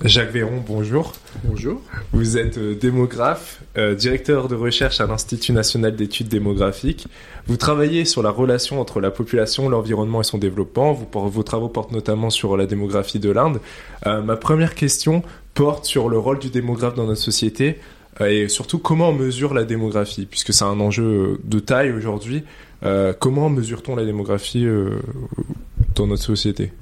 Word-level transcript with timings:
Jacques 0.00 0.32
Véron, 0.32 0.62
bonjour. 0.66 1.12
Bonjour. 1.44 1.82
Vous 2.12 2.38
êtes 2.38 2.56
euh, 2.56 2.74
démographe, 2.74 3.62
euh, 3.76 3.94
directeur 3.94 4.48
de 4.48 4.54
recherche 4.54 5.00
à 5.00 5.06
l'Institut 5.06 5.52
national 5.52 5.94
d'études 5.94 6.28
démographiques. 6.28 7.06
Vous 7.46 7.58
travaillez 7.58 8.06
sur 8.06 8.22
la 8.22 8.30
relation 8.30 8.80
entre 8.80 9.00
la 9.00 9.10
population, 9.10 9.68
l'environnement 9.68 10.22
et 10.22 10.24
son 10.24 10.38
développement. 10.38 10.94
vos 10.94 11.42
travaux 11.42 11.68
portent 11.68 11.92
notamment 11.92 12.30
sur 12.30 12.56
la 12.56 12.66
démographie 12.66 13.18
de 13.18 13.30
l'Inde. 13.30 13.60
Euh, 14.06 14.22
ma 14.22 14.36
première 14.36 14.74
question 14.74 15.22
porte 15.52 15.84
sur 15.84 16.08
le 16.08 16.18
rôle 16.18 16.38
du 16.38 16.48
démographe 16.48 16.94
dans 16.94 17.06
notre 17.06 17.20
société 17.20 17.78
et 18.20 18.48
surtout 18.48 18.78
comment 18.78 19.10
on 19.10 19.14
mesure 19.14 19.52
la 19.52 19.64
démographie, 19.64 20.26
puisque 20.26 20.52
c'est 20.52 20.64
un 20.64 20.80
enjeu 20.80 21.40
de 21.44 21.58
taille 21.60 21.92
aujourd'hui. 21.92 22.44
comment 23.20 23.48
mesure-t-on 23.48 23.96
la 23.96 24.04
démographie 24.04 24.66
dans 25.94 26.06
notre 26.06 26.22
société? 26.22 26.72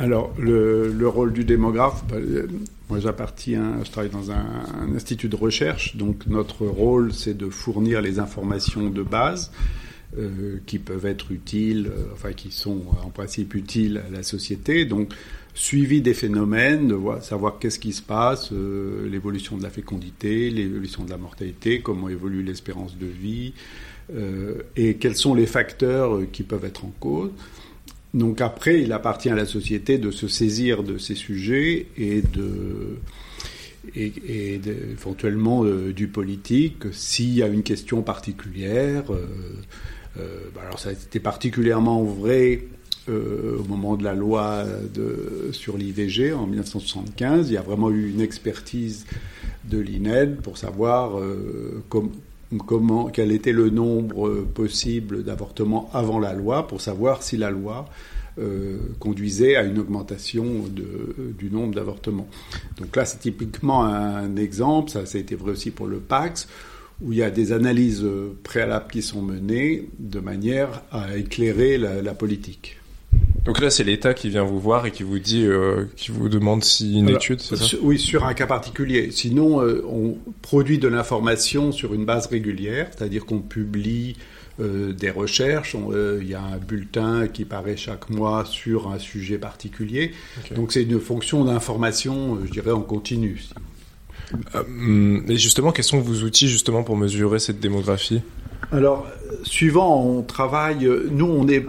Alors, 0.00 0.32
le, 0.38 1.08
rôle 1.08 1.32
du 1.32 1.44
démographe, 1.44 2.04
bah, 2.08 2.16
euh, 2.16 2.46
moi 2.88 3.00
j'appartiens, 3.00 3.80
je 3.84 3.90
travaille 3.90 4.10
dans 4.10 4.30
un, 4.30 4.94
institut 4.94 5.28
de 5.28 5.34
recherche, 5.34 5.96
donc 5.96 6.26
notre 6.28 6.66
rôle 6.66 7.12
c'est 7.12 7.36
de 7.36 7.48
fournir 7.48 8.00
les 8.00 8.20
informations 8.20 8.90
de 8.90 9.02
base 9.02 9.50
euh, 10.16 10.58
qui 10.66 10.78
peuvent 10.78 11.06
être 11.06 11.32
utiles, 11.32 11.90
euh, 11.90 12.04
enfin 12.12 12.32
qui 12.32 12.52
sont 12.52 12.82
en 13.04 13.10
principe 13.10 13.56
utiles 13.56 14.00
à 14.06 14.10
la 14.10 14.22
société. 14.22 14.84
Donc, 14.84 15.12
suivi 15.54 16.00
des 16.00 16.14
phénomènes, 16.14 16.86
de 16.86 16.94
voir, 16.94 17.20
savoir 17.20 17.58
qu'est-ce 17.58 17.80
qui 17.80 17.92
se 17.92 18.02
passe, 18.02 18.52
l'évolution 18.52 19.56
de 19.56 19.64
la 19.64 19.70
fécondité, 19.70 20.50
l'évolution 20.50 21.02
de 21.02 21.10
la 21.10 21.16
mortalité, 21.16 21.80
comment 21.80 22.08
évolue 22.08 22.44
l'espérance 22.44 22.96
de 22.96 23.06
vie, 23.06 23.54
et 24.76 24.94
quels 24.94 25.16
sont 25.16 25.34
les 25.34 25.46
facteurs 25.46 26.20
qui 26.30 26.44
peuvent 26.44 26.64
être 26.64 26.84
en 26.84 26.92
cause. 27.00 27.32
Donc 28.14 28.40
après, 28.40 28.80
il 28.80 28.92
appartient 28.92 29.28
à 29.28 29.34
la 29.34 29.46
société 29.46 29.98
de 29.98 30.10
se 30.10 30.28
saisir 30.28 30.82
de 30.82 30.98
ces 30.98 31.14
sujets 31.14 31.86
et 31.96 32.22
de 32.22 32.98
et, 33.94 34.60
éventuellement 34.92 35.64
euh, 35.64 35.92
du 35.92 36.08
politique 36.08 36.84
s'il 36.92 37.34
y 37.34 37.42
a 37.42 37.48
une 37.48 37.62
question 37.62 38.02
particulière. 38.02 39.12
Euh, 39.12 39.26
euh, 40.18 40.40
bah 40.54 40.62
alors 40.64 40.78
ça 40.78 40.90
a 40.90 40.92
été 40.92 41.20
particulièrement 41.20 42.02
vrai 42.02 42.64
au 43.10 43.64
moment 43.64 43.96
de 43.96 44.04
la 44.04 44.12
loi 44.12 44.66
sur 45.52 45.78
l'IVG 45.78 46.34
en 46.34 46.46
1975. 46.46 47.48
Il 47.48 47.54
y 47.54 47.56
a 47.56 47.62
vraiment 47.62 47.88
eu 47.88 48.10
une 48.10 48.20
expertise 48.20 49.06
de 49.64 49.78
l'INED 49.78 50.42
pour 50.42 50.58
savoir 50.58 51.18
comment, 52.66 53.06
quel 53.06 53.32
était 53.32 53.52
le 53.52 53.70
nombre 53.70 54.44
possible 54.54 55.22
d'avortements 55.22 55.90
avant 55.92 56.18
la 56.18 56.32
loi 56.32 56.66
pour 56.66 56.80
savoir 56.80 57.22
si 57.22 57.36
la 57.36 57.50
loi 57.50 57.88
euh, 58.38 58.78
conduisait 59.00 59.56
à 59.56 59.64
une 59.64 59.78
augmentation 59.78 60.44
du 60.68 61.50
nombre 61.50 61.74
d'avortements. 61.74 62.28
Donc 62.78 62.94
là, 62.94 63.04
c'est 63.04 63.18
typiquement 63.18 63.84
un 63.84 64.36
exemple, 64.36 64.90
ça, 64.90 65.06
ça 65.06 65.18
a 65.18 65.20
été 65.20 65.34
vrai 65.34 65.52
aussi 65.52 65.72
pour 65.72 65.86
le 65.86 65.98
Pax, 65.98 66.46
où 67.02 67.12
il 67.12 67.18
y 67.18 67.22
a 67.22 67.30
des 67.30 67.52
analyses 67.52 68.06
préalables 68.42 68.90
qui 68.90 69.02
sont 69.02 69.22
menées 69.22 69.88
de 69.98 70.20
manière 70.20 70.82
à 70.90 71.16
éclairer 71.16 71.78
la, 71.78 72.14
politique. 72.14 72.78
Donc 73.44 73.60
là, 73.60 73.70
c'est 73.70 73.84
l'État 73.84 74.14
qui 74.14 74.28
vient 74.28 74.44
vous 74.44 74.60
voir 74.60 74.84
et 74.86 74.90
qui 74.90 75.02
vous 75.02 75.18
dit, 75.18 75.44
euh, 75.44 75.84
qui 75.96 76.10
vous 76.10 76.28
demande 76.28 76.64
si 76.64 76.98
une 76.98 77.08
étude, 77.08 77.40
c'est 77.40 77.56
ça 77.56 77.76
Oui, 77.80 77.98
sur 77.98 78.26
un 78.26 78.34
cas 78.34 78.46
particulier. 78.46 79.10
Sinon, 79.10 79.62
euh, 79.62 79.82
on 79.88 80.18
produit 80.42 80.78
de 80.78 80.88
l'information 80.88 81.72
sur 81.72 81.94
une 81.94 82.04
base 82.04 82.26
régulière, 82.26 82.88
c'est-à-dire 82.90 83.24
qu'on 83.24 83.40
publie 83.40 84.16
euh, 84.60 84.92
des 84.92 85.10
recherches. 85.10 85.76
Euh, 85.76 86.18
il 86.20 86.28
y 86.28 86.34
a 86.34 86.42
un 86.42 86.56
bulletin 86.56 87.28
qui 87.28 87.44
paraît 87.44 87.76
chaque 87.76 88.10
mois 88.10 88.44
sur 88.44 88.90
un 88.90 88.98
sujet 88.98 89.38
particulier. 89.38 90.10
Donc 90.56 90.72
c'est 90.72 90.82
une 90.82 90.98
fonction 90.98 91.44
d'information, 91.44 92.34
euh, 92.34 92.38
je 92.44 92.50
dirais, 92.50 92.72
en 92.72 92.80
continu. 92.80 93.40
et 94.52 95.36
justement, 95.36 95.70
quels 95.70 95.84
sont 95.84 96.00
vos 96.00 96.24
outils 96.24 96.48
justement 96.48 96.82
pour 96.82 96.96
mesurer 96.96 97.38
cette 97.38 97.60
démographie? 97.60 98.20
Alors, 98.72 99.06
suivant, 99.44 100.04
on 100.04 100.22
travaille. 100.22 100.90
Nous, 101.08 101.26
on 101.26 101.44
n'est 101.44 101.64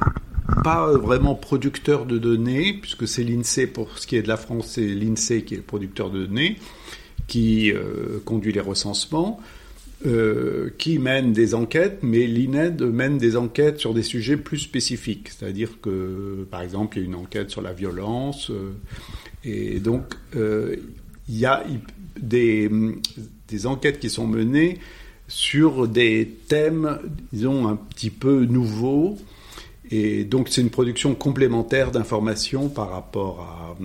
pas 0.63 0.91
vraiment 0.97 1.35
producteur 1.35 2.05
de 2.05 2.17
données, 2.17 2.73
puisque 2.73 3.07
c'est 3.07 3.23
l'INSEE 3.23 3.67
pour 3.67 3.97
ce 3.97 4.07
qui 4.07 4.15
est 4.15 4.21
de 4.21 4.27
la 4.27 4.37
France, 4.37 4.71
c'est 4.73 4.85
l'INSEE 4.85 5.43
qui 5.43 5.53
est 5.53 5.57
le 5.57 5.63
producteur 5.63 6.09
de 6.09 6.25
données, 6.25 6.57
qui 7.27 7.71
conduit 8.25 8.51
les 8.51 8.59
recensements. 8.59 9.39
Euh, 10.05 10.69
qui 10.77 10.97
mène 10.97 11.33
des 11.33 11.53
enquêtes, 11.53 11.99
mais 12.03 12.25
l'INED 12.25 12.81
mène 12.83 13.17
des 13.17 13.35
enquêtes 13.35 13.81
sur 13.81 13.93
des 13.93 14.01
sujets 14.01 14.37
plus 14.37 14.59
spécifiques. 14.59 15.27
C'est-à-dire 15.27 15.81
que, 15.81 16.47
par 16.49 16.61
exemple, 16.61 16.97
il 16.97 17.01
y 17.01 17.03
a 17.03 17.07
une 17.09 17.15
enquête 17.15 17.49
sur 17.49 17.61
la 17.61 17.73
violence, 17.73 18.49
euh, 18.49 18.71
et 19.43 19.81
donc 19.81 20.15
euh, 20.37 20.77
il 21.27 21.37
y 21.37 21.45
a 21.45 21.65
des, 22.17 22.69
enquêtes 23.65 23.99
qui 23.99 24.09
sont 24.09 24.25
menées 24.25 24.79
sur 25.27 25.85
des 25.85 26.33
thèmes, 26.47 26.99
disons, 27.33 27.67
un 27.67 27.75
petit 27.75 28.09
peu 28.09 28.45
nouveaux. 28.45 29.17
Et 29.91 30.23
donc 30.23 30.49
c'est 30.49 30.61
une 30.61 30.69
production 30.69 31.15
complémentaire 31.15 31.91
d'informations 31.91 32.69
par 32.69 32.91
rapport 32.91 33.75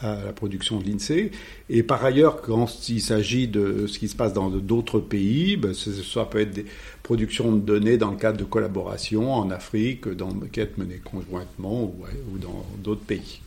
à, 0.00 0.06
à 0.06 0.24
la 0.24 0.32
production 0.32 0.78
de 0.78 0.88
l'INSEE. 0.88 1.30
Et 1.70 1.82
par 1.82 2.04
ailleurs, 2.04 2.42
quand 2.42 2.88
il 2.88 3.00
s'agit 3.00 3.48
de 3.48 3.86
ce 3.86 3.98
qui 3.98 4.08
se 4.08 4.16
passe 4.16 4.32
dans 4.32 4.50
d'autres 4.50 5.00
pays, 5.00 5.56
ben, 5.56 5.72
ça 5.74 6.24
peut 6.24 6.40
être 6.40 6.52
des 6.52 6.66
productions 7.02 7.52
de 7.52 7.60
données 7.60 7.96
dans 7.96 8.10
le 8.10 8.16
cadre 8.16 8.38
de 8.38 8.44
collaboration 8.44 9.32
en 9.32 9.50
Afrique, 9.50 10.08
dans 10.08 10.30
quêtes 10.52 10.78
menées 10.78 11.00
conjointement 11.04 11.82
ou, 11.82 11.94
ou 12.32 12.38
dans 12.38 12.64
d'autres 12.82 13.04
pays. 13.04 13.40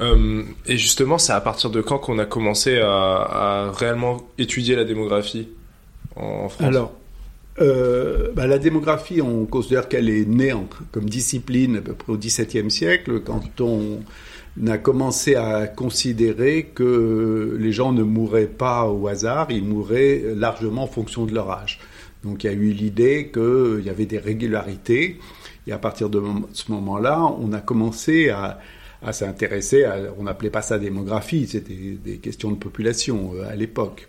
Euh, 0.00 0.42
et 0.66 0.76
justement, 0.76 1.18
c'est 1.18 1.32
à 1.32 1.40
partir 1.40 1.70
de 1.70 1.80
quand 1.80 1.98
qu'on 1.98 2.18
a 2.18 2.26
commencé 2.26 2.78
à, 2.78 3.70
réellement 3.76 4.18
étudier 4.38 4.74
la 4.76 4.84
démographie 4.84 5.48
en 6.16 6.48
France? 6.48 6.66
Alors, 6.66 6.92
euh, 7.60 8.32
bah, 8.34 8.46
la 8.46 8.58
démographie, 8.58 9.20
on 9.22 9.46
considère 9.46 9.88
qu'elle 9.88 10.08
est 10.08 10.26
née 10.26 10.54
comme 10.90 11.08
discipline 11.08 11.76
à 11.76 11.80
peu 11.80 11.94
près 11.94 12.12
au 12.12 12.16
XVIIe 12.16 12.70
siècle, 12.70 13.20
quand 13.20 13.60
on 13.60 14.00
a 14.66 14.78
commencé 14.78 15.36
à 15.36 15.66
considérer 15.66 16.70
que 16.74 17.56
les 17.58 17.72
gens 17.72 17.92
ne 17.92 18.02
mouraient 18.02 18.46
pas 18.46 18.86
au 18.86 19.06
hasard, 19.06 19.50
ils 19.50 19.64
mouraient 19.64 20.22
largement 20.34 20.84
en 20.84 20.88
fonction 20.88 21.26
de 21.26 21.34
leur 21.34 21.50
âge. 21.50 21.80
Donc 22.24 22.42
il 22.42 22.46
y 22.48 22.50
a 22.50 22.54
eu 22.54 22.70
l'idée 22.70 23.30
qu'il 23.32 23.84
y 23.84 23.90
avait 23.90 24.06
des 24.06 24.18
régularités, 24.18 25.20
et 25.66 25.72
à 25.72 25.78
partir 25.78 26.10
de 26.10 26.22
ce 26.52 26.72
moment-là, 26.72 27.22
on 27.40 27.52
a 27.52 27.60
commencé 27.60 28.30
à, 28.30 28.58
s'intéresser, 29.12 29.84
à, 29.84 29.98
on 30.18 30.24
n'appelait 30.24 30.50
pas 30.50 30.62
ça 30.62 30.78
démographie, 30.78 31.46
c'était 31.46 31.98
des 32.02 32.18
questions 32.18 32.50
de 32.50 32.56
population 32.56 33.32
euh, 33.34 33.48
à 33.48 33.54
l'époque. 33.54 34.08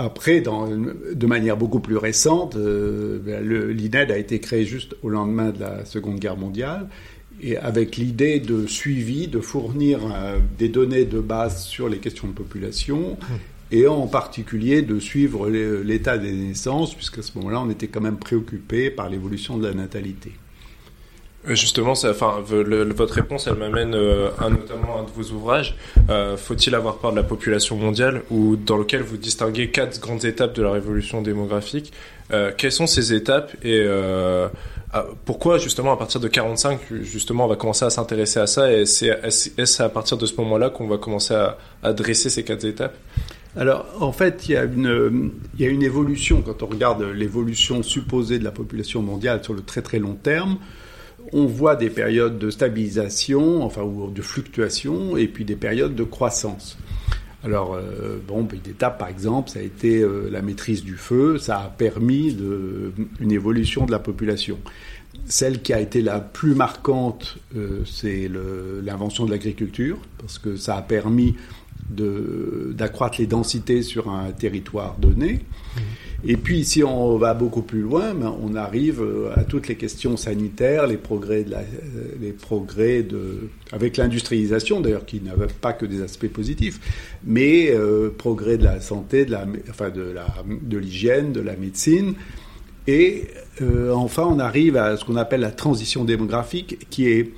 Après, 0.00 0.40
de 0.40 1.26
manière 1.26 1.56
beaucoup 1.56 1.80
plus 1.80 1.96
récente, 1.96 2.54
euh, 2.54 3.18
ben, 3.18 3.44
l'INED 3.72 4.12
a 4.12 4.16
été 4.16 4.38
créé 4.38 4.64
juste 4.64 4.94
au 5.02 5.08
lendemain 5.08 5.50
de 5.50 5.58
la 5.58 5.84
Seconde 5.84 6.20
Guerre 6.20 6.36
mondiale 6.36 6.88
et 7.42 7.56
avec 7.56 7.96
l'idée 7.96 8.38
de 8.38 8.66
suivi, 8.68 9.26
de 9.26 9.40
fournir 9.40 10.00
euh, 10.14 10.38
des 10.56 10.68
données 10.68 11.04
de 11.04 11.18
base 11.18 11.64
sur 11.64 11.88
les 11.88 11.98
questions 11.98 12.28
de 12.28 12.32
population, 12.32 13.16
mmh. 13.20 13.74
et 13.74 13.86
en 13.88 14.06
particulier 14.06 14.82
de 14.82 15.00
suivre 15.00 15.50
l'état 15.50 16.16
des 16.16 16.32
naissances, 16.32 16.94
puisqu'à 16.94 17.22
ce 17.22 17.36
moment-là, 17.38 17.60
on 17.60 17.70
était 17.70 17.88
quand 17.88 18.00
même 18.00 18.18
préoccupé 18.18 18.90
par 18.90 19.08
l'évolution 19.08 19.58
de 19.58 19.66
la 19.66 19.74
natalité. 19.74 20.32
Euh, 21.48 21.54
justement, 21.54 21.92
enfin, 21.92 22.42
votre 22.44 23.14
réponse, 23.14 23.46
elle 23.46 23.54
m'amène 23.54 23.94
euh, 23.94 24.30
à 24.38 24.46
un 24.46 24.50
de 24.50 25.10
vos 25.14 25.34
ouvrages, 25.34 25.76
Faut-il 26.36 26.74
avoir 26.74 26.98
peur 26.98 27.12
de 27.12 27.16
la 27.16 27.22
population 27.22 27.76
mondiale, 27.76 28.22
ou 28.30 28.56
dans 28.56 28.76
lequel 28.76 29.02
vous 29.02 29.16
distinguez 29.16 29.70
quatre 29.70 30.00
grandes 30.00 30.24
étapes 30.24 30.54
de 30.54 30.62
la 30.62 30.70
révolution 30.70 31.22
démographique? 31.22 31.92
quelles 32.58 32.72
sont 32.72 32.86
ces 32.86 33.14
étapes 33.14 33.56
et 33.64 33.86
ah, 34.92 35.06
pourquoi 35.24 35.56
justement 35.56 35.92
à 35.92 35.96
partir 35.96 36.20
de 36.20 36.28
45 36.28 36.80
justement 37.02 37.44
on 37.44 37.48
va 37.48 37.56
commencer 37.56 37.84
à 37.86 37.90
s'intéresser 37.90 38.38
à 38.38 38.46
ça 38.46 38.72
et 38.72 38.82
est-ce 38.82 39.82
à 39.82 39.88
partir 39.88 40.16
de 40.16 40.26
ce 40.26 40.34
moment-là 40.36 40.70
qu'on 40.70 40.88
va 40.88 40.98
commencer 40.98 41.34
à, 41.82 41.92
dresser 41.92 42.30
ces 42.30 42.44
quatre 42.44 42.64
étapes? 42.64 42.96
Alors, 43.56 43.86
en 44.00 44.12
fait, 44.12 44.48
il 44.48 44.52
y, 44.52 44.56
a 44.56 44.64
une, 44.64 45.32
il 45.58 45.64
y 45.64 45.66
a 45.66 45.70
une 45.70 45.82
évolution. 45.82 46.42
Quand 46.42 46.62
on 46.62 46.66
regarde 46.66 47.02
l'évolution 47.02 47.82
supposée 47.82 48.38
de 48.38 48.44
la 48.44 48.50
population 48.50 49.02
mondiale 49.02 49.42
sur 49.42 49.54
le 49.54 49.62
très 49.62 49.82
très 49.82 49.98
long 49.98 50.14
terme, 50.14 50.58
on 51.32 51.46
voit 51.46 51.76
des 51.76 51.90
périodes 51.90 52.38
de 52.38 52.50
stabilisation, 52.50 53.62
enfin, 53.62 53.82
ou 53.82 54.10
de 54.10 54.22
fluctuation, 54.22 55.16
et 55.16 55.28
puis 55.28 55.44
des 55.44 55.56
périodes 55.56 55.94
de 55.94 56.04
croissance. 56.04 56.78
Alors, 57.44 57.74
euh, 57.74 58.18
bon, 58.26 58.46
une 58.52 58.70
étape, 58.70 58.98
par 58.98 59.08
exemple, 59.08 59.50
ça 59.50 59.60
a 59.60 59.62
été 59.62 60.00
euh, 60.02 60.28
la 60.30 60.42
maîtrise 60.42 60.82
du 60.82 60.96
feu. 60.96 61.38
Ça 61.38 61.60
a 61.60 61.68
permis 61.68 62.36
une 63.20 63.32
évolution 63.32 63.86
de 63.86 63.92
la 63.92 64.00
population. 64.00 64.58
Celle 65.26 65.62
qui 65.62 65.72
a 65.72 65.80
été 65.80 66.02
la 66.02 66.20
plus 66.20 66.54
marquante, 66.54 67.38
euh, 67.56 67.84
c'est 67.84 68.28
l'invention 68.82 69.24
de 69.24 69.30
l'agriculture, 69.30 69.98
parce 70.18 70.38
que 70.38 70.56
ça 70.56 70.76
a 70.76 70.82
permis 70.82 71.36
d'accroître 71.90 73.18
les 73.18 73.26
densités 73.26 73.82
sur 73.82 74.10
un 74.10 74.30
territoire 74.32 74.96
donné. 74.98 75.34
Mmh. 75.34 75.80
Et 76.26 76.36
puis, 76.36 76.64
si 76.64 76.82
on 76.82 77.16
va 77.16 77.32
beaucoup 77.32 77.62
plus 77.62 77.80
loin, 77.80 78.12
ben, 78.12 78.34
on 78.42 78.56
arrive 78.56 79.00
euh, 79.00 79.30
à 79.36 79.44
toutes 79.44 79.68
les 79.68 79.76
questions 79.76 80.16
sanitaires, 80.16 80.88
les 80.88 80.96
progrès, 80.96 81.44
de 81.44 81.54
euh, 81.54 82.32
progrès 82.40 83.04
de, 83.04 83.48
avec 83.70 83.96
l'industrialisation, 83.96 84.80
d'ailleurs, 84.80 85.06
qui 85.06 85.20
n'avait 85.20 85.46
pas 85.46 85.72
que 85.72 85.86
des 85.86 86.02
aspects 86.02 86.26
positifs, 86.26 86.80
mais 87.24 87.70
euh, 87.70 88.10
progrès 88.10 88.58
de 88.58 88.64
la 88.64 88.80
santé, 88.80 89.26
de 89.26 89.36
enfin 89.70 89.90
de 89.90 90.78
l'hygiène, 90.78 91.32
de 91.32 91.40
la 91.40 91.54
médecine. 91.54 92.14
Et 92.88 93.28
enfin, 93.92 94.24
on 94.24 94.38
arrive 94.38 94.76
à 94.76 94.96
ce 94.96 95.04
qu'on 95.04 95.16
appelle 95.16 95.40
la 95.40 95.50
transition 95.50 96.04
démographique, 96.04 96.88
qui 96.88 97.06
est 97.06 97.32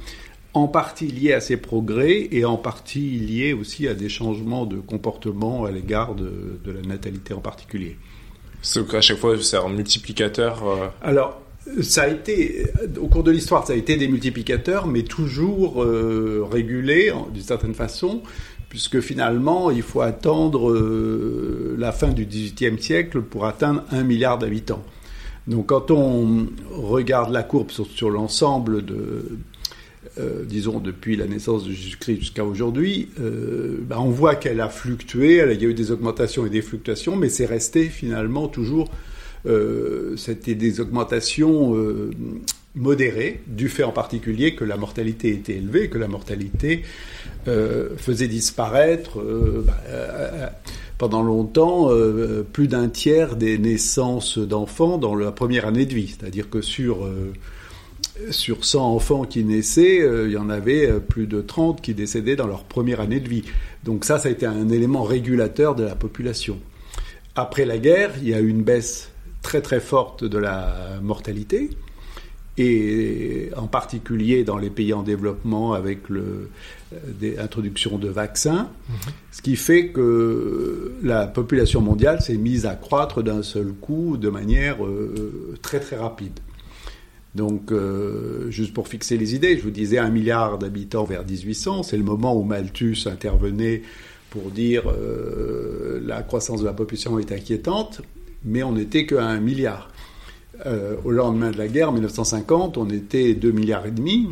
en 0.54 0.68
partie 0.68 1.08
liée 1.08 1.32
à 1.32 1.40
ces 1.40 1.56
progrès 1.56 2.28
et 2.30 2.44
en 2.44 2.56
partie 2.56 3.18
liée 3.18 3.52
aussi 3.52 3.88
à 3.88 3.94
des 3.94 4.08
changements 4.08 4.64
de 4.64 4.76
comportement 4.76 5.64
à 5.64 5.72
l'égard 5.72 6.14
de 6.14 6.60
la 6.66 6.82
natalité 6.82 7.34
en 7.34 7.40
particulier. 7.40 7.96
C'est 8.62 8.86
qu'à 8.86 9.00
chaque 9.00 9.18
fois, 9.18 9.36
c'est 9.40 9.56
un 9.56 9.68
multiplicateur. 9.68 10.62
Euh. 10.66 10.88
Alors, 11.02 11.40
ça 11.82 12.02
a 12.02 12.08
été, 12.08 12.66
au 13.00 13.08
cours 13.08 13.22
de 13.22 13.30
l'histoire, 13.30 13.66
ça 13.66 13.72
a 13.72 13.76
été 13.76 13.96
des 13.96 14.08
multiplicateurs, 14.08 14.86
mais 14.86 15.02
toujours 15.02 15.82
euh, 15.82 16.46
régulés 16.50 17.12
d'une 17.32 17.42
certaine 17.42 17.74
façon, 17.74 18.22
puisque 18.68 19.00
finalement, 19.00 19.70
il 19.70 19.82
faut 19.82 20.00
attendre 20.00 20.70
euh, 20.70 21.74
la 21.78 21.92
fin 21.92 22.08
du 22.08 22.26
XVIIIe 22.26 22.80
siècle 22.80 23.22
pour 23.22 23.46
atteindre 23.46 23.84
un 23.92 24.02
milliard 24.02 24.38
d'habitants. 24.38 24.82
Donc, 25.46 25.66
quand 25.66 25.90
on 25.90 26.48
regarde 26.70 27.32
la 27.32 27.42
courbe 27.42 27.70
sur 27.70 28.10
l'ensemble 28.10 28.84
de, 28.84 29.38
euh, 30.18 30.44
disons 30.44 30.80
depuis 30.80 31.14
la 31.14 31.26
naissance 31.26 31.64
de 31.64 31.72
Jésus-Christ 31.72 32.18
jusqu'à 32.18 32.44
aujourd'hui, 32.44 33.10
euh, 33.20 33.78
bah, 33.80 34.00
on 34.00 34.10
voit 34.10 34.34
qu'elle 34.34 34.60
a 34.60 34.68
fluctué, 34.68 35.36
il 35.36 35.62
y 35.62 35.64
a 35.64 35.68
eu 35.68 35.74
des 35.74 35.92
augmentations 35.92 36.44
et 36.44 36.50
des 36.50 36.62
fluctuations, 36.62 37.14
mais 37.14 37.28
c'est 37.28 37.46
resté 37.46 37.84
finalement 37.84 38.48
toujours, 38.48 38.90
euh, 39.46 40.16
c'était 40.16 40.56
des 40.56 40.80
augmentations 40.80 41.76
modérées, 42.74 43.40
du 43.46 43.68
fait 43.68 43.84
en 43.84 43.92
particulier 43.92 44.56
que 44.56 44.64
la 44.64 44.76
mortalité 44.76 45.30
était 45.30 45.54
élevée, 45.54 45.88
que 45.88 45.98
la 45.98 46.08
mortalité 46.08 46.82
faisait 47.46 48.28
disparaître 48.28 49.22
bah, 49.64 50.52
pendant 50.98 51.22
longtemps 51.22 51.90
plus 52.52 52.66
d'un 52.66 52.88
tiers 52.88 53.36
des 53.36 53.58
naissances 53.58 54.38
d'enfants 54.38 54.98
dans 54.98 55.14
la 55.14 55.30
première 55.30 55.66
année 55.66 55.86
de 55.86 55.94
vie, 55.94 56.08
c'est-à-dire 56.18 56.50
que 56.50 56.60
sur 56.60 57.08
sur 58.30 58.64
100 58.64 58.94
enfants 58.94 59.24
qui 59.24 59.44
naissaient, 59.44 60.00
euh, 60.00 60.28
il 60.28 60.32
y 60.32 60.36
en 60.36 60.50
avait 60.50 60.88
euh, 60.88 61.00
plus 61.00 61.26
de 61.26 61.40
30 61.40 61.80
qui 61.80 61.94
décédaient 61.94 62.36
dans 62.36 62.46
leur 62.46 62.64
première 62.64 63.00
année 63.00 63.20
de 63.20 63.28
vie. 63.28 63.44
Donc 63.84 64.04
ça, 64.04 64.18
ça 64.18 64.28
a 64.28 64.32
été 64.32 64.46
un 64.46 64.68
élément 64.68 65.02
régulateur 65.02 65.74
de 65.74 65.84
la 65.84 65.94
population. 65.94 66.58
Après 67.34 67.64
la 67.64 67.78
guerre, 67.78 68.12
il 68.20 68.28
y 68.28 68.34
a 68.34 68.40
eu 68.40 68.48
une 68.48 68.62
baisse 68.62 69.10
très 69.42 69.62
très 69.62 69.80
forte 69.80 70.24
de 70.24 70.38
la 70.38 71.00
mortalité, 71.02 71.70
et 72.58 73.50
en 73.56 73.68
particulier 73.68 74.44
dans 74.44 74.58
les 74.58 74.68
pays 74.68 74.92
en 74.92 75.02
développement 75.02 75.72
avec 75.72 76.00
l'introduction 76.10 77.94
euh, 77.94 77.98
de 77.98 78.08
vaccins, 78.08 78.68
mhm. 78.88 78.96
ce 79.30 79.40
qui 79.40 79.56
fait 79.56 79.88
que 79.88 80.92
la 81.02 81.26
population 81.26 81.80
mondiale 81.80 82.20
s'est 82.20 82.36
mise 82.36 82.66
à 82.66 82.74
croître 82.74 83.22
d'un 83.22 83.42
seul 83.42 83.68
coup 83.68 84.18
de 84.18 84.28
manière 84.28 84.78
très 85.62 85.80
très 85.80 85.96
rapide. 85.96 86.38
Donc, 87.34 87.70
euh, 87.70 88.50
juste 88.50 88.74
pour 88.74 88.88
fixer 88.88 89.16
les 89.16 89.34
idées, 89.34 89.56
je 89.56 89.62
vous 89.62 89.70
disais 89.70 89.98
un 89.98 90.10
milliard 90.10 90.58
d'habitants 90.58 91.04
vers 91.04 91.24
1800, 91.24 91.84
c'est 91.84 91.96
le 91.96 92.02
moment 92.02 92.36
où 92.36 92.42
Malthus 92.42 93.06
intervenait 93.06 93.82
pour 94.30 94.50
dire 94.50 94.84
euh, 94.88 96.00
la 96.04 96.22
croissance 96.22 96.60
de 96.60 96.66
la 96.66 96.72
population 96.72 97.18
est 97.18 97.30
inquiétante, 97.30 98.02
mais 98.44 98.62
on 98.62 98.72
n'était 98.72 99.06
qu'à 99.06 99.24
un 99.24 99.40
milliard. 99.40 99.90
Euh, 100.66 100.96
au 101.04 101.10
lendemain 101.10 101.50
de 101.50 101.58
la 101.58 101.68
guerre, 101.68 101.90
en 101.90 101.92
1950, 101.92 102.76
on 102.76 102.90
était 102.90 103.34
2 103.34 103.50
milliards 103.52 103.86
et 103.86 103.92
demi, 103.92 104.28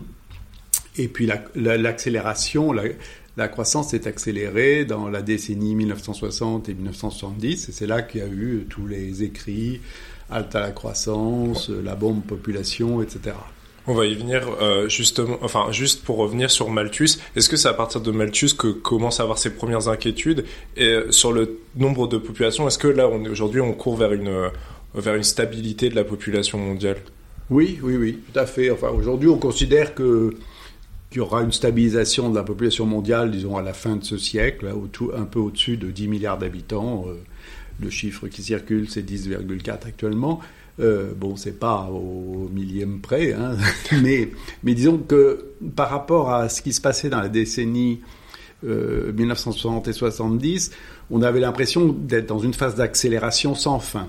et 0.96 1.08
puis 1.08 1.30
l'accélération, 1.54 2.72
la, 2.72 2.82
la, 3.36 3.48
croissance 3.48 3.90
s'est 3.90 4.08
accélérée 4.08 4.84
dans 4.84 5.08
la 5.08 5.22
décennie 5.22 5.76
1960 5.76 6.68
et 6.68 6.74
1970, 6.74 7.68
et 7.68 7.72
c'est 7.72 7.86
là 7.86 8.02
qu'il 8.02 8.20
y 8.20 8.24
a 8.24 8.28
eu 8.28 8.66
tous 8.68 8.86
les 8.86 9.22
écrits 9.22 9.80
halte 10.30 10.54
à 10.54 10.60
la 10.60 10.70
croissance, 10.70 11.70
la 11.70 11.94
bombe 11.94 12.22
population, 12.22 13.02
etc. 13.02 13.34
On 13.90 13.94
va 13.94 14.04
y 14.04 14.14
venir 14.14 14.46
euh, 14.60 14.86
justement, 14.88 15.38
enfin 15.40 15.72
juste 15.72 16.04
pour 16.04 16.18
revenir 16.18 16.50
sur 16.50 16.68
Malthus. 16.68 17.18
Est-ce 17.34 17.48
que 17.48 17.56
c'est 17.56 17.68
à 17.68 17.72
partir 17.72 18.02
de 18.02 18.10
Malthus 18.10 18.50
que 18.58 18.68
commence 18.68 19.18
à 19.18 19.22
avoir 19.22 19.38
ses 19.38 19.54
premières 19.54 19.88
inquiétudes? 19.88 20.44
Et 20.76 20.88
euh, 20.88 21.10
sur 21.10 21.32
le 21.32 21.58
nombre 21.74 22.06
de 22.06 22.18
populations 22.18 22.68
Est-ce 22.68 22.76
que 22.76 22.88
là, 22.88 23.08
aujourd'hui, 23.08 23.62
on 23.62 23.72
court 23.72 23.96
vers 23.96 24.12
une 24.12 24.28
euh, 24.28 24.50
vers 24.94 25.14
une 25.14 25.22
stabilité 25.22 25.88
de 25.88 25.94
la 25.94 26.04
population 26.04 26.58
mondiale? 26.58 26.98
Oui, 27.48 27.78
oui, 27.82 27.96
oui, 27.96 28.18
tout 28.30 28.38
à 28.38 28.44
fait. 28.44 28.70
Enfin, 28.70 28.88
aujourd'hui, 28.88 29.30
on 29.30 29.38
considère 29.38 29.94
que 29.94 30.34
qu'il 31.10 31.18
y 31.18 31.20
aura 31.20 31.42
une 31.42 31.52
stabilisation 31.52 32.30
de 32.30 32.36
la 32.36 32.42
population 32.42 32.86
mondiale, 32.86 33.30
disons 33.30 33.56
à 33.56 33.62
la 33.62 33.72
fin 33.72 33.96
de 33.96 34.04
ce 34.04 34.18
siècle, 34.18 34.72
un 35.16 35.24
peu 35.24 35.38
au-dessus 35.38 35.76
de 35.76 35.90
10 35.90 36.08
milliards 36.08 36.38
d'habitants. 36.38 37.06
Le 37.80 37.90
chiffre 37.90 38.28
qui 38.28 38.42
circule, 38.42 38.90
c'est 38.90 39.08
10,4 39.08 39.86
actuellement. 39.86 40.40
Euh, 40.80 41.12
bon, 41.16 41.34
c'est 41.36 41.58
pas 41.58 41.88
au 41.90 42.48
millième 42.52 43.00
près, 43.00 43.32
hein, 43.32 43.56
mais, 44.02 44.30
disons 44.62 44.98
que 44.98 45.46
par 45.74 45.90
rapport 45.90 46.30
à 46.30 46.48
ce 46.48 46.62
qui 46.62 46.72
se 46.72 46.80
passait 46.80 47.08
dans 47.08 47.20
la 47.20 47.28
décennie 47.28 48.00
1960 48.62 49.86
euh, 49.86 49.90
et 49.90 49.92
70, 49.92 50.70
on 51.10 51.22
avait 51.22 51.40
l'impression 51.40 51.88
d'être 51.88 52.26
dans 52.26 52.38
une 52.38 52.54
phase 52.54 52.76
d'accélération 52.76 53.54
sans 53.54 53.80
fin. 53.80 54.08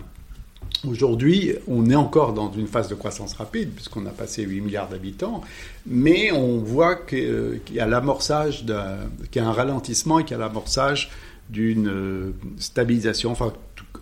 Aujourd'hui, 0.88 1.56
on 1.68 1.90
est 1.90 1.96
encore 1.96 2.34
dans 2.34 2.52
une 2.54 2.68
phase 2.68 2.88
de 2.88 2.96
croissance 2.96 3.34
rapide, 3.34 3.72
puisqu'on 3.72 4.06
a 4.06 4.12
passé 4.12 4.44
8 4.44 4.62
milliards 4.62 4.88
d'habitants, 4.88 5.42
mais 5.86 6.32
on 6.32 6.60
voit 6.60 6.96
qu'il 6.96 7.60
y 7.72 7.80
a 7.80 7.86
l'amorçage, 7.86 8.66
qu'il 9.32 9.42
y 9.42 9.46
a 9.46 9.48
un 9.48 9.52
ralentissement 9.52 10.20
et 10.20 10.24
qu'il 10.24 10.32
y 10.32 10.40
a 10.40 10.40
l'amorçage 10.40 11.12
d'une 11.50 11.90
euh, 11.90 12.32
stabilisation, 12.60 13.32
enfin 13.32 13.54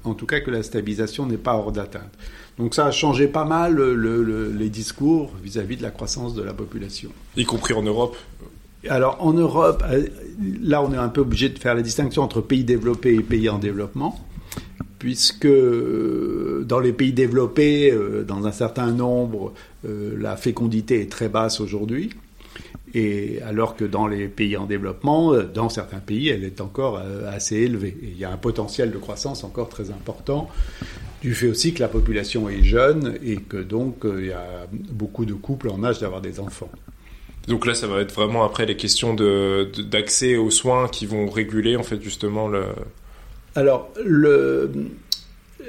en 0.03 0.13
tout 0.13 0.25
cas 0.25 0.41
que 0.41 0.51
la 0.51 0.63
stabilisation 0.63 1.25
n'est 1.25 1.37
pas 1.37 1.55
hors 1.55 1.71
d'atteinte. 1.71 2.11
Donc 2.57 2.75
ça 2.75 2.85
a 2.85 2.91
changé 2.91 3.27
pas 3.27 3.45
mal 3.45 3.79
les 3.79 4.69
discours 4.69 5.31
vis-à-vis 5.41 5.77
de 5.77 5.83
la 5.83 5.91
croissance 5.91 6.33
de 6.33 6.43
la 6.43 6.53
population. 6.53 7.09
Y 7.35 7.45
compris 7.45 7.73
en 7.73 7.83
Europe 7.83 8.17
Alors 8.89 9.17
en 9.19 9.33
Europe, 9.33 9.83
euh, 9.89 10.07
là 10.61 10.81
on 10.81 10.93
est 10.93 10.97
un 10.97 11.09
peu 11.09 11.21
obligé 11.21 11.49
de 11.49 11.57
faire 11.57 11.75
la 11.75 11.81
distinction 11.81 12.21
entre 12.21 12.41
pays 12.41 12.63
développés 12.63 13.15
et 13.15 13.21
pays 13.21 13.49
en 13.49 13.59
développement, 13.59 14.19
puisque 14.99 15.45
euh, 15.45 16.63
dans 16.67 16.79
les 16.79 16.93
pays 16.93 17.13
développés, 17.13 17.93
dans 18.27 18.47
un 18.47 18.51
certain 18.51 18.91
nombre, 18.91 19.53
la 19.83 20.35
fécondité 20.37 21.01
est 21.01 21.11
très 21.11 21.29
basse 21.29 21.59
aujourd'hui. 21.59 22.11
Et 22.93 23.41
alors 23.43 23.75
que 23.75 23.83
dans 23.83 24.07
les 24.07 24.27
pays 24.27 24.55
en 24.55 24.65
développement, 24.65 25.33
euh, 25.33 25.43
dans 25.43 25.69
certains 25.69 25.99
pays, 25.99 26.29
elle 26.29 26.43
est 26.43 26.61
encore 26.61 26.97
euh, 26.97 27.29
assez 27.29 27.57
élevée. 27.57 27.97
Il 28.01 28.17
y 28.17 28.25
a 28.25 28.31
un 28.31 28.37
potentiel 28.37 28.91
de 28.91 28.97
croissance 28.97 29.43
encore 29.43 29.69
très 29.69 29.91
important, 29.91 30.49
du 31.21 31.35
fait 31.35 31.47
aussi 31.47 31.73
que 31.73 31.79
la 31.81 31.89
population 31.89 32.47
est 32.49 32.63
jeune 32.63 33.17
et 33.23 33.37
que 33.37 33.57
donc 33.57 34.05
euh, 34.05 34.21
il 34.21 34.27
y 34.27 34.31
a 34.31 34.67
beaucoup 34.71 35.25
de 35.25 35.33
couples 35.33 35.69
en 35.69 35.83
âge 35.83 35.99
d'avoir 35.99 36.21
des 36.21 36.39
enfants. 36.39 36.69
Donc 37.47 37.65
là, 37.65 37.75
ça 37.75 37.87
va 37.87 38.01
être 38.01 38.13
vraiment 38.13 38.43
après 38.43 38.65
les 38.65 38.75
questions 38.75 39.13
d'accès 39.13 40.35
aux 40.35 40.51
soins 40.51 40.87
qui 40.87 41.05
vont 41.05 41.29
réguler 41.29 41.75
en 41.75 41.83
fait 41.83 42.01
justement 42.01 42.47
le. 42.47 42.63
Alors 43.57 43.89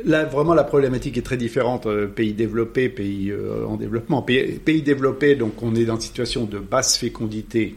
là, 0.05 0.25
vraiment, 0.27 0.53
la 0.53 0.65
problématique 0.65 1.17
est 1.17 1.23
très 1.23 1.39
différente. 1.39 1.87
Euh, 1.87 2.07
pays 2.07 2.35
développés, 2.35 2.91
pays 2.91 3.31
euh, 3.31 3.65
en 3.67 3.77
développement. 3.77 4.21
Pays, 4.21 4.59
pays, 4.59 4.83
développés, 4.83 5.37
donc 5.37 5.63
on 5.63 5.75
est 5.75 5.87
dans 5.87 5.95
une 5.95 6.03
situation 6.03 6.45
de 6.45 6.59
basse 6.59 6.99
fécondité 6.99 7.77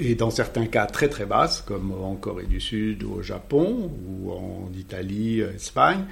et 0.00 0.16
dans 0.16 0.30
certains 0.30 0.66
cas 0.66 0.86
très 0.86 1.08
très 1.08 1.24
basse, 1.24 1.60
comme 1.60 1.92
en 1.92 2.16
Corée 2.16 2.46
du 2.46 2.60
Sud 2.60 3.04
ou 3.04 3.12
au 3.18 3.22
Japon 3.22 3.92
ou 4.04 4.32
en 4.32 4.72
Italie, 4.76 5.40
euh, 5.40 5.54
Espagne. 5.54 6.04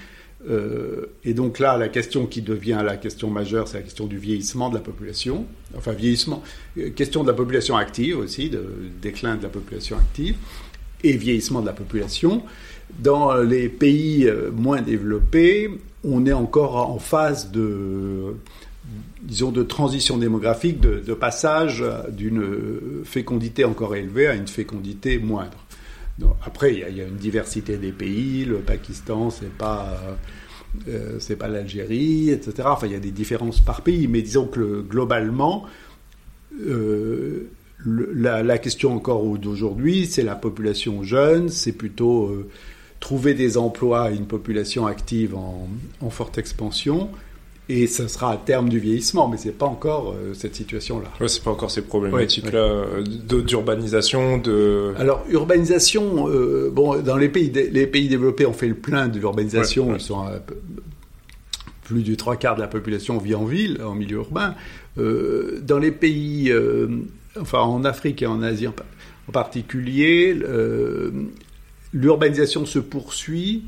et 1.24 1.34
donc 1.34 1.58
là, 1.58 1.76
la 1.76 1.88
question 1.88 2.26
qui 2.26 2.42
devient 2.42 2.80
la 2.84 2.96
question 2.96 3.28
majeure, 3.28 3.66
c'est 3.66 3.78
la 3.78 3.82
question 3.82 4.06
du 4.06 4.18
vieillissement 4.18 4.68
de 4.68 4.76
la 4.76 4.80
population. 4.80 5.46
Enfin, 5.76 5.90
vieillissement, 5.90 6.44
question 6.94 7.24
de 7.24 7.28
la 7.28 7.34
population 7.34 7.76
active 7.76 8.16
aussi, 8.16 8.50
de 8.50 8.64
déclin 9.02 9.34
de 9.34 9.42
la 9.42 9.48
population 9.48 9.96
active 9.96 10.36
et 11.02 11.16
vieillissement 11.16 11.60
de 11.60 11.66
la 11.66 11.72
population. 11.72 12.42
Dans 12.98 13.34
les 13.36 13.68
pays 13.68 14.26
euh, 14.26 14.50
moins 14.50 14.82
développés, 14.82 15.70
on 16.04 16.24
est 16.26 16.32
encore 16.32 16.76
en 16.90 16.98
phase 16.98 17.50
de, 17.50 18.36
disons, 19.22 19.50
de 19.50 19.62
transition 19.62 20.18
démographique, 20.18 20.80
de, 20.80 21.14
passage 21.14 21.84
d'une 22.10 22.42
fécondité 23.04 23.64
encore 23.64 23.96
élevée 23.96 24.28
à 24.28 24.34
une 24.34 24.46
fécondité 24.46 25.18
moindre. 25.18 25.58
après, 26.44 26.74
il 26.74 26.96
y, 26.96 27.00
a, 27.00 27.04
une 27.04 27.16
diversité 27.16 27.76
des 27.76 27.92
pays. 27.92 28.44
Le 28.44 28.58
Pakistan, 28.58 29.30
c'est 29.30 29.52
pas 29.52 29.98
euh, 30.88 31.18
pas 31.38 31.48
l'Algérie, 31.48 32.30
etc. 32.30 32.68
Enfin, 32.70 32.86
il 32.86 32.92
y 32.92 32.96
a 32.96 33.00
des 33.00 33.10
différences 33.10 33.60
par 33.60 33.82
pays, 33.82 34.06
mais 34.08 34.22
disons 34.22 34.46
que 34.46 34.82
globalement, 34.82 35.64
euh, 36.60 37.50
la, 37.84 38.58
question 38.58 38.94
encore 38.94 39.24
d'aujourd'hui, 39.38 40.06
c'est 40.06 40.22
la 40.22 40.34
population 40.34 41.02
jeune, 41.02 41.48
c'est 41.48 41.72
plutôt 41.72 42.46
trouver 43.00 43.34
des 43.34 43.58
emplois 43.58 44.04
à 44.04 44.10
une 44.10 44.26
population 44.26 44.86
active 44.86 45.34
en, 45.34 45.68
en 46.00 46.10
forte 46.10 46.38
expansion. 46.38 47.10
Et 47.68 47.88
ce 47.88 48.06
sera 48.06 48.32
à 48.32 48.36
terme 48.36 48.68
du 48.68 48.78
vieillissement, 48.78 49.26
mais 49.28 49.36
c'est 49.38 49.50
pas 49.50 49.66
encore 49.66 50.14
euh, 50.16 50.34
cette 50.34 50.54
situation-là. 50.54 51.08
Ouais, 51.20 51.26
c'est 51.26 51.42
pas 51.42 51.50
encore 51.50 51.72
ces 51.72 51.82
problématiques-là 51.82 52.58
euh, 52.58 53.02
d'urbanisation, 53.02 54.38
de. 54.38 54.94
Alors, 54.98 55.24
urbanisation, 55.28 56.28
euh, 56.28 56.70
bon, 56.72 57.02
dans 57.02 57.16
les 57.16 57.28
pays, 57.28 57.50
les 57.50 57.88
pays 57.88 58.08
développés, 58.08 58.46
on 58.46 58.52
fait 58.52 58.68
le 58.68 58.76
plein 58.76 59.08
de 59.08 59.18
l'urbanisation. 59.18 59.94
Ils 59.96 60.00
sont 60.00 60.26
plus 61.86 62.02
du 62.02 62.16
trois 62.16 62.36
quarts 62.36 62.56
de 62.56 62.60
la 62.60 62.68
population 62.68 63.18
vit 63.18 63.34
en 63.34 63.44
ville, 63.44 63.80
en 63.82 63.94
milieu 63.94 64.18
urbain. 64.18 64.54
Euh, 64.98 65.60
dans 65.62 65.78
les 65.78 65.92
pays, 65.92 66.50
euh, 66.50 66.88
enfin 67.40 67.60
en 67.60 67.84
Afrique 67.84 68.22
et 68.22 68.26
en 68.26 68.42
Asie 68.42 68.66
en, 68.68 68.72
pa- 68.72 68.84
en 69.28 69.32
particulier, 69.32 70.36
euh, 70.42 71.10
l'urbanisation 71.92 72.66
se 72.66 72.78
poursuit 72.78 73.64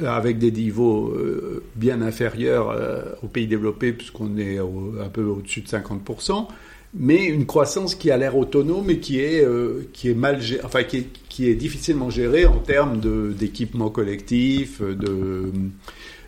euh, 0.00 0.06
avec 0.08 0.38
des 0.38 0.50
niveaux 0.50 1.08
euh, 1.10 1.62
bien 1.76 2.02
inférieurs 2.02 2.74
aux 3.22 3.28
pays 3.28 3.46
développés, 3.46 3.92
puisqu'on 3.92 4.36
est 4.38 4.58
un 4.58 5.08
peu 5.12 5.22
au-dessus 5.22 5.60
de 5.60 5.68
50%, 5.68 6.48
mais 6.96 7.24
une 7.26 7.46
croissance 7.46 7.94
qui 7.94 8.10
a 8.10 8.16
l'air 8.16 8.36
autonome 8.36 8.90
et 8.90 8.98
qui 9.00 9.18
est, 9.20 9.44
qui 9.92 10.10
est 10.10 10.14
mal 10.14 10.40
gé- 10.40 10.60
enfin, 10.64 10.82
qui 10.84 11.48
est, 11.48 11.54
difficilement 11.54 12.10
gérée 12.10 12.46
en 12.46 12.58
termes 12.58 13.00
d'équipement 13.34 13.90
collectif, 13.90 14.80
de... 14.82 15.52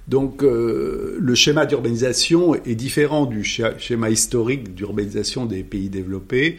Donc 0.08 0.42
euh, 0.42 1.16
le 1.18 1.34
schéma 1.34 1.66
d'urbanisation 1.66 2.54
est 2.54 2.74
différent 2.74 3.26
du 3.26 3.42
schéma 3.42 4.10
historique 4.10 4.74
d'urbanisation 4.74 5.46
des 5.46 5.64
pays 5.64 5.88
développés, 5.88 6.58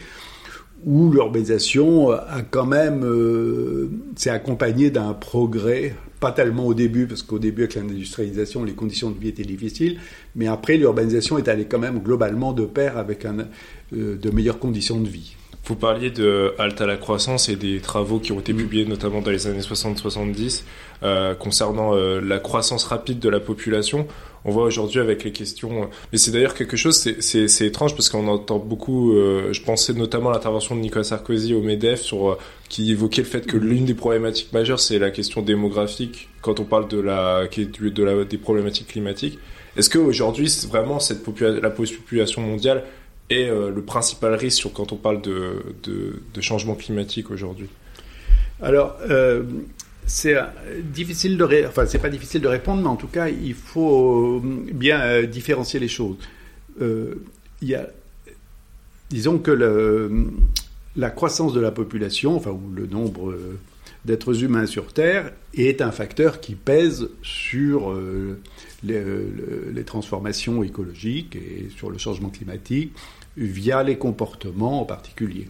où 0.85 1.11
l'urbanisation 1.11 2.11
a 2.11 2.41
quand 2.49 2.65
même 2.65 3.03
euh, 3.03 3.89
s'est 4.15 4.29
accompagnée 4.29 4.89
d'un 4.89 5.13
progrès, 5.13 5.95
pas 6.19 6.31
tellement 6.31 6.67
au 6.67 6.73
début, 6.73 7.07
parce 7.07 7.23
qu'au 7.23 7.39
début 7.39 7.63
avec 7.63 7.75
l'industrialisation, 7.75 8.63
les 8.63 8.73
conditions 8.73 9.11
de 9.11 9.19
vie 9.19 9.29
étaient 9.29 9.43
difficiles, 9.43 9.99
mais 10.35 10.47
après 10.47 10.77
l'urbanisation 10.77 11.37
est 11.37 11.47
allée 11.47 11.65
quand 11.65 11.79
même 11.79 11.99
globalement 11.99 12.51
de 12.51 12.65
pair 12.65 12.97
avec 12.97 13.23
un, 13.23 13.47
euh, 13.93 14.17
de 14.17 14.29
meilleures 14.29 14.59
conditions 14.59 14.99
de 14.99 15.07
vie. 15.07 15.35
Vous 15.67 15.75
parliez 15.75 16.11
de 16.11 16.53
halte 16.59 16.79
à 16.79 16.85
la 16.85 16.95
croissance 16.95 17.49
et 17.49 17.57
des 17.57 17.79
travaux 17.79 18.19
qui 18.19 18.31
ont 18.31 18.39
été 18.39 18.53
publiés 18.53 18.85
notamment 18.85 19.21
dans 19.21 19.31
les 19.31 19.47
années 19.47 19.59
60-70 19.59 20.63
euh, 21.03 21.35
concernant 21.35 21.95
euh, 21.95 22.19
la 22.21 22.39
croissance 22.39 22.83
rapide 22.85 23.19
de 23.19 23.29
la 23.29 23.39
population. 23.39 24.07
On 24.45 24.51
voit 24.51 24.63
aujourd'hui 24.63 24.99
avec 24.99 25.23
les 25.25 25.31
questions, 25.33 25.83
euh, 25.83 25.85
mais 26.11 26.17
c'est 26.17 26.31
d'ailleurs 26.31 26.53
quelque 26.53 26.77
chose, 26.77 26.95
c'est- 26.97 27.65
étrange 27.65 27.95
parce 27.95 28.07
qu'on 28.09 28.27
entend 28.27 28.59
beaucoup. 28.59 29.13
euh, 29.13 29.51
je 29.51 29.61
pensais 29.61 29.93
notamment 29.93 30.29
à 30.29 30.33
l'intervention 30.33 30.75
de 30.75 30.79
Nicolas 30.81 31.03
Sarkozy 31.03 31.53
au 31.53 31.61
Medef 31.61 32.01
sur 32.01 32.29
euh, 32.29 32.37
qui 32.69 32.91
évoquait 32.91 33.23
le 33.23 33.27
fait 33.27 33.45
que 33.45 33.57
l'une 33.57 33.85
des 33.85 33.93
problématiques 33.93 34.53
majeures 34.53 34.79
c'est 34.79 34.99
la 34.99 35.11
question 35.11 35.41
démographique 35.41 36.29
quand 36.41 36.59
on 36.59 36.63
parle 36.65 36.87
de 36.87 36.99
la, 36.99 37.43
de 37.47 38.03
la 38.03 38.23
des 38.23 38.37
problématiques 38.37 38.87
climatiques. 38.87 39.37
Est-ce 39.75 39.89
qu'aujourd'hui, 39.89 40.49
c'est 40.49 40.67
vraiment 40.67 40.99
cette 40.99 41.23
popula- 41.25 41.59
la 41.61 41.69
population 41.69 42.41
mondiale 42.41 42.83
est 43.29 43.49
euh, 43.49 43.69
le 43.69 43.81
principal 43.81 44.33
risque 44.33 44.57
sur, 44.59 44.71
quand 44.71 44.93
on 44.93 44.95
parle 44.95 45.21
de, 45.21 45.61
de, 45.83 46.21
de 46.33 46.41
changement 46.41 46.75
climatique 46.75 47.29
aujourd'hui? 47.29 47.67
Alors, 48.61 48.95
euh, 49.09 49.43
c'est 50.07 50.35
euh, 50.35 50.45
difficile 50.81 51.37
de, 51.37 51.43
ré- 51.43 51.67
enfin, 51.67 51.85
c'est 51.85 51.99
pas 51.99 52.09
difficile 52.09 52.41
de 52.41 52.47
répondre, 52.47 52.81
mais 52.81 52.87
en 52.87 52.95
tout 52.95 53.07
cas, 53.07 53.29
il 53.29 53.53
faut 53.53 54.41
euh, 54.43 54.65
bien 54.73 54.99
euh, 55.01 55.25
différencier 55.27 55.79
les 55.79 55.87
choses. 55.87 56.17
Il 56.79 57.67
y 57.67 57.75
a, 57.75 57.87
disons 59.09 59.37
que 59.39 59.51
la 60.95 61.09
croissance 61.09 61.53
de 61.53 61.59
la 61.59 61.71
population, 61.71 62.35
enfin, 62.35 62.51
ou 62.51 62.71
le 62.73 62.87
nombre 62.87 63.35
d'êtres 64.05 64.43
humains 64.43 64.67
sur 64.67 64.93
Terre, 64.93 65.31
est 65.55 65.81
un 65.81 65.91
facteur 65.91 66.39
qui 66.39 66.53
pèse 66.53 67.09
sur 67.23 67.99
les, 68.83 69.03
les 69.73 69.83
transformations 69.83 70.61
écologiques 70.61 71.35
et 71.35 71.69
sur 71.75 71.89
le 71.89 71.97
changement 71.97 72.29
climatique 72.29 72.93
via 73.37 73.81
les 73.81 73.97
comportements 73.97 74.81
en 74.81 74.85
particulier. 74.85 75.47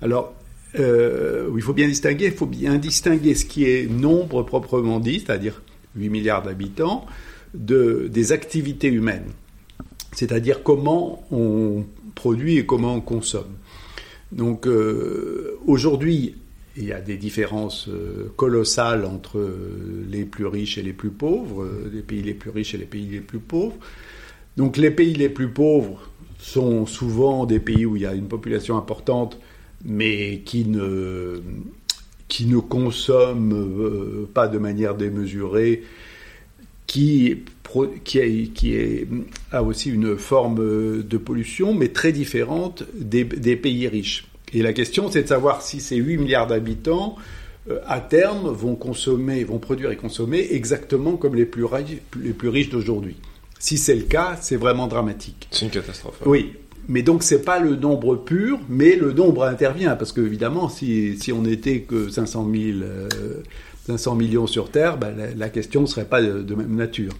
Alors, 0.00 0.34
euh, 0.78 1.50
il 1.54 1.62
faut 1.62 1.72
bien 1.72 1.88
distinguer, 1.88 2.26
il 2.26 2.32
faut 2.32 2.46
bien 2.46 2.76
distinguer 2.76 3.34
ce 3.34 3.44
qui 3.44 3.64
est 3.64 3.90
nombre 3.90 4.42
proprement 4.42 5.00
dit, 5.00 5.20
c'est-à-dire 5.20 5.62
8 5.96 6.08
milliards 6.10 6.42
d'habitants, 6.42 7.06
de, 7.54 8.08
des 8.10 8.32
activités 8.32 8.88
humaines, 8.88 9.30
c'est-à-dire 10.12 10.62
comment 10.62 11.24
on 11.30 11.84
produit 12.14 12.58
et 12.58 12.66
comment 12.66 12.94
on 12.94 13.00
consomme. 13.00 13.56
Donc 14.32 14.66
euh, 14.66 15.58
aujourd'hui, 15.66 16.36
il 16.76 16.84
y 16.84 16.92
a 16.92 17.00
des 17.00 17.16
différences 17.16 17.88
euh, 17.88 18.32
colossales 18.36 19.04
entre 19.04 19.40
les 20.10 20.24
plus 20.24 20.46
riches 20.46 20.78
et 20.78 20.82
les 20.82 20.92
plus 20.92 21.10
pauvres, 21.10 21.66
les 21.92 22.02
pays 22.02 22.22
les 22.22 22.34
plus 22.34 22.50
riches 22.50 22.74
et 22.74 22.78
les 22.78 22.84
pays 22.84 23.06
les 23.06 23.20
plus 23.20 23.38
pauvres. 23.38 23.76
Donc 24.56 24.76
les 24.76 24.90
pays 24.90 25.14
les 25.14 25.28
plus 25.28 25.48
pauvres 25.48 26.10
sont 26.38 26.86
souvent 26.86 27.46
des 27.46 27.60
pays 27.60 27.86
où 27.86 27.96
il 27.96 28.02
y 28.02 28.06
a 28.06 28.14
une 28.14 28.28
population 28.28 28.76
importante, 28.76 29.38
mais 29.84 30.40
qui 30.44 30.64
ne, 30.64 31.40
qui 32.28 32.46
ne 32.46 32.58
consomment 32.58 33.52
euh, 33.54 34.28
pas 34.32 34.48
de 34.48 34.58
manière 34.58 34.94
démesurée, 34.94 35.82
qui, 36.86 37.42
qui, 38.04 38.18
est- 38.18 38.52
qui 38.52 38.74
est- 38.74 39.06
a 39.52 39.62
aussi 39.62 39.90
une 39.90 40.16
forme 40.16 41.02
de 41.02 41.16
pollution, 41.18 41.74
mais 41.74 41.88
très 41.88 42.12
différente 42.12 42.84
des, 42.94 43.24
des 43.24 43.56
pays 43.56 43.88
riches. 43.88 44.26
Et 44.52 44.62
la 44.62 44.72
question, 44.72 45.10
c'est 45.10 45.22
de 45.24 45.28
savoir 45.28 45.62
si 45.62 45.80
ces 45.80 45.96
8 45.96 46.18
milliards 46.18 46.46
d'habitants, 46.46 47.16
euh, 47.68 47.80
à 47.86 48.00
terme, 48.00 48.48
vont 48.50 48.76
consommer, 48.76 49.42
vont 49.42 49.58
produire 49.58 49.90
et 49.90 49.96
consommer 49.96 50.46
exactement 50.52 51.16
comme 51.16 51.34
les 51.34 51.46
plus, 51.46 51.64
les 52.22 52.32
plus 52.32 52.48
riches 52.48 52.70
d'aujourd'hui. 52.70 53.16
Si 53.58 53.76
c'est 53.78 53.96
le 53.96 54.02
cas, 54.04 54.38
c'est 54.40 54.56
vraiment 54.56 54.86
dramatique. 54.86 55.48
C'est 55.50 55.64
une 55.64 55.70
catastrophe. 55.72 56.20
Oui, 56.26 56.52
mais 56.88 57.02
donc 57.02 57.22
c'est 57.22 57.42
pas 57.42 57.58
le 57.58 57.76
nombre 57.76 58.16
pur, 58.16 58.58
mais 58.68 58.96
le 58.96 59.12
nombre 59.12 59.44
intervient 59.44 59.96
parce 59.96 60.12
que 60.12 60.20
évidemment, 60.20 60.68
si, 60.68 61.18
si 61.18 61.32
on 61.32 61.42
n'était 61.42 61.80
que 61.80 62.08
500 62.08 62.48
000, 62.52 62.78
euh, 62.82 63.08
500 63.86 64.14
millions 64.14 64.46
sur 64.46 64.70
Terre, 64.70 64.96
ben, 64.96 65.14
la, 65.36 65.48
question 65.48 65.86
serait 65.86 66.04
pas 66.04 66.22
de, 66.22 66.54
même 66.54 66.74
nature. 66.74 67.12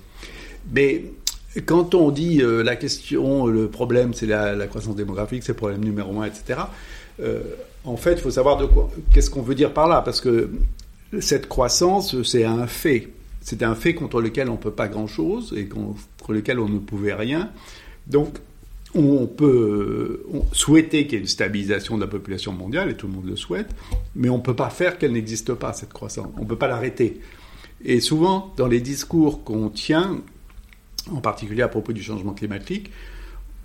Mais 0.73 1.05
quand 1.65 1.95
on 1.95 2.11
dit 2.11 2.43
euh, 2.43 2.63
la 2.63 2.77
question, 2.77 3.47
le 3.47 3.69
problème, 3.69 4.15
c'est 4.15 4.27
la, 4.27 4.55
la 4.55 4.67
croissance 4.67 4.95
démographique, 4.95 5.43
c'est 5.43 5.53
le 5.53 5.57
problème 5.57 5.85
numéro 5.85 6.21
un, 6.21 6.27
etc. 6.27 6.61
euh, 7.21 7.41
en 7.85 7.97
fait, 7.97 8.15
il 8.15 8.19
faut 8.19 8.31
savoir 8.31 8.57
de 8.57 8.67
quoi, 8.67 8.91
qu'est-ce 9.13 9.31
qu'on 9.31 9.43
veut 9.43 9.55
dire 9.55 9.73
par 9.73 9.89
là, 9.89 10.03
parce 10.03 10.21
que 10.21 10.51
cette 11.21 11.49
croissance, 11.49 12.21
c'est 12.23 12.45
un 12.45 12.67
fait. 12.67 13.09
C'est 13.41 13.63
un 13.63 13.77
fait 13.77 13.95
contre 13.95 14.21
lequel 14.21 14.49
on 14.49 14.55
ne 14.55 14.59
peut 14.59 14.73
pas 14.73 14.89
grand-chose 14.89 15.55
et 15.57 15.67
contre 15.67 16.33
lequel 16.33 16.59
on 16.59 16.69
ne 16.69 16.81
pouvait 16.81 17.15
rien. 17.15 17.51
Donc, 18.09 18.39
on 18.97 19.27
peut 19.27 20.23
euh, 20.33 20.41
souhaiter 20.53 21.05
qu'il 21.05 21.15
y 21.15 21.17
ait 21.17 21.21
une 21.21 21.29
stabilisation 21.29 21.97
de 21.97 22.03
la 22.03 22.07
population 22.07 22.53
mondiale, 22.53 22.91
et 22.91 22.95
tout 22.95 23.07
le 23.07 23.13
monde 23.13 23.27
le 23.27 23.37
souhaite, 23.37 23.69
mais 24.15 24.29
on 24.29 24.39
ne 24.39 24.43
peut 24.43 24.57
pas 24.57 24.71
faire 24.71 24.99
qu'elle 24.99 25.13
n'existe 25.13 25.55
pas, 25.55 25.73
cette 25.73 25.93
croissance. 25.93 26.29
On 26.37 26.43
ne 26.43 26.47
peut 26.47 26.57
pas 26.57 26.69
l'arrêter. 26.69 27.21
Et 27.85 28.01
souvent, 28.01 28.53
dans 28.57 28.67
les 28.67 28.81
discours 28.81 29.45
qu'on 29.45 29.69
tient, 29.69 30.23
en 31.13 31.21
particulier 31.21 31.63
à 31.63 31.69
propos 31.69 31.93
du 31.93 32.03
changement 32.03 32.33
climatique, 32.33 32.91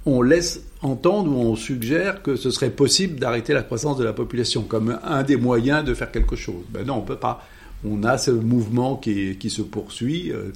on 0.05 0.21
laisse 0.21 0.63
entendre 0.81 1.31
ou 1.31 1.39
on 1.39 1.55
suggère 1.55 2.23
que 2.23 2.35
ce 2.35 2.49
serait 2.49 2.71
possible 2.71 3.19
d'arrêter 3.19 3.53
la 3.53 3.63
croissance 3.63 3.97
de 3.97 4.03
la 4.03 4.13
population 4.13 4.63
comme 4.63 4.99
un 5.03 5.23
des 5.23 5.37
moyens 5.37 5.83
de 5.83 5.93
faire 5.93 6.11
quelque 6.11 6.35
chose. 6.35 6.63
Ben 6.69 6.85
non, 6.85 6.95
on 6.95 7.01
ne 7.01 7.07
peut 7.07 7.17
pas. 7.17 7.45
On 7.85 8.03
a 8.03 8.17
ce 8.17 8.31
mouvement 8.31 8.95
qui, 8.95 9.37
se 9.49 9.61
poursuit 9.61 10.31
euh, 10.31 10.51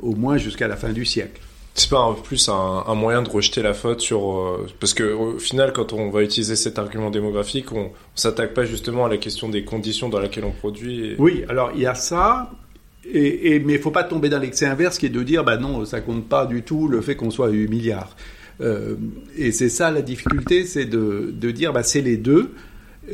au 0.00 0.14
moins 0.14 0.36
jusqu'à 0.36 0.68
la 0.68 0.76
fin 0.76 0.92
du 0.92 1.04
siècle. 1.04 1.40
C'est 1.74 1.88
pas 1.88 2.00
un, 2.00 2.14
plus 2.14 2.48
un, 2.48 2.94
moyen 2.94 3.22
de 3.22 3.28
rejeter 3.28 3.62
la 3.62 3.74
faute 3.74 4.00
sur 4.00 4.32
euh, 4.32 4.66
parce 4.80 4.92
que 4.92 5.04
au 5.04 5.38
final 5.38 5.72
quand 5.72 5.92
on 5.92 6.10
va 6.10 6.22
utiliser 6.22 6.56
cet 6.56 6.78
argument 6.78 7.10
démographique 7.10 7.72
on, 7.72 7.84
on 7.84 7.92
s'attaque 8.16 8.54
pas 8.54 8.64
justement 8.64 9.06
à 9.06 9.08
la 9.08 9.18
question 9.18 9.48
des 9.48 9.64
conditions 9.64 10.08
dans 10.08 10.18
lesquelles 10.18 10.44
on 10.44 10.50
produit 10.50 11.14
oui 11.18 11.44
alors 11.48 11.70
il 11.74 11.80
y 11.82 11.86
a 11.86 11.94
ça 11.94 12.50
et, 13.04 13.54
et 13.54 13.60
mais 13.60 13.78
faut 13.78 13.90
pas 13.90 14.04
tomber 14.04 14.28
dans 14.28 14.38
l'excès 14.38 14.66
inverse 14.66 14.98
qui 14.98 15.06
est 15.06 15.10
de 15.10 15.22
dire 15.22 15.44
bah 15.44 15.56
non 15.56 15.84
ça 15.84 16.00
compte 16.00 16.28
pas 16.28 16.46
du 16.46 16.62
tout 16.62 16.88
le 16.88 17.00
fait 17.00 17.16
qu'on 17.16 17.30
soit 17.30 17.46
à 17.46 17.50
8 17.50 17.68
milliards. 17.68 18.16
Euh, 18.60 18.96
et 19.36 19.52
c'est 19.52 19.70
ça 19.70 19.90
la 19.90 20.02
difficulté 20.02 20.66
c'est 20.66 20.84
de, 20.84 21.32
de 21.34 21.50
dire 21.50 21.72
bah 21.72 21.82
c'est 21.82 22.02
les 22.02 22.18
deux 22.18 22.52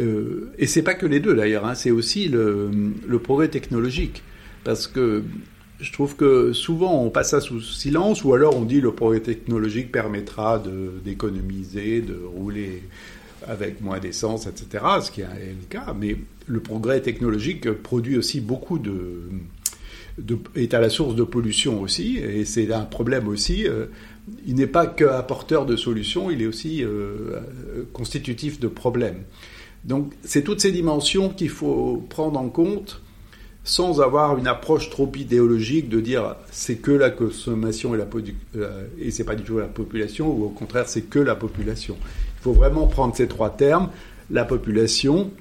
euh, 0.01 0.51
et 0.59 0.67
c'est 0.67 0.83
pas 0.83 0.95
que 0.95 1.07
les 1.07 1.21
deux 1.21 1.35
d'ailleurs 1.35 1.65
hein, 1.65 1.77
c'est 1.77 1.93
aussi 1.93 2.29
le, 2.29 2.71
le 3.07 3.19
progrès 3.19 3.49
technologique. 3.49 4.23
Parce 4.65 4.89
que 4.89 5.23
je 5.81 5.93
trouve 5.93 6.17
que 6.17 6.53
souvent 6.53 7.03
on 7.03 7.11
passe 7.11 7.31
ça 7.31 7.41
sous 7.41 7.61
silence 7.61 8.25
ou 8.25 8.33
alors 8.35 8.57
on 8.57 8.65
dit 8.65 8.81
le 8.81 8.93
progrès 8.93 9.21
technologique 9.21 9.93
permettra 9.93 10.63
d'économiser, 11.05 12.01
de, 12.01 12.19
rouler 12.25 12.83
avec 13.47 13.81
moins 13.81 13.99
d'essence, 13.99 14.47
etc. 14.47 14.85
Ce 15.03 15.11
qui 15.11 15.21
est 15.21 15.25
le 15.25 15.67
cas. 15.69 15.95
Mais 15.99 16.17
le 16.47 16.61
progrès 16.61 17.01
technologique 17.01 17.71
produit 17.71 18.17
aussi 18.17 18.41
beaucoup 18.41 18.79
de, 18.79 19.23
est 20.55 20.73
à 20.75 20.81
la 20.81 20.89
source 20.89 21.15
de 21.15 21.25
pollution 21.25 21.83
aussi, 21.83 22.17
et 22.17 22.45
c'est 22.45 22.73
un 22.73 22.85
problème 22.85 23.29
aussi. 23.29 23.67
Il 24.47 24.55
n'est 24.55 24.67
pas 24.67 24.87
qu'apporteur 24.87 25.67
de 25.67 25.77
solutions, 25.77 26.31
il 26.31 26.43
est 26.43 26.47
aussi 26.47 26.83
euh, 26.83 27.41
constitutif 27.93 28.59
de 28.59 28.69
problèmes. 28.69 29.23
Donc 29.85 30.13
c'est 30.25 30.43
toutes 30.43 30.61
ces 30.61 30.73
dimensions 30.73 31.29
qu'il 31.29 31.51
faut 31.51 32.05
prendre 32.09 32.41
en 32.41 32.49
compte 32.49 33.03
sans 33.67 34.01
avoir 34.01 34.39
une 34.39 34.47
approche 34.47 34.91
trop 34.91 35.11
idéologique 35.17 35.89
de 35.89 36.01
dire 36.01 36.37
c'est 36.53 36.77
que 36.77 36.93
la 36.93 37.11
consommation 37.11 37.97
et 37.97 37.99
la 37.99 38.07
euh, 38.57 38.87
et 38.99 39.11
c'est 39.11 39.25
pas 39.25 39.35
du 39.35 39.43
tout 39.43 39.59
la 39.59 39.67
population 39.67 40.29
ou 40.33 40.45
au 40.45 40.51
contraire 40.51 40.89
c'est 40.89 41.03
que 41.03 41.19
la 41.19 41.35
population. 41.35 41.97
Il 42.39 42.43
faut 42.43 42.53
vraiment 42.53 42.87
prendre 42.87 43.15
ces 43.17 43.27
trois 43.27 43.51
termes 43.51 43.91
la 44.31 44.45
population, 44.45 45.33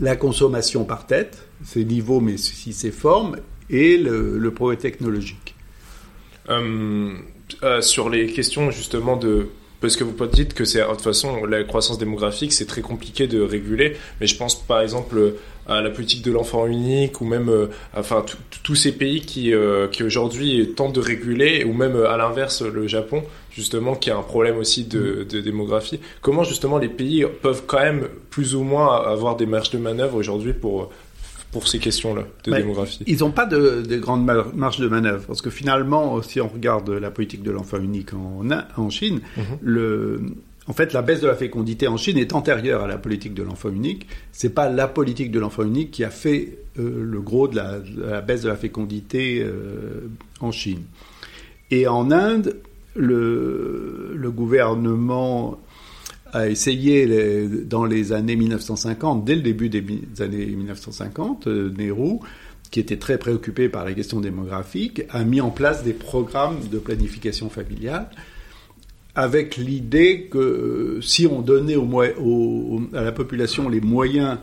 la 0.00 0.16
consommation 0.16 0.84
par 0.84 1.06
tête, 1.06 1.46
ses 1.64 1.84
niveaux 1.84 2.20
mais 2.20 2.34
aussi 2.34 2.72
ses 2.72 2.90
formes 2.90 3.36
et 3.70 3.96
le, 3.96 4.50
progrès 4.50 4.76
technologique. 4.76 5.54
Euh, 6.48 7.14
euh, 7.62 7.80
sur 7.80 8.10
les 8.10 8.26
questions 8.26 8.72
justement 8.72 9.16
de 9.16 9.50
parce 9.86 9.94
que 9.94 10.02
vous 10.02 10.26
dites 10.26 10.52
que 10.52 10.64
c'est 10.64 10.80
de 10.80 10.84
toute 10.86 11.00
façon 11.00 11.44
la 11.44 11.62
croissance 11.62 11.96
démographique 11.96 12.52
c'est 12.52 12.66
très 12.66 12.80
compliqué 12.80 13.28
de 13.28 13.40
réguler. 13.40 13.96
Mais 14.20 14.26
je 14.26 14.36
pense 14.36 14.56
par 14.56 14.80
exemple 14.80 15.34
à 15.68 15.80
la 15.80 15.90
politique 15.90 16.22
de 16.22 16.32
l'enfant 16.32 16.66
unique 16.66 17.20
ou 17.20 17.24
même 17.24 17.48
euh, 17.48 17.68
enfin 17.96 18.24
tous 18.64 18.74
ces 18.74 18.90
pays 18.90 19.20
qui 19.20 19.54
euh, 19.54 19.86
qui 19.86 20.02
aujourd'hui 20.02 20.72
tentent 20.74 20.96
de 20.96 21.00
réguler 21.00 21.62
ou 21.62 21.72
même 21.72 21.94
à 21.94 22.16
l'inverse 22.16 22.62
le 22.62 22.88
Japon 22.88 23.22
justement 23.52 23.94
qui 23.94 24.10
a 24.10 24.16
un 24.16 24.22
problème 24.22 24.58
aussi 24.58 24.82
de, 24.82 25.24
de, 25.30 25.40
démographie. 25.40 26.00
Comment 26.20 26.42
justement 26.42 26.78
les 26.78 26.88
pays 26.88 27.24
peuvent 27.40 27.62
quand 27.64 27.80
même 27.80 28.08
plus 28.30 28.56
ou 28.56 28.64
moins 28.64 29.04
avoir 29.06 29.36
des 29.36 29.46
marges 29.46 29.70
de 29.70 29.78
manœuvre 29.78 30.16
aujourd'hui 30.16 30.52
pour 30.52 30.90
pour 31.52 31.68
ces 31.68 31.78
questions-là 31.78 32.24
de 32.44 32.52
démographie 32.52 33.04
Ils 33.06 33.20
n'ont 33.20 33.30
pas 33.30 33.46
de, 33.46 33.82
de 33.82 33.96
grande 33.98 34.24
marge 34.54 34.78
de 34.78 34.88
manœuvre, 34.88 35.24
parce 35.26 35.42
que 35.42 35.50
finalement, 35.50 36.20
si 36.22 36.40
on 36.40 36.48
regarde 36.48 36.90
la 36.90 37.10
politique 37.10 37.42
de 37.42 37.50
l'enfant 37.50 37.78
unique 37.78 38.12
en, 38.14 38.42
en 38.76 38.90
Chine, 38.90 39.20
mhm. 39.36 39.44
le, 39.62 40.20
en 40.68 40.72
fait, 40.72 40.92
la 40.92 41.02
baisse 41.02 41.20
de 41.20 41.28
la 41.28 41.36
fécondité 41.36 41.86
en 41.86 41.96
Chine 41.96 42.18
est 42.18 42.34
antérieure 42.34 42.82
à 42.82 42.88
la 42.88 42.98
politique 42.98 43.34
de 43.34 43.42
l'enfant 43.42 43.70
unique. 43.70 44.06
C'est 44.32 44.54
pas 44.54 44.68
la 44.68 44.88
politique 44.88 45.30
de 45.30 45.38
l'enfant 45.38 45.62
unique 45.62 45.92
qui 45.92 46.04
a 46.04 46.10
fait 46.10 46.58
euh, 46.78 47.02
le 47.04 47.20
gros 47.20 47.46
de 47.46 47.56
la, 47.56 47.78
la, 47.96 48.20
baisse 48.20 48.42
de 48.42 48.48
la 48.48 48.56
fécondité 48.56 49.42
euh, 49.42 50.08
en 50.40 50.50
Chine. 50.50 50.82
Et 51.70 51.86
en 51.86 52.10
Inde, 52.10 52.56
le, 52.96 54.12
le 54.16 54.30
gouvernement 54.30 55.58
a 56.36 56.48
essayé 56.48 57.48
dans 57.64 57.84
les 57.84 58.12
années 58.12 58.36
1950, 58.36 59.24
dès 59.24 59.34
le 59.34 59.40
début 59.40 59.68
des 59.68 59.82
années 60.20 60.46
1950, 60.46 61.46
euh, 61.46 61.72
Nehru, 61.76 62.18
qui 62.70 62.80
était 62.80 62.98
très 62.98 63.18
préoccupé 63.18 63.68
par 63.68 63.84
la 63.84 63.94
question 63.94 64.20
démographique, 64.20 65.02
a 65.08 65.24
mis 65.24 65.40
en 65.40 65.50
place 65.50 65.82
des 65.82 65.94
programmes 65.94 66.58
de 66.70 66.78
planification 66.78 67.48
familiale 67.48 68.10
avec 69.14 69.56
l'idée 69.56 70.28
que 70.30 70.38
euh, 70.38 71.00
si 71.00 71.26
on 71.26 71.40
donnait 71.40 71.76
au, 71.76 72.82
à 72.92 73.02
la 73.02 73.12
population 73.12 73.70
les 73.70 73.80
moyens 73.80 74.36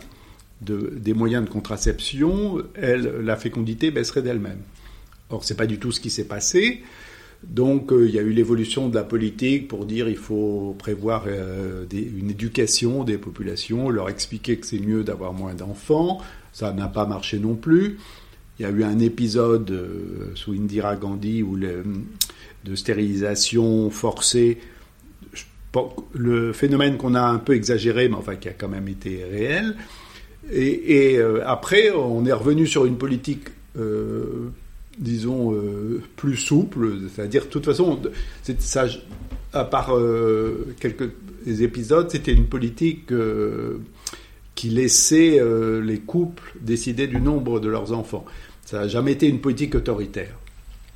de, 0.62 0.93
des 0.97 1.13
moyens 1.13 1.45
de 1.45 1.50
contraception, 1.50 2.63
elle, 2.73 3.21
la 3.23 3.35
fécondité 3.35 3.91
baisserait 3.91 4.23
d'elle-même. 4.23 4.62
Or, 5.29 5.43
c'est 5.43 5.57
pas 5.57 5.67
du 5.67 5.77
tout 5.77 5.91
ce 5.91 6.00
qui 6.00 6.09
s'est 6.09 6.23
passé. 6.23 6.81
Donc 7.47 7.91
euh, 7.91 8.07
il 8.07 8.15
y 8.15 8.19
a 8.19 8.21
eu 8.21 8.31
l'évolution 8.31 8.89
de 8.89 8.95
la 8.95 9.03
politique 9.03 9.67
pour 9.67 9.85
dire 9.85 10.07
il 10.07 10.17
faut 10.17 10.75
prévoir 10.79 11.25
euh, 11.27 11.85
une 11.91 12.31
éducation 12.31 13.03
des 13.03 13.17
populations, 13.17 13.89
leur 13.89 14.09
expliquer 14.09 14.57
que 14.57 14.65
c'est 14.65 14.79
mieux 14.79 15.03
d'avoir 15.03 15.33
moins 15.33 15.53
d'enfants. 15.53 16.21
Ça 16.51 16.71
n'a 16.71 16.88
pas 16.88 17.05
marché 17.05 17.39
non 17.39 17.55
plus. 17.55 17.97
Il 18.59 18.63
y 18.63 18.65
a 18.65 18.69
eu 18.69 18.83
un 18.83 19.00
épisode 19.00 19.71
euh, 19.71 20.31
sous 20.35 20.53
Indira 20.53 20.95
Gandhi 20.95 21.43
où 21.43 21.57
de 21.57 22.75
stérilisation 22.75 23.89
forcée. 23.89 24.59
Le 26.13 26.53
phénomène 26.53 26.97
qu'on 26.97 27.15
a 27.15 27.21
un 27.23 27.39
peu 27.39 27.55
exagéré, 27.55 28.07
mais 28.07 28.15
enfin 28.15 28.35
qui 28.35 28.47
a 28.47 28.53
quand 28.53 28.69
même 28.69 28.88
été 28.88 29.23
réel. 29.23 29.75
Et, 30.51 31.19
après, 31.45 31.89
on 31.89 32.25
est 32.25 32.33
revenu 32.33 32.67
sur 32.67 32.85
une 32.85 32.97
politique 32.97 33.47
disons, 34.97 35.53
euh, 35.53 36.01
plus 36.15 36.35
souple. 36.35 36.93
C'est-à-dire, 37.13 37.43
de 37.43 37.50
toute 37.50 37.65
façon, 37.65 38.00
à 39.53 39.63
part 39.65 39.95
euh, 39.95 40.75
quelques 40.79 41.09
épisodes, 41.47 42.09
c'était 42.09 42.33
une 42.33 42.45
politique 42.45 43.12
euh, 43.12 43.79
qui 44.55 44.69
laissait 44.69 45.41
les 45.81 46.00
couples 46.00 46.53
décider 46.62 47.07
du 47.07 47.19
nombre 47.19 47.59
de 47.59 47.69
leurs 47.69 47.91
enfants. 47.91 48.25
Ça 48.65 48.81
n'a 48.81 48.88
jamais 48.88 49.13
été 49.13 49.27
une 49.27 49.41
politique 49.41 49.75
autoritaire. 49.75 50.38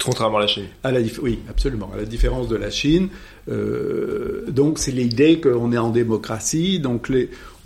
Contrairement 0.03 0.37
à 0.37 0.41
la 0.41 0.47
Chine. 0.47 0.65
Oui, 1.21 1.39
absolument. 1.49 1.89
À 1.93 1.97
la 1.97 2.05
différence 2.05 2.47
de 2.47 2.55
la 2.55 2.69
Chine. 2.69 3.09
Euh, 3.49 4.45
donc, 4.47 4.77
c'est 4.79 4.91
l'idée 4.91 5.39
qu'on 5.39 5.71
est 5.71 5.77
en 5.77 5.89
démocratie. 5.89 6.79
Donc, 6.79 7.11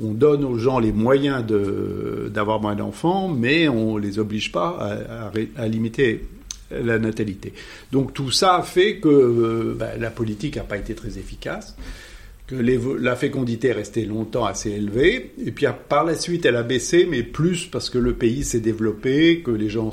on 0.02 0.12
donne 0.12 0.46
aux 0.46 0.58
gens 0.58 0.80
les 0.80 0.92
moyens 0.92 1.44
d'avoir 2.30 2.62
moins 2.62 2.76
d'enfants, 2.76 3.28
mais 3.28 3.68
on 3.68 3.98
les 3.98 4.18
oblige 4.18 4.52
pas 4.52 4.70
à, 4.80 5.32
à, 5.62 5.68
limiter 5.68 6.26
la 6.72 7.00
natalité. 7.00 7.54
Donc, 7.92 8.14
tout 8.14 8.32
ça 8.32 8.62
fait 8.64 8.98
que 8.98 9.10
euh, 9.10 9.76
bah, 9.78 9.98
la 10.00 10.10
politique 10.10 10.56
n'a 10.56 10.64
pas 10.64 10.78
été 10.78 10.96
très 10.96 11.18
efficace 11.18 11.76
la 12.52 13.16
fécondité 13.16 13.70
est 13.70 13.74
restée 13.74 14.06
longtemps 14.06 14.46
assez 14.46 14.72
élevée, 14.72 15.34
et 15.44 15.52
puis 15.52 15.66
par 15.90 16.04
la 16.04 16.16
suite 16.16 16.46
elle 16.46 16.56
a 16.56 16.64
baissé, 16.64 17.08
mais 17.10 17.24
plus 17.24 17.66
parce 17.66 17.90
que 17.90 17.98
le 17.98 18.14
pays 18.14 18.44
s'est 18.44 18.60
développé, 18.60 19.42
que 19.42 19.52
les 19.52 19.70
gens 19.70 19.92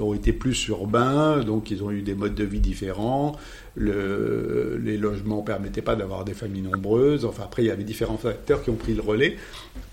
ont 0.00 0.14
été 0.14 0.32
plus 0.32 0.68
urbains, 0.68 1.40
donc 1.40 1.70
ils 1.70 1.82
ont 1.84 1.90
eu 1.90 2.02
des 2.02 2.14
modes 2.14 2.34
de 2.34 2.44
vie 2.44 2.60
différents, 2.60 3.36
les 3.76 4.96
logements 4.96 5.40
ne 5.40 5.46
permettaient 5.46 5.82
pas 5.82 5.96
d'avoir 5.96 6.24
des 6.24 6.34
familles 6.34 6.62
nombreuses, 6.62 7.24
enfin 7.24 7.44
après 7.44 7.62
il 7.62 7.66
y 7.66 7.70
avait 7.70 7.84
différents 7.84 8.18
facteurs 8.18 8.62
qui 8.62 8.70
ont 8.70 8.76
pris 8.76 8.94
le 8.94 9.02
relais, 9.02 9.36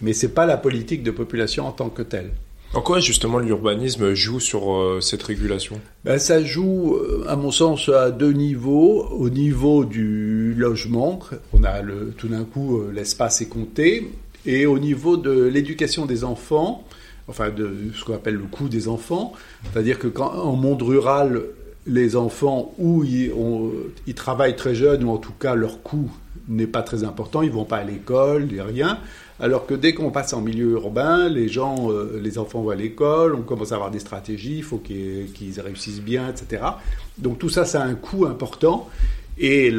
mais 0.02 0.14
ce 0.14 0.26
n'est 0.26 0.32
pas 0.34 0.46
la 0.46 0.58
politique 0.58 1.04
de 1.04 1.12
population 1.12 1.68
en 1.68 1.72
tant 1.72 1.90
que 1.90 2.02
telle. 2.02 2.32
En 2.74 2.82
quoi 2.82 3.00
justement 3.00 3.40
l'urbanisme 3.40 4.14
joue 4.14 4.40
sur 4.40 4.74
euh, 4.74 5.00
cette 5.02 5.24
régulation? 5.24 5.80
Ben, 6.04 6.20
Ça 6.20 6.44
joue, 6.44 6.96
euh, 6.96 7.26
à 7.28 7.36
mon 7.36 7.52
sens, 7.52 7.90
à 7.90 8.12
deux 8.12 8.34
niveaux. 8.34 9.06
Au 9.12 9.30
niveau 9.30 9.86
du 9.86 10.54
logement, 10.54 11.20
on 11.54 11.64
a 11.64 11.82
tout 12.18 12.28
d'un 12.28 12.44
coup 12.44 12.78
euh, 12.78 12.92
l'espace 12.94 13.42
est 13.42 13.48
compté, 13.48 14.12
et 14.46 14.66
au 14.66 14.80
niveau 14.80 15.18
de 15.18 15.44
l'éducation 15.44 16.06
des 16.06 16.24
enfants, 16.24 16.84
enfin 17.28 17.50
de 17.50 17.74
ce 17.96 18.04
qu'on 18.04 18.16
appelle 18.16 18.36
le 18.36 18.46
coût 18.46 18.70
des 18.70 18.88
enfants, 18.88 19.34
c'est-à-dire 19.72 19.98
que 19.98 20.08
quand 20.08 20.32
en 20.32 20.56
monde 20.56 20.82
rural, 20.82 21.44
les 21.88 22.16
enfants 22.16 22.74
ou 22.78 23.04
ils, 23.04 23.34
travaillent 24.14 24.56
très 24.56 24.76
jeunes 24.76 25.04
ou 25.06 25.12
en 25.12 25.18
tout 25.18 25.34
cas 25.34 25.56
leur 25.56 25.82
coût 25.82 26.12
n'est 26.50 26.68
pas 26.68 26.82
très 26.82 27.04
important, 27.04 27.42
ils 27.42 27.52
vont 27.52 27.66
pas 27.66 27.78
à 27.78 27.84
l'école, 27.84 28.48
a 28.60 28.64
rien. 28.64 29.00
Alors 29.40 29.68
que 29.68 29.76
dès 29.76 29.94
qu'on 29.94 30.10
passe 30.10 30.34
en 30.34 30.42
milieu 30.42 30.72
urbain, 30.72 31.30
les 31.30 31.48
gens, 31.48 31.92
euh, 31.92 32.20
les 32.22 32.40
enfants 32.40 32.62
vont 32.62 32.72
à 32.72 32.76
l'école, 32.76 33.36
on 33.36 33.44
commence 33.44 33.72
à 33.72 33.76
avoir 33.76 33.92
des 33.92 34.00
stratégies, 34.00 34.58
il 34.58 34.64
faut 34.64 34.80
qu'ils 34.80 35.62
réussissent 35.62 36.02
bien, 36.02 36.30
etc. 36.30 36.64
Donc 37.20 37.38
tout 37.38 37.50
ça, 37.50 37.64
ça 37.64 37.84
a 37.84 37.86
un 37.86 37.96
coût 37.96 38.26
important. 38.26 38.90
Et, 39.38 39.72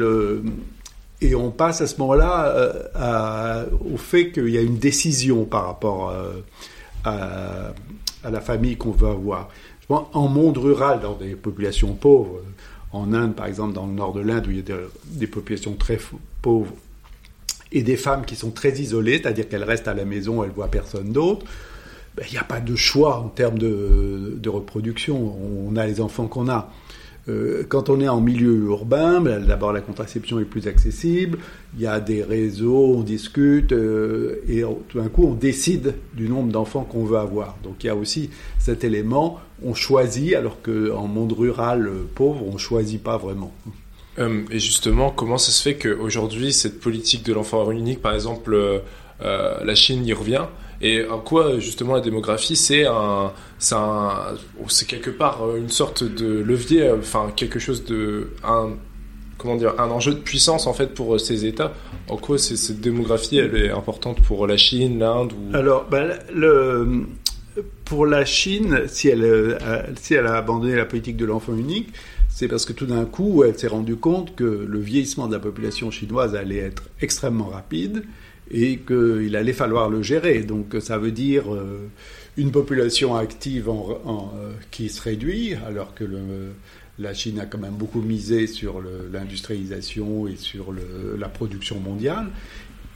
on 1.35 1.51
passe 1.51 1.81
à 1.81 1.87
ce 1.87 1.97
moment-là 1.97 2.47
euh, 2.95 3.65
au 3.93 3.97
fait 3.97 4.31
qu'il 4.31 4.49
y 4.49 4.57
a 4.57 4.61
une 4.61 4.77
décision 4.77 5.43
par 5.43 5.65
rapport 5.65 6.11
euh, 6.11 6.39
à, 7.03 8.29
la 8.29 8.39
famille 8.39 8.77
qu'on 8.77 8.91
veut 8.91 9.09
avoir. 9.09 9.49
En 9.89 10.27
monde 10.27 10.57
rural, 10.57 11.01
dans 11.01 11.15
des 11.15 11.35
populations 11.35 11.93
pauvres, 11.93 12.39
en 12.93 13.11
Inde 13.11 13.35
par 13.35 13.47
exemple, 13.47 13.73
dans 13.73 13.87
le 13.87 13.93
nord 13.93 14.13
de 14.13 14.21
l'Inde, 14.21 14.47
où 14.47 14.51
il 14.51 14.57
y 14.57 14.71
a 14.71 14.77
des 15.05 15.27
populations 15.27 15.73
très 15.73 15.99
pauvres, 16.41 16.71
et 17.71 17.83
des 17.83 17.97
femmes 17.97 18.25
qui 18.25 18.35
sont 18.35 18.51
très 18.51 18.79
isolées, 18.79 19.19
c'est-à-dire 19.21 19.47
qu'elles 19.47 19.63
restent 19.63 19.87
à 19.87 19.93
la 19.93 20.05
maison, 20.05 20.43
elles 20.43 20.51
voient 20.51 20.69
personne 20.69 21.11
d'autre. 21.11 21.45
Ben, 22.15 22.25
il 22.29 22.33
n'y 22.33 22.39
a 22.39 22.43
pas 22.43 22.59
de 22.59 22.75
choix 22.75 23.19
en 23.19 23.29
termes 23.29 23.59
de, 23.59 24.37
de, 24.37 24.49
reproduction. 24.49 25.37
On 25.67 25.75
a 25.75 25.85
les 25.85 26.01
enfants 26.01 26.27
qu'on 26.27 26.49
a. 26.49 26.71
Euh, 27.29 27.63
quand 27.67 27.89
on 27.89 27.99
est 27.99 28.07
en 28.07 28.21
milieu 28.21 28.53
urbain, 28.65 29.21
ben, 29.21 29.45
d'abord 29.45 29.71
la 29.71 29.81
contraception 29.81 30.39
est 30.39 30.45
plus 30.45 30.67
accessible, 30.67 31.37
il 31.75 31.81
y 31.81 31.87
a 31.87 31.99
des 31.99 32.23
réseaux, 32.23 32.95
on 32.97 33.03
discute, 33.03 33.71
euh, 33.71 34.41
et 34.47 34.63
tout 34.87 34.99
d'un 34.99 35.09
coup 35.09 35.25
on 35.25 35.33
décide 35.33 35.93
du 36.13 36.27
nombre 36.27 36.51
d'enfants 36.51 36.83
qu'on 36.83 37.03
veut 37.03 37.17
avoir. 37.17 37.57
Donc 37.63 37.83
il 37.83 37.87
y 37.87 37.89
a 37.89 37.95
aussi 37.95 38.29
cet 38.57 38.83
élément, 38.83 39.39
on 39.63 39.73
choisit, 39.73 40.33
alors 40.33 40.61
qu'en 40.61 41.07
monde 41.07 41.33
rural 41.33 41.87
euh, 41.87 42.07
pauvre, 42.15 42.43
on 42.47 42.53
ne 42.53 42.57
choisit 42.57 43.03
pas 43.03 43.17
vraiment. 43.17 43.53
Euh, 44.19 44.43
et 44.51 44.59
justement, 44.59 45.11
comment 45.11 45.37
ça 45.37 45.51
se 45.51 45.61
fait 45.61 45.75
qu'aujourd'hui, 45.75 46.53
cette 46.53 46.79
politique 46.79 47.25
de 47.25 47.33
l'enfant 47.33 47.69
unique, 47.71 48.01
par 48.01 48.13
exemple, 48.13 48.53
euh, 48.53 48.79
euh, 49.21 49.63
la 49.63 49.75
Chine 49.75 50.05
y 50.05 50.13
revient 50.13 50.45
et 50.81 51.05
en 51.07 51.19
quoi 51.19 51.59
justement 51.59 51.95
la 51.95 51.99
démographie 51.99 52.55
c'est 52.55 52.85
quelque 54.87 55.09
part 55.09 55.57
une 55.57 55.67
sorte 55.67 56.05
de 56.05 56.39
levier 56.39 56.89
enfin 56.89 57.33
quelque 57.35 57.59
chose 57.59 57.83
de 57.83 58.29
comment 59.37 59.57
dire 59.57 59.73
un 59.77 59.89
enjeu 59.89 60.13
de 60.13 60.19
puissance 60.19 60.67
en 60.67 60.73
fait 60.73 60.93
pour 60.93 61.19
ces 61.19 61.45
États 61.45 61.73
en 62.07 62.15
quoi 62.15 62.37
cette 62.37 62.79
démographie 62.79 63.39
elle 63.39 63.57
est 63.57 63.71
importante 63.71 64.21
pour 64.21 64.47
la 64.47 64.55
Chine 64.55 64.99
l'Inde 64.99 65.33
alors 65.51 65.85
ben, 65.91 66.17
pour 67.83 68.05
la 68.05 68.23
Chine 68.23 68.83
si 68.87 69.09
elle 69.09 69.57
si 69.99 70.13
elle 70.13 70.27
a 70.27 70.37
abandonné 70.37 70.77
la 70.77 70.85
politique 70.85 71.17
de 71.17 71.25
l'enfant 71.25 71.57
unique 71.57 71.89
c'est 72.39 72.47
parce 72.47 72.63
que 72.63 72.71
tout 72.71 72.85
d'un 72.85 73.03
coup, 73.03 73.43
elle 73.43 73.59
s'est 73.59 73.67
rendue 73.67 73.97
compte 73.97 74.33
que 74.33 74.45
le 74.45 74.79
vieillissement 74.79 75.27
de 75.27 75.33
la 75.33 75.41
population 75.41 75.91
chinoise 75.91 76.35
allait 76.35 76.55
être 76.55 76.83
extrêmement 77.01 77.47
rapide 77.47 78.03
et 78.49 78.77
qu'il 78.77 79.35
allait 79.35 79.51
falloir 79.51 79.89
le 79.89 80.01
gérer. 80.01 80.43
Donc 80.43 80.73
ça 80.79 80.97
veut 80.97 81.11
dire 81.11 81.47
une 82.37 82.51
population 82.51 83.17
active 83.17 83.69
qui 84.71 84.87
se 84.87 85.01
réduit, 85.01 85.55
alors 85.67 85.93
que 85.93 86.05
la 86.97 87.13
Chine 87.13 87.41
a 87.41 87.45
quand 87.45 87.57
même 87.57 87.73
beaucoup 87.73 88.01
misé 88.01 88.47
sur 88.47 88.81
l'industrialisation 89.11 90.25
et 90.29 90.37
sur 90.37 90.73
la 91.17 91.27
production 91.27 91.81
mondiale. 91.81 92.27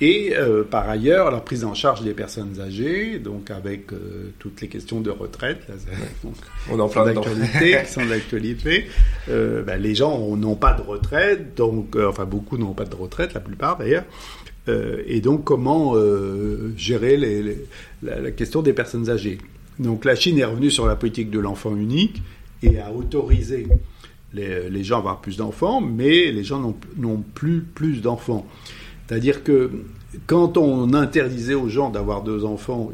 Et 0.05 0.33
euh, 0.35 0.65
par 0.65 0.89
ailleurs, 0.89 1.31
la 1.31 1.39
prise 1.39 1.63
en 1.63 1.73
charge 1.73 2.01
des 2.01 2.13
personnes 2.13 2.59
âgées, 2.59 3.19
donc 3.19 3.49
avec 3.49 3.93
euh, 3.93 4.33
toutes 4.37 4.59
les 4.59 4.67
questions 4.67 4.99
de 4.99 5.09
retraite, 5.09 5.61
là, 5.69 5.75
donc, 6.25 6.35
on 6.69 6.77
en 6.81 6.89
parle 6.89 7.13
d'actualité, 7.13 7.77
qui 7.85 7.89
sont 7.89 8.05
d'actualité. 8.05 8.87
Euh, 9.29 9.63
ben, 9.63 9.81
les 9.81 9.95
gens 9.95 10.35
n'ont 10.35 10.57
pas 10.57 10.73
de 10.73 10.81
retraite, 10.81 11.55
donc 11.55 11.95
enfin 11.95 12.25
beaucoup 12.25 12.57
n'ont 12.57 12.73
pas 12.73 12.83
de 12.83 12.95
retraite, 12.95 13.33
la 13.33 13.39
plupart 13.39 13.77
d'ailleurs. 13.77 14.03
et 14.67 15.21
donc 15.21 15.45
comment 15.45 15.95
gérer 16.75 17.15
les, 17.15 17.65
la, 18.01 18.31
question 18.31 18.61
des 18.61 18.73
personnes 18.73 19.09
âgées? 19.09 19.37
Donc 19.79 20.03
la 20.03 20.15
Chine 20.15 20.37
est 20.37 20.43
revenue 20.43 20.69
sur 20.69 20.85
la 20.85 20.97
politique 20.97 21.31
de 21.31 21.39
l'enfant 21.39 21.73
unique 21.77 22.21
et 22.61 22.77
a 22.77 22.91
autorisé 22.91 23.67
les, 24.33 24.69
les 24.69 24.83
gens 24.83 24.97
à 24.97 24.99
avoir 24.99 25.21
plus 25.21 25.37
d'enfants, 25.37 25.79
mais 25.79 26.29
les 26.29 26.43
gens 26.43 26.75
n'ont 26.97 27.23
plus 27.33 27.61
plus 27.61 28.01
d'enfants. 28.01 28.45
C'est-à-dire 29.07 29.43
que 29.43 29.69
quand 30.27 30.57
on 30.57 30.93
interdisait 30.93 31.55
aux 31.55 31.69
gens 31.69 31.89
d'avoir 31.89 32.21
deux 32.21 32.45
enfants, 32.45 32.91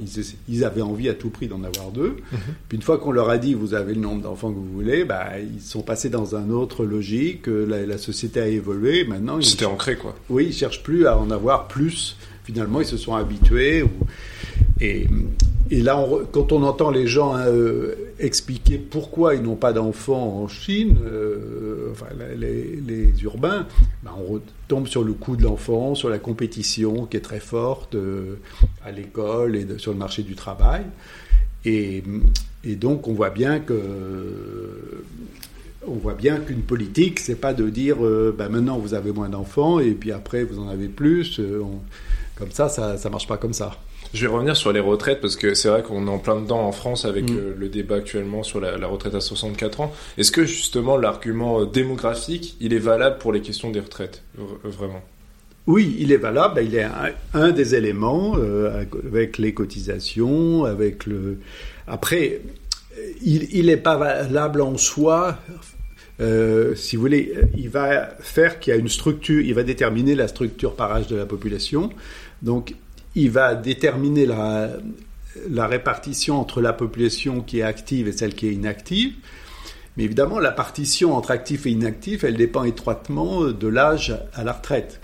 ils, 0.47 0.63
avaient 0.63 0.81
envie 0.81 1.09
à 1.09 1.13
tout 1.13 1.29
prix 1.29 1.47
d'en 1.47 1.63
avoir 1.63 1.91
deux. 1.91 2.17
Mhm. 2.31 2.39
Puis 2.67 2.77
une 2.77 2.81
fois 2.81 2.97
qu'on 2.97 3.11
leur 3.11 3.29
a 3.29 3.37
dit 3.37 3.53
vous 3.53 3.73
avez 3.73 3.93
le 3.93 3.99
nombre 3.99 4.21
d'enfants 4.21 4.51
que 4.51 4.57
vous 4.57 4.71
voulez, 4.71 5.03
bah, 5.03 5.31
ils 5.39 5.61
sont 5.61 5.81
passés 5.81 6.09
dans 6.09 6.35
un 6.35 6.49
autre 6.49 6.85
logique. 6.85 7.47
La, 7.47 7.85
la 7.85 7.97
société 7.97 8.39
a 8.39 8.47
évolué. 8.47 9.03
Maintenant, 9.03 9.41
c'était 9.41 9.65
ancré 9.65 9.97
quoi. 9.97 10.15
Oui, 10.29 10.47
ils 10.47 10.53
cherchent 10.53 10.83
plus 10.83 11.07
à 11.07 11.17
en 11.17 11.29
avoir 11.29 11.67
plus. 11.67 12.17
Finalement, 12.45 12.79
ils 12.81 12.87
se 12.87 12.97
sont 12.97 13.13
habitués. 13.13 13.83
Et, 14.81 15.07
là, 15.71 16.05
quand 16.31 16.51
on 16.51 16.63
entend 16.63 16.89
les 16.89 17.05
gens 17.05 17.35
hein, 17.35 17.47
euh, 17.47 17.95
expliquer 18.19 18.77
pourquoi 18.77 19.35
ils 19.35 19.41
n'ont 19.41 19.55
pas 19.55 19.73
d'enfants 19.73 20.41
en 20.41 20.47
Chine, 20.47 20.95
euh, 21.05 21.89
enfin, 21.91 22.07
les, 22.37 23.13
urbains, 23.23 23.67
ben, 24.03 24.11
on 24.17 24.33
retombe 24.33 24.87
sur 24.87 25.03
le 25.03 25.13
coût 25.13 25.35
de 25.35 25.43
l'enfant, 25.43 25.95
sur 25.95 26.09
la 26.09 26.17
compétition 26.17 27.05
qui 27.05 27.17
est 27.17 27.21
très 27.21 27.39
forte 27.39 27.95
euh, 27.95 28.35
à 28.85 28.91
l'école 28.91 29.55
et 29.55 29.67
sur 29.77 29.91
le 29.91 29.97
marché 29.97 30.23
du 30.23 30.35
travail. 30.35 30.85
Et, 31.65 32.03
donc, 32.63 33.07
on 33.07 33.13
voit 33.13 33.29
bien 33.29 33.59
que 33.59 35.03
voit 35.85 36.13
bien 36.13 36.37
qu'une 36.39 36.61
politique, 36.61 37.19
c'est 37.19 37.35
pas 37.35 37.53
de 37.53 37.67
dire 37.69 37.97
ben, 38.37 38.47
maintenant 38.49 38.77
vous 38.77 38.93
avez 38.93 39.11
moins 39.11 39.27
d'enfants 39.27 39.79
et 39.79 39.91
puis 39.91 40.11
après 40.11 40.43
vous 40.43 40.59
en 40.59 40.69
avez 40.69 40.87
plus. 40.87 41.41
comme 42.35 42.51
ça, 42.51 42.69
ça, 42.69 42.97
ça 42.97 43.09
marche 43.09 43.27
pas 43.27 43.37
comme 43.37 43.53
ça. 43.53 43.71
Je 44.13 44.25
vais 44.25 44.33
revenir 44.33 44.57
sur 44.57 44.71
les 44.71 44.79
retraites 44.79 45.21
parce 45.21 45.35
que 45.35 45.53
c'est 45.53 45.69
vrai 45.69 45.83
qu'on 45.83 46.07
est 46.07 46.09
en 46.09 46.17
plein 46.17 46.41
dedans 46.41 46.61
en 46.61 46.71
France 46.71 47.05
avec 47.05 47.29
mm. 47.29 47.37
euh, 47.37 47.53
le 47.57 47.69
débat 47.69 47.95
actuellement 47.95 48.41
sur 48.41 48.59
la, 48.59 48.75
retraite 48.87 49.13
à 49.13 49.21
64 49.21 49.81
ans. 49.81 49.93
Est-ce 50.17 50.31
que 50.31 50.45
justement 50.45 50.97
l'argument 50.97 51.61
euh, 51.61 51.65
démographique, 51.65 52.57
il 52.59 52.73
est 52.73 52.79
valable 52.79 53.19
pour 53.19 53.31
les 53.31 53.41
questions 53.41 53.69
des 53.69 53.79
retraites, 53.79 54.23
vraiment? 54.63 55.01
Oui, 55.67 55.95
il 55.99 56.11
est 56.11 56.17
valable. 56.17 56.61
Il 56.63 56.75
est 56.75 56.87
un, 57.35 57.51
des 57.51 57.75
éléments 57.75 58.35
euh, 58.37 58.83
avec 59.05 59.37
les 59.37 59.53
cotisations, 59.53 60.65
avec 60.65 61.05
le. 61.05 61.37
Après, 61.85 62.41
il 63.21 63.67
n'est 63.67 63.77
pas 63.77 63.95
valable 63.95 64.61
en 64.61 64.77
soi. 64.77 65.37
si 66.19 66.95
vous 66.95 67.01
voulez, 67.01 67.35
il 67.55 67.69
va 67.69 68.09
faire 68.19 68.59
qu'il 68.59 68.73
y 68.73 68.75
a 68.75 68.79
une 68.79 68.89
structure, 68.89 69.41
il 69.41 69.53
va 69.53 69.61
déterminer 69.61 70.15
la 70.15 70.27
structure 70.27 70.75
par 70.75 70.91
âge 70.91 71.05
de 71.05 71.15
la 71.15 71.27
population. 71.27 71.91
Donc, 72.41 72.73
il 73.15 73.31
va 73.31 73.55
déterminer 73.55 74.25
la, 74.25 75.67
répartition 75.67 76.39
entre 76.39 76.61
la 76.61 76.73
population 76.73 77.41
qui 77.41 77.59
est 77.59 77.63
active 77.63 78.07
et 78.07 78.11
celle 78.11 78.35
qui 78.35 78.47
est 78.47 78.53
inactive. 78.53 79.13
Mais 79.97 80.03
évidemment, 80.03 80.39
la 80.39 80.51
partition 80.51 81.15
entre 81.15 81.31
actif 81.31 81.65
et 81.65 81.71
inactif, 81.71 82.23
elle 82.23 82.37
dépend 82.37 82.63
étroitement 82.63 83.45
de 83.45 83.67
l'âge 83.67 84.17
à 84.33 84.43
la 84.43 84.53
retraite. 84.53 85.01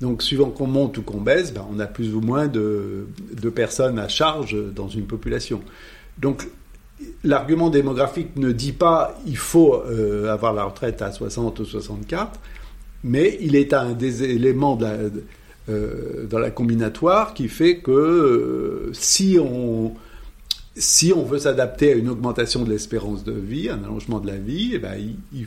Donc, 0.00 0.22
suivant 0.22 0.50
qu'on 0.50 0.66
monte 0.66 0.98
ou 0.98 1.02
qu'on 1.02 1.20
baisse, 1.20 1.52
ben, 1.52 1.66
on 1.70 1.78
a 1.78 1.86
plus 1.86 2.14
ou 2.14 2.20
moins 2.20 2.48
de, 2.48 3.06
de, 3.40 3.48
personnes 3.48 3.98
à 3.98 4.08
charge 4.08 4.56
dans 4.74 4.88
une 4.88 5.06
population. 5.06 5.62
Donc, 6.18 6.48
l'argument 7.22 7.70
démographique 7.70 8.36
ne 8.36 8.52
dit 8.52 8.72
pas 8.72 9.18
il 9.26 9.36
faut 9.36 9.74
euh, 9.74 10.32
avoir 10.32 10.52
la 10.52 10.64
retraite 10.64 11.00
à 11.02 11.12
60 11.12 11.60
ou 11.60 11.64
64, 11.64 12.40
mais 13.04 13.38
il 13.40 13.56
est 13.56 13.72
un 13.72 13.92
des 13.92 14.24
éléments 14.24 14.76
de 14.76 14.84
la, 14.84 14.96
euh, 15.68 16.26
dans 16.26 16.38
la 16.38 16.50
combinatoire 16.50 17.34
qui 17.34 17.48
fait 17.48 17.78
que 17.78 17.90
euh, 17.90 18.90
si 18.92 19.38
on 19.40 19.94
si 20.76 21.12
on 21.12 21.24
veut 21.24 21.38
s'adapter 21.38 21.92
à 21.92 21.94
une 21.94 22.08
augmentation 22.08 22.64
de 22.64 22.70
l'espérance 22.70 23.22
de 23.22 23.32
vie, 23.32 23.68
un 23.68 23.82
allongement 23.84 24.18
de 24.18 24.26
la 24.26 24.36
vie, 24.36 24.72
eh 24.74 24.78
ben, 24.78 24.94
il, 25.32 25.46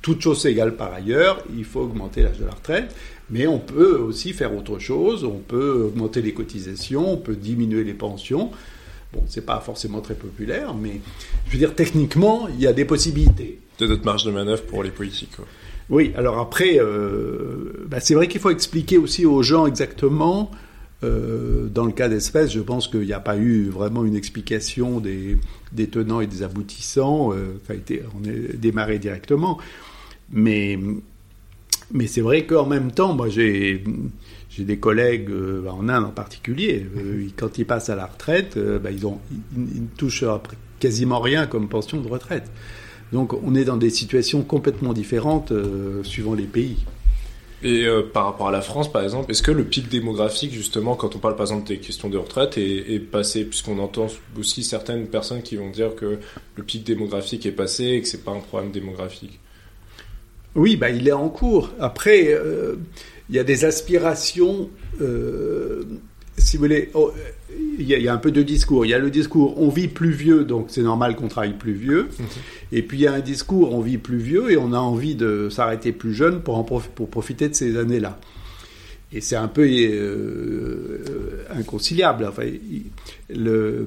toute 0.00 0.22
chose 0.22 0.46
égale 0.46 0.74
par 0.74 0.92
ailleurs, 0.92 1.44
il 1.56 1.64
faut 1.64 1.80
augmenter 1.80 2.22
l'âge 2.22 2.38
de 2.38 2.46
la 2.46 2.52
retraite, 2.52 2.94
mais 3.30 3.46
on 3.46 3.58
peut 3.58 3.96
aussi 3.98 4.32
faire 4.32 4.54
autre 4.56 4.78
chose, 4.78 5.24
on 5.24 5.38
peut 5.38 5.82
augmenter 5.86 6.22
les 6.22 6.32
cotisations, 6.32 7.12
on 7.12 7.16
peut 7.16 7.36
diminuer 7.36 7.84
les 7.84 7.94
pensions. 7.94 8.50
Bon, 9.12 9.22
c'est 9.26 9.44
pas 9.44 9.60
forcément 9.60 10.00
très 10.00 10.14
populaire, 10.14 10.74
mais 10.74 11.00
je 11.46 11.52
veux 11.52 11.58
dire, 11.58 11.74
techniquement, 11.74 12.48
il 12.48 12.60
y 12.60 12.66
a 12.66 12.72
des 12.72 12.84
possibilités. 12.84 13.58
De 13.78 13.86
notre 13.86 14.04
marge 14.04 14.24
de 14.24 14.30
manœuvre 14.30 14.62
pour 14.64 14.82
les 14.82 14.90
politiques. 14.90 15.36
Quoi. 15.36 15.46
Oui, 15.90 16.12
alors 16.16 16.38
après, 16.38 16.78
euh, 16.78 17.67
bah, 17.88 18.00
c'est 18.00 18.14
vrai 18.14 18.28
qu'il 18.28 18.40
faut 18.40 18.50
expliquer 18.50 18.98
aussi 18.98 19.26
aux 19.26 19.42
gens 19.42 19.66
exactement. 19.66 20.50
Euh, 21.04 21.68
dans 21.68 21.84
le 21.84 21.92
cas 21.92 22.08
d'espèces, 22.08 22.52
je 22.52 22.60
pense 22.60 22.88
qu'il 22.88 23.02
n'y 23.02 23.12
a 23.12 23.20
pas 23.20 23.36
eu 23.36 23.68
vraiment 23.68 24.04
une 24.04 24.16
explication 24.16 25.00
des, 25.00 25.38
tenants 25.90 26.20
et 26.20 26.26
des 26.26 26.42
aboutissants. 26.42 27.32
Euh, 27.32 27.60
a 27.68 27.74
été, 27.74 28.02
on 28.20 28.28
est 28.28 28.56
démarré 28.56 28.98
directement. 28.98 29.58
Mais, 30.30 30.78
mais 31.92 32.06
c'est 32.06 32.20
vrai 32.20 32.44
qu'en 32.44 32.66
même 32.66 32.92
temps, 32.92 33.14
moi 33.14 33.28
j'ai 33.28 33.82
j'ai 34.50 34.64
des 34.64 34.78
collègues 34.78 35.30
en 35.68 35.88
Inde 35.88 36.04
en 36.04 36.10
particulier, 36.10 36.84
quand 37.36 37.58
ils 37.58 37.64
passent 37.64 37.90
à 37.90 37.96
la 37.96 38.06
retraite, 38.06 38.58
bah, 38.58 38.90
ils, 38.90 39.06
ont, 39.06 39.20
ils, 39.56 39.86
touchent 39.96 40.24
quasiment 40.80 41.20
rien 41.20 41.46
comme 41.46 41.68
pension 41.68 42.00
de 42.00 42.08
retraite. 42.08 42.50
Donc 43.12 43.32
on 43.32 43.54
est 43.54 43.64
dans 43.64 43.76
des 43.76 43.90
situations 43.90 44.42
complètement 44.42 44.92
différentes 44.92 45.52
euh, 45.52 46.02
suivant 46.04 46.34
les 46.34 46.44
pays. 46.44 46.84
Et 47.62 47.84
euh, 47.84 48.02
par 48.02 48.24
rapport 48.24 48.48
à 48.48 48.52
la 48.52 48.60
France, 48.60 48.90
par 48.90 49.02
exemple, 49.02 49.30
est-ce 49.30 49.42
que 49.42 49.50
le 49.50 49.64
pic 49.64 49.88
démographique, 49.88 50.52
justement, 50.52 50.94
quand 50.94 51.16
on 51.16 51.18
parle 51.18 51.34
par 51.34 51.44
exemple 51.44 51.66
des 51.66 51.78
questions 51.78 52.08
de 52.08 52.16
retraite, 52.16 52.56
est, 52.56 53.00
passé, 53.00 53.44
puisqu'on 53.44 53.78
entend 53.78 54.06
aussi 54.38 54.62
certaines 54.62 55.08
personnes 55.08 55.42
qui 55.42 55.56
vont 55.56 55.70
dire 55.70 55.96
que 55.96 56.18
le 56.54 56.62
pic 56.62 56.84
démographique 56.84 57.46
est 57.46 57.52
passé 57.52 57.84
et 57.84 58.02
que 58.02 58.08
c'est 58.08 58.24
pas 58.24 58.30
un 58.30 58.40
problème 58.40 58.70
démographique? 58.70 59.40
Oui, 60.54 60.76
bah, 60.76 60.90
il 60.90 61.08
est 61.08 61.12
en 61.12 61.28
cours. 61.28 61.70
Après, 61.80 62.28
euh, 62.28 62.76
il 63.28 63.34
y 63.34 63.38
a 63.40 63.44
des 63.44 63.64
aspirations, 63.64 64.70
si 66.38 66.56
vous 66.56 66.64
voulez, 66.64 66.90
oh, 66.94 67.12
il 67.78 67.86
y, 67.86 68.08
a, 68.08 68.12
un 68.12 68.18
peu 68.18 68.30
de 68.30 68.42
discours. 68.42 68.84
Il 68.84 68.90
y 68.90 68.94
a 68.94 68.98
le 68.98 69.10
discours 69.10 69.60
on 69.60 69.68
vit 69.68 69.88
plus 69.88 70.10
vieux, 70.10 70.44
donc 70.44 70.66
c'est 70.68 70.82
normal 70.82 71.16
qu'on 71.16 71.28
travaille 71.28 71.56
plus 71.56 71.72
vieux. 71.72 72.08
Mhm. 72.18 72.26
Et 72.72 72.82
puis 72.82 72.98
il 72.98 73.00
y 73.02 73.06
a 73.06 73.12
un 73.12 73.20
discours 73.20 73.74
on 73.74 73.80
vit 73.80 73.98
plus 73.98 74.18
vieux 74.18 74.50
et 74.50 74.56
on 74.56 74.72
a 74.72 74.78
envie 74.78 75.14
de 75.14 75.48
s'arrêter 75.50 75.92
plus 75.92 76.14
jeune 76.14 76.40
pour, 76.40 76.56
en 76.56 76.64
pour 76.64 77.08
profiter 77.08 77.48
de 77.48 77.54
ces 77.54 77.76
années-là. 77.76 78.18
Et 79.12 79.20
c'est 79.20 79.36
un 79.36 79.48
peu 79.48 79.66
euh, 79.66 81.44
inconciliable. 81.56 82.26
Enfin, 82.26 82.44
le, 83.30 83.84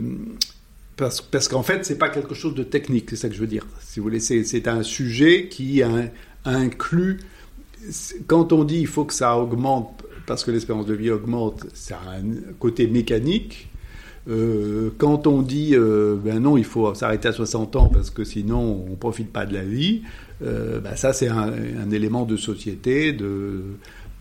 parce, 0.98 1.22
parce 1.22 1.48
qu'en 1.48 1.64
fait, 1.64 1.86
c'est 1.86 1.98
pas 1.98 2.10
quelque 2.10 2.34
chose 2.34 2.56
de 2.56 2.64
technique, 2.64 3.10
c'est 3.12 3.16
ça 3.16 3.30
que 3.30 3.36
je 3.36 3.40
veux 3.40 3.48
dire. 3.48 3.66
Si 3.82 4.00
vous 4.00 4.04
voulez, 4.04 4.20
c'est 4.20 4.68
un 4.68 4.84
sujet 4.84 5.48
qui 5.48 5.82
inclut. 6.46 7.20
Quand 8.28 8.54
on 8.54 8.64
dit 8.64 8.80
il 8.80 8.88
faut 8.88 9.06
que 9.06 9.14
ça 9.14 9.38
augmente 9.38 10.01
parce 10.32 10.46
que 10.46 10.52
l'espérance 10.52 10.86
de 10.86 10.94
vie 10.94 11.12
augmente, 11.12 11.66
ça 11.74 12.00
a 12.08 12.16
un 12.16 12.54
côté 12.58 12.88
mécanique. 12.88 13.68
Euh, 14.30 14.90
quand 14.98 15.28
on 15.28 15.42
dit 15.42 15.72
euh, 15.74 16.16
ben 16.16 16.40
non, 16.40 16.56
il 16.56 16.64
faut 16.64 16.96
s'arrêter 16.96 17.28
à 17.28 17.34
60 17.34 17.76
ans 17.76 17.90
parce 17.90 18.12
que 18.12 18.24
sinon 18.24 18.86
on 18.90 18.96
profite 18.96 19.30
pas 19.30 19.46
de 19.46 19.54
la 19.54 19.66
vie, 19.66 20.04
euh, 20.42 20.80
ben 20.80 20.96
ça 20.96 21.12
c'est 21.12 21.28
un, 21.28 21.92
élément 21.92 22.24
de 22.24 22.38
société, 22.38 23.14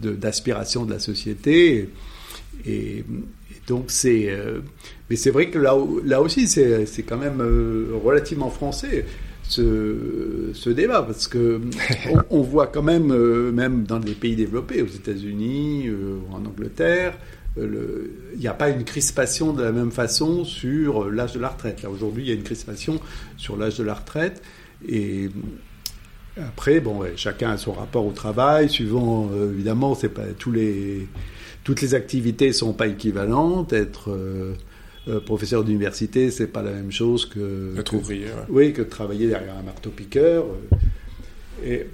d'aspiration 0.01 0.85
de, 0.85 0.90
la 0.94 0.99
société. 0.99 1.88
Et, 2.66 3.05
donc 3.68 3.85
c'est, 3.87 4.37
mais 5.09 5.14
c'est 5.14 5.31
vrai 5.31 5.49
que 5.49 5.61
là, 5.61 5.79
là 6.05 6.20
aussi 6.20 6.49
c'est 6.49 7.05
quand 7.07 7.18
même 7.18 7.40
relativement 8.03 8.51
français 8.51 9.07
ce, 9.51 10.51
ce, 10.55 10.71
débat 10.71 11.03
parce 11.03 11.27
que 11.27 11.61
on, 12.31 12.41
voit 12.43 12.67
quand 12.67 12.83
même, 12.83 13.13
même 13.51 13.85
dans 13.85 13.99
les 13.99 14.15
pays 14.15 14.37
développés, 14.37 14.83
aux 14.83 14.87
États-Unis, 14.87 15.91
ou 15.91 16.35
en 16.35 16.45
Angleterre, 16.45 17.19
il 17.57 18.39
n'y 18.39 18.47
a 18.47 18.55
pas 18.55 18.71
une 18.71 18.85
crispation 18.85 19.53
de 19.53 19.63
la 19.63 19.73
même 19.73 19.91
façon 19.91 20.45
sur 20.45 21.11
l'âge 21.11 21.33
de 21.33 21.41
la 21.41 21.49
retraite. 21.49 21.83
Là, 21.83 21.91
aujourd'hui, 21.91 22.25
il 22.25 22.29
y 22.29 22.33
a 22.33 22.35
une 22.35 22.45
crispation 22.45 23.01
sur 23.37 23.57
l'âge 23.57 23.77
de 23.79 23.85
la 23.85 23.95
retraite. 23.95 24.43
Et 24.89 25.31
Après, 26.37 26.81
bon, 26.81 27.03
chacun 27.17 27.51
a 27.51 27.57
son 27.57 27.73
rapport 27.73 28.07
au 28.07 28.13
travail, 28.13 28.69
suivant, 28.71 29.31
évidemment, 29.53 29.95
c'est 29.95 30.09
pas 30.09 30.27
tous 30.39 30.53
les, 30.53 31.09
toutes 31.65 31.81
les 31.81 31.95
activités 31.95 32.53
sont 32.53 32.73
pas 32.73 32.87
équivalentes. 32.87 33.73
Être 33.73 34.17
professeur 35.18 35.64
d'université, 35.64 36.31
c'est 36.31 36.46
pas 36.46 36.62
la 36.62 36.70
même 36.70 36.92
chose 36.92 37.27
que. 37.27 37.75
Être 37.79 37.94
ouvrier. 37.94 38.27
Oui, 38.49 38.73
que 38.73 38.83
de 38.83 38.88
travailler 38.88 39.27
derrière 39.27 39.57
un 39.57 39.62
marteau-piqueur. 39.62 40.46
Et, 41.64 41.87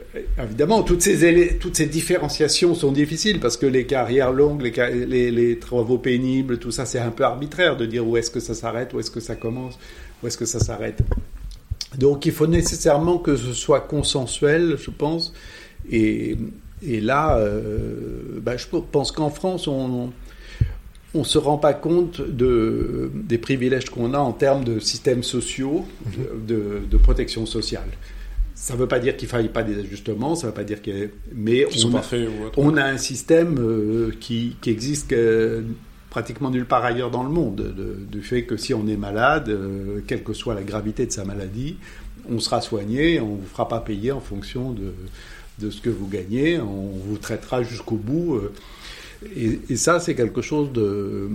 évidemment, 0.42 0.82
toutes 0.82 1.02
ces, 1.02 1.58
toutes 1.58 1.76
ces 1.76 1.86
différenciations 1.86 2.74
sont 2.74 2.92
difficiles 2.92 3.40
parce 3.40 3.56
que 3.56 3.66
les 3.66 3.86
carrières 3.86 4.32
longues, 4.32 4.62
les, 4.62 5.30
les, 5.30 5.58
travaux 5.58 5.98
pénibles, 5.98 6.58
tout 6.58 6.70
ça, 6.70 6.86
c'est 6.86 6.98
un 6.98 7.10
peu 7.10 7.24
arbitraire 7.24 7.76
de 7.76 7.86
dire 7.86 8.06
où 8.06 8.16
est-ce 8.16 8.30
que 8.30 8.40
ça 8.40 8.54
s'arrête, 8.54 8.92
où 8.94 9.00
est-ce 9.00 9.10
que 9.10 9.20
ça 9.20 9.34
commence, 9.34 9.78
où 10.22 10.26
est-ce 10.26 10.38
que 10.38 10.44
ça 10.44 10.60
s'arrête. 10.60 11.00
Donc 11.98 12.26
il 12.26 12.32
faut 12.32 12.46
nécessairement 12.46 13.18
que 13.18 13.36
ce 13.36 13.52
soit 13.52 13.80
consensuel, 13.80 14.76
je 14.78 14.90
pense. 14.90 15.32
Et, 15.90 16.36
et 16.86 17.00
là, 17.00 17.38
euh, 17.38 18.40
bah, 18.40 18.56
je 18.56 18.66
pense 18.66 19.10
qu'en 19.12 19.30
France, 19.30 19.66
on 19.66 20.12
ne 21.20 21.24
se 21.24 21.38
rend 21.38 21.58
pas 21.58 21.74
compte 21.74 22.20
de, 22.20 23.10
des 23.14 23.38
privilèges 23.38 23.90
qu'on 23.90 24.14
a 24.14 24.18
en 24.18 24.32
termes 24.32 24.64
de 24.64 24.78
systèmes 24.78 25.22
sociaux, 25.22 25.84
mhm. 26.04 26.46
de, 26.46 26.80
de 26.90 26.96
protection 26.96 27.46
sociale. 27.46 27.88
Ça 28.54 28.74
ne 28.74 28.78
veut 28.78 28.88
pas 28.88 28.98
dire 28.98 29.16
qu'il 29.16 29.26
ne 29.26 29.30
faille 29.30 29.48
pas 29.50 29.62
des 29.62 29.78
ajustements, 29.78 30.34
ça 30.34 30.46
ne 30.46 30.50
veut 30.50 30.54
pas 30.54 30.64
dire 30.64 30.80
que. 30.80 31.10
Mais 31.34 31.66
on, 31.84 31.94
a, 31.94 32.02
on 32.56 32.76
a 32.76 32.84
un 32.84 32.96
système 32.96 33.58
euh, 33.58 34.12
qui, 34.18 34.56
qui, 34.62 34.70
existe 34.70 35.14
pratiquement 36.08 36.50
nulle 36.50 36.64
part 36.64 36.82
ailleurs 36.82 37.10
dans 37.10 37.22
le 37.22 37.28
monde, 37.28 37.74
du 38.10 38.22
fait 38.22 38.44
que 38.44 38.56
si 38.56 38.72
on 38.72 38.86
est 38.88 38.96
malade, 38.96 39.50
euh, 39.50 40.00
quelle 40.06 40.22
que 40.22 40.32
soit 40.32 40.54
la 40.54 40.62
gravité 40.62 41.04
de 41.04 41.12
sa 41.12 41.26
maladie, 41.26 41.76
on 42.30 42.40
sera 42.40 42.62
soigné, 42.62 43.20
on 43.20 43.36
ne 43.36 43.40
vous 43.40 43.46
fera 43.46 43.68
pas 43.68 43.80
payer 43.80 44.12
en 44.12 44.20
fonction 44.20 44.72
de, 44.72 44.94
de, 45.58 45.70
ce 45.70 45.82
que 45.82 45.90
vous 45.90 46.08
gagnez, 46.08 46.58
on 46.58 46.92
vous 47.06 47.18
traitera 47.18 47.62
jusqu'au 47.62 47.96
bout. 47.96 48.40
Euh. 49.36 49.56
Et, 49.68 49.76
ça, 49.76 50.00
c'est 50.00 50.14
quelque 50.14 50.42
chose 50.42 50.72
de. 50.72 51.28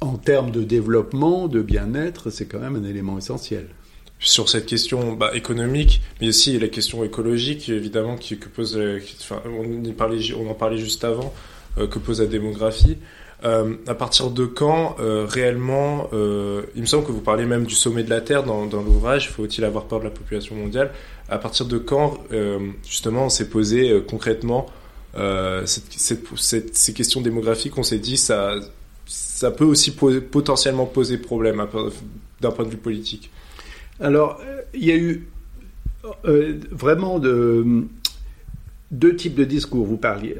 En 0.00 0.16
termes 0.16 0.50
de 0.50 0.62
développement, 0.62 1.46
de 1.46 1.62
bien-être, 1.62 2.30
c'est 2.30 2.46
quand 2.46 2.58
même 2.58 2.74
un 2.74 2.84
élément 2.84 3.18
essentiel 3.18 3.68
sur 4.18 4.48
cette 4.48 4.66
question 4.66 5.12
bah, 5.12 5.30
économique, 5.34 6.00
mais 6.20 6.28
aussi 6.28 6.58
la 6.58 6.68
question 6.68 7.02
écologique, 7.04 7.68
évidemment, 7.68 8.16
que 8.16 8.48
pose, 8.48 8.80
enfin, 9.20 9.42
on, 9.46 9.88
en 10.48 10.54
parlait 10.54 10.78
juste 10.78 11.04
avant, 11.04 11.32
euh, 11.78 11.86
que 11.86 11.98
pose 11.98 12.20
la 12.20 12.26
démographie. 12.26 12.98
Euh, 13.44 13.74
à 13.88 13.94
partir 13.94 14.30
de 14.30 14.46
quand 14.46 14.96
euh, 15.00 15.26
réellement, 15.28 16.08
euh, 16.12 16.62
il 16.76 16.82
me 16.82 16.86
semble 16.86 17.04
que 17.04 17.10
vous 17.10 17.20
parlez 17.20 17.44
même 17.44 17.64
du 17.64 17.74
sommet 17.74 18.04
de 18.04 18.10
la 18.10 18.20
Terre 18.20 18.44
dans, 18.44 18.66
l'ouvrage, 18.66 19.30
faut-il 19.30 19.64
avoir 19.64 19.86
peur 19.86 19.98
de 19.98 20.04
la 20.04 20.10
population 20.10 20.54
mondiale? 20.54 20.92
À 21.28 21.38
partir 21.38 21.66
de 21.66 21.78
quand, 21.78 22.18
euh, 22.32 22.58
justement, 22.88 23.24
on 23.24 23.28
s'est 23.28 23.48
posé 23.48 24.00
euh, 25.16 25.64
concrètement 25.64 25.66
cette, 25.66 25.92
cette, 25.92 26.24
cette, 26.36 26.76
ces 26.76 26.92
questions 26.92 27.20
démographiques, 27.20 27.76
on 27.76 27.82
s'est 27.82 27.98
dit 27.98 28.16
ça, 28.16 28.54
ça 29.06 29.50
peut 29.50 29.64
aussi 29.64 29.92
poser, 29.92 30.20
potentiellement 30.20 30.86
poser 30.86 31.18
problème 31.18 31.64
d'un 32.40 32.50
point 32.50 32.64
de 32.64 32.70
vue 32.70 32.76
politique 32.76 33.30
alors, 34.00 34.40
euh, 34.44 34.62
il 34.74 34.84
y 34.84 34.90
a 34.90 34.96
eu 34.96 35.28
euh, 36.24 36.58
vraiment 36.72 37.20
de, 37.20 37.84
deux 38.90 39.14
types 39.14 39.34
de 39.34 39.44
discours. 39.44 39.86
Vous 39.86 39.96
parliez 39.96 40.36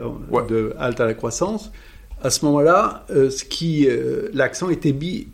de 0.49 0.75
halte 0.79 1.01
à 1.01 1.07
la 1.07 1.15
croissance. 1.15 1.71
À 2.23 2.31
ce 2.31 2.45
moment-là, 2.45 3.07
ce 3.09 3.45
qui 3.45 3.87
l'accent 4.33 4.71
était 4.71 4.93
mis 4.93 5.29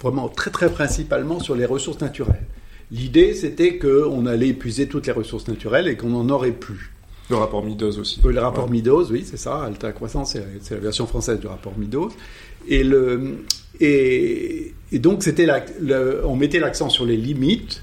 vraiment 0.00 0.28
très 0.28 0.50
très 0.50 0.70
principalement 0.70 1.38
sur 1.38 1.54
les 1.54 1.66
ressources 1.66 2.00
naturelles. 2.00 2.46
L'idée, 2.90 3.34
c'était 3.34 3.78
qu'on 3.78 4.24
allait 4.26 4.48
épuiser 4.48 4.88
toutes 4.88 5.06
les 5.06 5.12
ressources 5.12 5.48
naturelles 5.48 5.88
et 5.88 5.96
qu'on 5.96 6.08
n'en 6.08 6.28
aurait 6.30 6.52
plus. 6.52 6.92
Le 7.30 7.36
rapport 7.36 7.64
Midos 7.64 7.98
aussi. 7.98 8.20
le 8.24 8.40
rapport 8.40 8.70
Midos, 8.70 9.10
oui, 9.10 9.24
c'est 9.24 9.36
ça. 9.36 9.62
Alta 9.64 9.92
Croissance, 9.92 10.36
c'est 10.60 10.74
la 10.74 10.80
version 10.80 11.06
française 11.06 11.38
du 11.38 11.46
rapport 11.46 11.76
Midos. 11.76 12.10
Et, 12.68 12.82
le, 12.82 13.44
et, 13.80 14.74
donc, 14.92 15.22
c'était 15.22 15.46
on 16.24 16.36
mettait 16.36 16.58
l'accent 16.58 16.88
sur 16.88 17.04
les 17.04 17.16
limites 17.16 17.82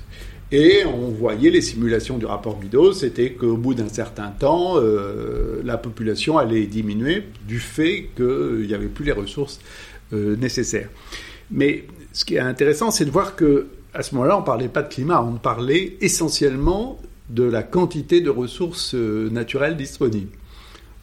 et 0.51 0.83
on 0.85 1.09
voyait 1.09 1.49
les 1.49 1.61
simulations 1.61 2.17
du 2.17 2.25
rapport 2.25 2.59
Midos, 2.59 2.93
c'était 2.93 3.31
qu'au 3.31 3.57
bout 3.57 3.73
d'un 3.73 3.89
certain 3.89 4.29
temps, 4.29 4.75
euh, 4.77 5.61
la 5.63 5.77
population 5.77 6.37
allait 6.37 6.65
diminuer 6.65 7.23
du 7.47 7.59
fait 7.59 8.09
qu'il 8.15 8.65
n'y 8.67 8.73
avait 8.73 8.87
plus 8.87 9.05
les 9.05 9.11
ressources 9.11 9.59
euh, 10.13 10.35
nécessaires. 10.35 10.89
Mais 11.49 11.85
ce 12.13 12.25
qui 12.25 12.35
est 12.35 12.39
intéressant, 12.39 12.91
c'est 12.91 13.05
de 13.05 13.11
voir 13.11 13.35
que 13.35 13.67
à 13.93 14.03
ce 14.03 14.13
moment-là, 14.15 14.37
on 14.37 14.41
ne 14.41 14.45
parlait 14.45 14.67
pas 14.67 14.81
de 14.81 14.93
climat, 14.93 15.23
on 15.23 15.37
parlait 15.37 15.97
essentiellement 16.01 16.99
de 17.29 17.43
la 17.43 17.63
quantité 17.63 18.21
de 18.21 18.29
ressources 18.29 18.93
euh, 18.95 19.29
naturelles 19.29 19.77
disponibles. 19.77 20.31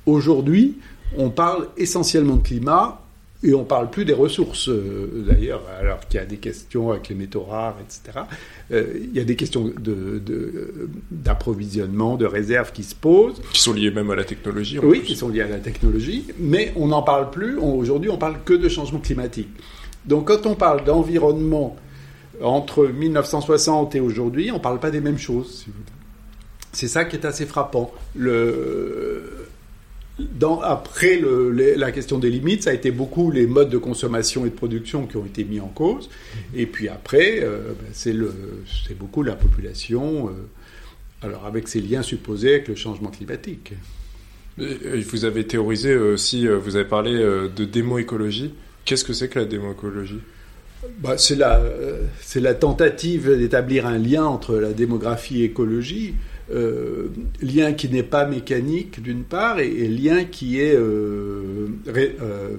Aujourd'hui, 0.07 0.79
on 1.17 1.31
parle 1.31 1.69
essentiellement 1.77 2.37
de 2.37 2.43
climat 2.43 3.03
et 3.45 3.55
on 3.55 3.65
parle 3.65 3.91
plus 3.91 4.05
des 4.05 4.13
ressources, 4.13 4.69
euh, 4.69 5.25
d'ailleurs, 5.29 5.63
alors 5.81 6.01
qu'il 6.07 6.21
y 6.21 6.23
a 6.23 6.27
des 6.27 6.37
questions 6.37 6.93
avec 6.93 7.09
les 7.09 7.17
métaux 7.17 7.43
rares, 7.43 7.77
etc. 7.81 8.21
Euh, 8.71 8.85
il 9.03 9.13
y 9.13 9.21
a 9.21 9.25
des 9.25 9.35
questions 9.35 9.73
d'approvisionnement, 11.11 12.15
de, 12.15 12.25
de 12.25 12.27
réserve 12.27 12.73
qui 12.73 12.85
se 12.85 12.95
posent. 12.95 13.43
Qui 13.53 13.61
sont 13.61 13.73
liées 13.73 13.91
même 13.91 14.11
à 14.11 14.15
la 14.15 14.25
technologie. 14.25 14.79
Oui, 14.79 15.03
qui 15.03 15.17
sont 15.17 15.29
liées 15.29 15.43
à 15.43 15.49
la 15.49 15.59
technologie, 15.59 16.27
mais 16.39 16.73
on 16.77 16.89
n'en 16.89 17.03
parle 17.03 17.31
plus. 17.31 17.59
Aujourd'hui, 17.59 18.11
on 18.11 18.19
parle 18.19 18.37
que 18.45 18.55
de 18.55 18.69
changement 18.69 19.01
climatique. 19.01 19.49
Donc 20.05 20.29
quand 20.29 20.47
on 20.47 20.55
parle 20.55 20.85
d'environnement 20.85 21.77
entre 22.41 22.87
1960 22.87 23.95
et 23.95 24.01
aujourd'hui, 24.01 24.51
on 24.51 24.57
ne 24.57 24.61
parle 24.61 24.81
pas 24.81 24.91
des 24.91 25.01
mêmes 25.01 25.19
choses. 25.19 25.67
C'est 26.73 26.89
ça 26.89 27.05
qui 27.05 27.17
est 27.17 27.27
assez 27.27 27.47
frappant. 27.47 27.93
Le 28.15 29.43
dans, 30.19 30.61
après 30.61 31.17
le, 31.17 31.51
la 31.51 31.91
question 31.91 32.19
des 32.19 32.31
limites, 32.31 32.65
ça 32.65 32.71
a 32.71 32.73
été 32.75 32.91
beaucoup 32.91 33.31
les 33.31 33.47
modes 33.47 33.71
de 33.71 33.79
consommation 33.79 34.45
et 34.45 34.51
de 34.51 34.55
production 34.55 35.07
qui 35.07 35.17
ont 35.17 35.25
été 35.25 35.45
mis 35.45 35.61
en 35.61 35.69
cause. 35.69 36.11
Et 36.55 36.67
puis 36.67 36.89
après, 36.89 37.41
euh, 37.43 37.73
ben, 37.81 37.91
c'est 37.93 38.99
beaucoup 38.99 39.23
la 39.23 39.35
population, 39.35 40.29
euh, 40.29 41.27
alors 41.27 41.47
avec 41.47 41.69
ses 41.69 41.81
liens 41.81 42.03
supposés 42.03 42.51
avec 42.51 42.69
le 42.69 42.75
changement 42.75 43.11
climatique. 43.11 43.73
vous 44.59 45.25
avez 45.25 45.47
théorisé 45.47 45.97
aussi, 45.97 46.47
euh, 46.47 46.59
vous 46.59 46.77
avez 46.77 46.89
parlé 46.89 47.13
de 47.13 47.65
démo-écologie. 47.65 48.53
Qu'est-ce 48.85 49.05
que 49.05 49.13
c'est 49.13 49.29
que 49.29 49.39
la 49.39 49.47
démo-écologie 49.47 50.21
bah, 50.99 51.17
c'est 51.17 51.37
la, 51.37 51.63
la 52.35 52.55
tentative 52.55 53.39
d'établir 53.39 53.87
un 53.87 53.99
lien 53.99 54.25
entre 54.25 54.57
la 54.57 54.73
démographie 54.73 55.39
et 55.39 55.43
l'écologie. 55.43 56.15
Euh, 56.53 57.09
lien 57.41 57.73
qui 57.73 57.88
n'est 57.88 58.03
pas 58.03 58.27
mécanique 58.27 59.03
d'une 59.03 59.25
part 59.25 59.59
et, 59.59 59.88
lien 59.88 60.25
qui 60.25 60.61
est 60.61 60.75
euh, 60.75 61.69
euh, 61.88 62.51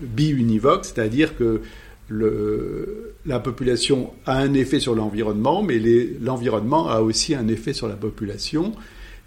bi-univoque, 0.00 0.84
c'est-à-dire 0.84 1.36
que 1.36 1.60
la 2.08 3.40
population 3.40 4.12
a 4.26 4.38
un 4.38 4.54
effet 4.54 4.78
sur 4.78 4.94
l'environnement, 4.94 5.64
mais 5.64 5.80
l'environnement 6.20 6.88
a 6.88 7.00
aussi 7.00 7.34
un 7.34 7.48
effet 7.48 7.72
sur 7.72 7.88
la 7.88 7.96
population. 7.96 8.72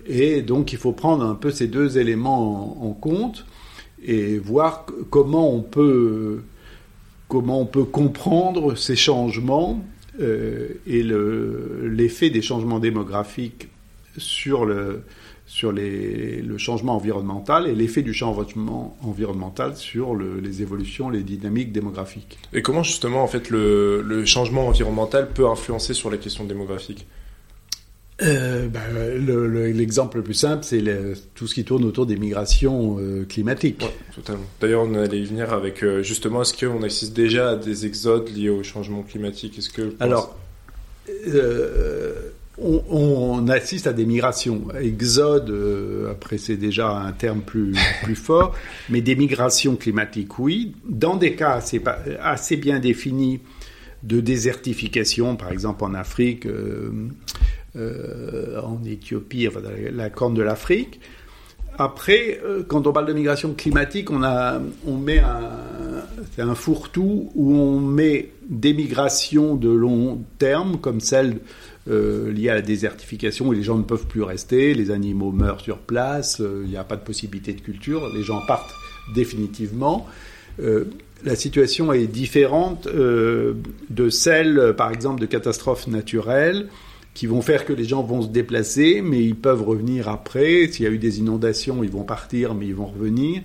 Et 0.08 0.44
donc 0.44 0.72
il 0.72 0.78
faut 0.78 0.94
prendre 0.94 1.26
un 1.26 1.36
peu 1.36 1.52
ces 1.52 1.68
deux 1.68 1.98
éléments 1.98 2.82
en, 2.82 2.94
compte 2.94 3.46
et 4.02 4.38
voir 4.38 4.86
comment 5.10 5.54
on 5.54 5.62
peut, 5.62 6.40
comment 7.28 7.60
on 7.60 7.66
peut 7.66 7.84
comprendre 7.84 8.76
ces 8.76 8.96
changements 8.96 9.84
et 10.22 11.04
l'effet 11.04 12.30
des 12.30 12.42
changements 12.42 12.80
démographiques 12.80 13.68
sur 14.20 14.66
le, 14.66 15.02
sur 15.46 15.72
les, 15.72 16.42
le 16.42 16.58
changement 16.58 16.96
environnemental 16.96 17.68
et 17.68 17.74
l'effet 17.74 18.04
du 18.04 18.14
changement 18.14 18.98
environnemental 19.02 19.76
sur 19.76 20.16
les 20.16 20.62
évolutions, 20.62 21.10
les 21.10 21.24
dynamiques 21.24 21.72
démographiques. 21.72 22.38
Et 22.54 22.62
comment 22.62 22.84
justement 22.84 23.24
en 23.24 23.28
fait 23.28 23.50
le, 23.50 24.02
le 24.02 24.26
changement 24.26 24.68
environnemental 24.68 25.30
peut 25.30 25.48
influencer 25.48 25.94
sur 25.94 26.12
la 26.12 26.18
question 26.18 26.46
démographique? 26.46 27.08
Euh, 28.22 28.68
ben, 28.68 28.82
L'exemple 29.74 30.18
le, 30.18 30.24
plus 30.24 30.34
simple, 30.34 30.64
c'est 30.64 30.84
tout 31.36 31.48
ce 31.48 31.56
qui 31.56 31.64
tourne 31.64 31.86
autour 31.86 32.06
des 32.06 32.18
migrations 32.18 32.98
euh, 33.00 33.26
climatiques. 33.28 33.86
totalement. 34.14 34.44
D'ailleurs, 34.60 34.84
on 34.84 34.94
allait 34.96 35.20
y 35.20 35.26
venir 35.26 35.54
avec 35.54 35.84
euh, 35.84 36.04
justement, 36.04 36.42
est-ce 36.42 36.54
qu'on 36.54 36.84
assiste 36.84 37.14
déjà 37.14 37.52
à 37.52 37.56
des 37.56 37.86
exodes 37.86 38.30
liés 38.30 38.50
au 38.50 38.64
changement 38.64 39.04
climatique? 39.04 39.58
Est-ce 39.58 39.70
que 39.70 39.96
alors 40.00 40.38
on, 42.62 43.48
assiste 43.48 43.88
à 43.88 43.94
des 43.94 44.06
migrations. 44.06 44.68
Exode, 44.80 45.50
euh, 45.50 46.12
après 46.12 46.38
c'est 46.38 46.58
déjà 46.58 46.90
un 46.92 47.12
terme 47.12 47.42
plus, 47.42 47.76
plus 48.04 48.16
fort, 48.16 48.56
mais 48.90 49.02
des 49.02 49.16
migrations 49.16 49.76
climatiques, 49.76 50.40
oui. 50.40 50.76
Dans 50.88 51.16
des 51.16 51.36
cas 51.36 51.62
assez, 52.22 52.58
bien 52.58 52.80
définis 52.80 53.40
de 54.04 54.20
désertification, 54.20 55.36
par 55.36 55.52
exemple 55.52 55.84
en 55.84 55.94
Afrique, 55.94 56.46
euh, 56.46 56.92
euh, 57.76 58.62
en 58.62 58.84
Éthiopie, 58.86 59.48
la 59.94 60.10
corne 60.10 60.34
de 60.34 60.42
l'Afrique. 60.42 61.00
Après, 61.78 62.42
quand 62.68 62.88
on 62.88 62.92
parle 62.92 63.06
de 63.06 63.14
migration 63.14 63.54
climatique, 63.54 64.12
on, 64.12 64.22
a, 64.22 64.60
on 64.86 64.98
met 64.98 65.20
un, 65.20 65.50
un 66.38 66.56
fourre-tout 66.56 67.32
où 67.36 67.54
on 67.54 67.80
met 67.80 68.32
des 68.50 68.74
migrations 68.74 69.56
de 69.56 69.70
long 69.70 70.22
terme, 70.40 70.78
comme 70.80 71.00
celle 71.00 71.40
euh, 71.90 72.32
liées 72.32 72.50
à 72.50 72.56
la 72.56 72.62
désertification 72.62 73.48
où 73.48 73.52
les 73.52 73.64
gens 73.64 73.78
ne 73.78 73.84
peuvent 73.84 74.08
plus 74.08 74.24
rester, 74.24 74.74
les 74.74 74.92
animaux 74.92 75.32
meurent 75.32 75.62
sur 75.62 75.80
place, 75.80 76.40
euh, 76.40 76.62
il 76.66 76.70
n'y 76.70 76.78
a 76.78 76.84
pas 76.84 76.96
de 76.96 77.04
possibilité 77.04 77.54
de 77.54 77.62
culture, 77.62 78.10
les 78.14 78.24
gens 78.24 78.42
partent 78.46 78.74
définitivement. 79.16 80.08
Euh, 80.62 80.86
la 81.24 81.36
situation 81.36 81.92
est 81.92 82.08
différente 82.08 82.88
de 82.88 84.10
celle, 84.10 84.74
par 84.78 84.90
exemple, 84.92 85.20
de 85.20 85.26
catastrophes 85.26 85.88
naturelles 85.88 86.70
qui 87.14 87.28
vont 87.28 87.42
faire 87.42 87.66
que 87.66 87.74
les 87.74 87.84
gens 87.84 88.04
vont 88.04 88.22
se 88.22 88.30
déplacer, 88.30 89.02
mais 89.02 89.22
ils 89.22 89.36
peuvent 89.36 89.64
revenir 89.64 90.08
après. 90.08 90.70
S'il 90.72 90.86
y 90.86 90.88
a 90.88 90.92
eu 90.92 90.98
des 90.98 91.20
inondations, 91.20 91.84
ils 91.84 91.90
vont 91.90 92.04
partir, 92.04 92.56
mais 92.56 92.68
ils 92.68 92.76
vont 92.76 92.86
revenir. 92.86 93.42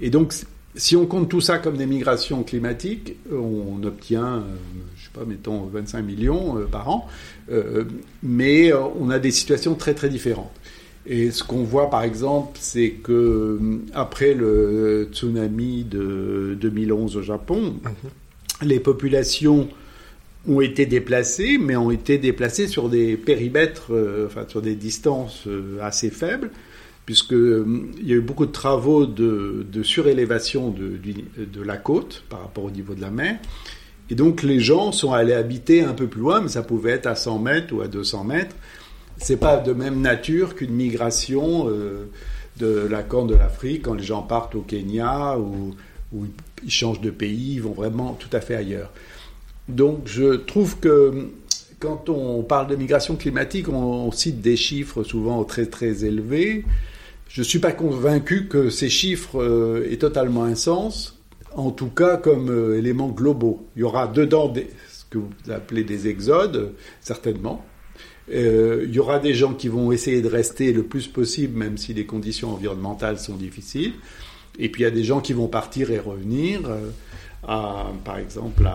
Et 0.00 0.08
donc, 0.08 0.32
si 0.74 0.96
on 0.96 1.06
compte 1.06 1.28
tout 1.28 1.40
ça 1.40 1.58
comme 1.58 1.76
des 1.76 1.86
migrations 1.86 2.42
climatiques, 2.42 3.16
on 3.30 3.82
obtient, 3.84 4.36
euh, 4.36 4.40
sais 5.12 5.18
pas, 5.18 5.24
mettons 5.24 5.66
25 5.66 6.02
millions 6.02 6.58
euh, 6.58 6.64
par 6.64 6.88
an, 6.88 7.08
euh, 7.50 7.84
mais 8.22 8.72
on 8.72 9.10
a 9.10 9.18
des 9.18 9.30
situations 9.30 9.74
très 9.74 9.94
très 9.94 10.08
différentes. 10.08 10.52
Et 11.04 11.30
ce 11.32 11.42
qu'on 11.42 11.64
voit 11.64 11.90
par 11.90 12.02
exemple, 12.02 12.58
c'est 12.60 12.90
que 12.90 13.58
après 13.92 14.34
le 14.34 15.08
tsunami 15.12 15.84
de 15.84 16.56
2011 16.60 17.16
au 17.16 17.22
Japon, 17.22 17.74
mhm. 17.82 18.68
les 18.68 18.78
populations 18.78 19.68
ont 20.46 20.60
été 20.60 20.86
déplacées, 20.86 21.58
mais 21.58 21.76
ont 21.76 21.90
été 21.90 22.18
déplacées 22.18 22.68
sur 22.68 22.88
des 22.88 23.16
périmètres, 23.16 23.92
enfin 24.26 24.44
sur 24.48 24.62
des 24.62 24.74
distances 24.74 25.48
assez 25.80 26.10
faibles 26.10 26.50
puisqu'il 27.04 27.36
euh, 27.36 27.64
y 28.00 28.12
a 28.12 28.16
eu 28.16 28.20
beaucoup 28.20 28.46
de 28.46 28.52
travaux 28.52 29.06
de, 29.06 29.82
surélévation 29.82 30.70
de, 30.70 30.98
de, 31.44 31.62
la 31.62 31.76
côte 31.76 32.24
par 32.28 32.40
rapport 32.40 32.64
au 32.64 32.70
niveau 32.70 32.94
de 32.94 33.00
la 33.00 33.10
mer. 33.10 33.38
Et 34.12 34.14
donc 34.14 34.42
les 34.42 34.60
gens 34.60 34.92
sont 34.92 35.14
allés 35.14 35.32
habiter 35.32 35.80
un 35.80 35.94
peu 35.94 36.06
plus 36.06 36.20
loin, 36.20 36.42
mais 36.42 36.48
ça 36.48 36.62
pouvait 36.62 36.90
être 36.90 37.06
à 37.06 37.14
100 37.14 37.38
mètres 37.38 37.74
ou 37.74 37.80
à 37.80 37.88
200 37.88 38.24
mètres. 38.24 38.54
C'est 39.16 39.38
pas 39.38 39.56
de 39.56 39.72
même 39.72 40.02
nature 40.02 40.54
qu'une 40.54 40.74
migration 40.74 41.70
euh, 41.70 42.10
de 42.58 42.86
la 42.90 43.02
Corne 43.02 43.28
de 43.28 43.34
l'Afrique 43.34 43.84
quand 43.84 43.94
les 43.94 44.04
gens 44.04 44.20
partent 44.20 44.54
au 44.54 44.60
Kenya 44.60 45.38
ou, 45.38 45.74
ils 46.62 46.70
changent 46.70 47.00
de 47.00 47.08
pays, 47.08 47.54
ils 47.54 47.62
vont 47.62 47.72
vraiment 47.72 48.12
tout 48.12 48.28
à 48.36 48.42
fait 48.42 48.54
ailleurs. 48.54 48.92
Donc 49.70 50.00
je 50.04 50.34
trouve 50.34 50.78
que 50.78 51.30
quand 51.80 52.10
on 52.10 52.42
parle 52.42 52.66
de 52.66 52.76
migration 52.76 53.16
climatique, 53.16 53.70
on, 53.70 54.08
on 54.08 54.12
cite 54.12 54.42
des 54.42 54.56
chiffres 54.56 55.04
souvent 55.04 55.42
très 55.44 55.64
très 55.64 56.04
élevés. 56.04 56.66
Je 57.30 57.40
ne 57.40 57.44
suis 57.46 57.60
pas 57.60 57.72
convaincu 57.72 58.46
que 58.46 58.68
ces 58.68 58.90
chiffres 58.90 59.40
euh, 59.40 59.88
aient 59.90 59.96
totalement 59.96 60.44
un 60.44 60.54
sens, 60.54 61.18
en 61.56 61.70
tout 61.70 61.88
cas 61.88 62.16
comme 62.16 62.50
euh, 62.50 62.78
éléments 62.78 63.08
globaux. 63.08 63.66
Il 63.76 63.80
y 63.80 63.82
aura 63.82 64.06
dedans 64.06 64.52
ce 64.54 65.04
que 65.10 65.18
vous 65.18 65.50
appelez 65.50 65.84
des 65.84 66.08
exodes, 66.08 66.74
certainement. 67.00 67.64
Euh, 68.32 68.84
il 68.86 68.94
y 68.94 68.98
aura 68.98 69.18
des 69.18 69.34
gens 69.34 69.54
qui 69.54 69.68
vont 69.68 69.92
essayer 69.92 70.22
de 70.22 70.28
rester 70.28 70.72
le 70.72 70.84
plus 70.84 71.08
possible, 71.08 71.58
même 71.58 71.76
si 71.76 71.92
les 71.94 72.06
conditions 72.06 72.52
environnementales 72.52 73.18
sont 73.18 73.36
difficiles. 73.36 73.94
Et 74.58 74.68
puis 74.68 74.82
il 74.82 74.84
y 74.84 74.88
a 74.88 74.92
des 74.92 75.04
gens 75.04 75.20
qui 75.20 75.32
vont 75.32 75.48
partir 75.48 75.90
et 75.90 75.98
revenir, 75.98 76.60
par 77.42 78.18
exemple 78.18 78.68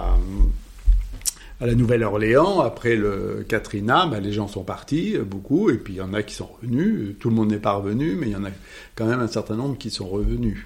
à 1.59 1.65
la 1.65 1.73
Nouvelle-Orléans, 1.73 2.59
après 2.59 2.95
le 2.95 3.43
Katrina, 3.47 4.05
bah, 4.05 4.19
les 4.19 4.31
gens 4.31 4.47
sont 4.47 4.63
partis, 4.63 5.15
euh, 5.15 5.23
beaucoup, 5.23 5.69
et 5.69 5.77
puis 5.77 5.93
il 5.93 5.97
y 5.97 6.01
en 6.01 6.13
a 6.13 6.21
qui 6.21 6.35
sont 6.35 6.49
revenus. 6.61 7.15
Tout 7.19 7.29
le 7.29 7.35
monde 7.35 7.49
n'est 7.49 7.57
pas 7.57 7.73
revenu, 7.73 8.15
mais 8.15 8.27
il 8.27 8.33
y 8.33 8.35
en 8.35 8.45
a 8.45 8.51
quand 8.95 9.05
même 9.05 9.19
un 9.19 9.27
certain 9.27 9.55
nombre 9.55 9.77
qui 9.77 9.89
sont 9.89 10.07
revenus. 10.07 10.65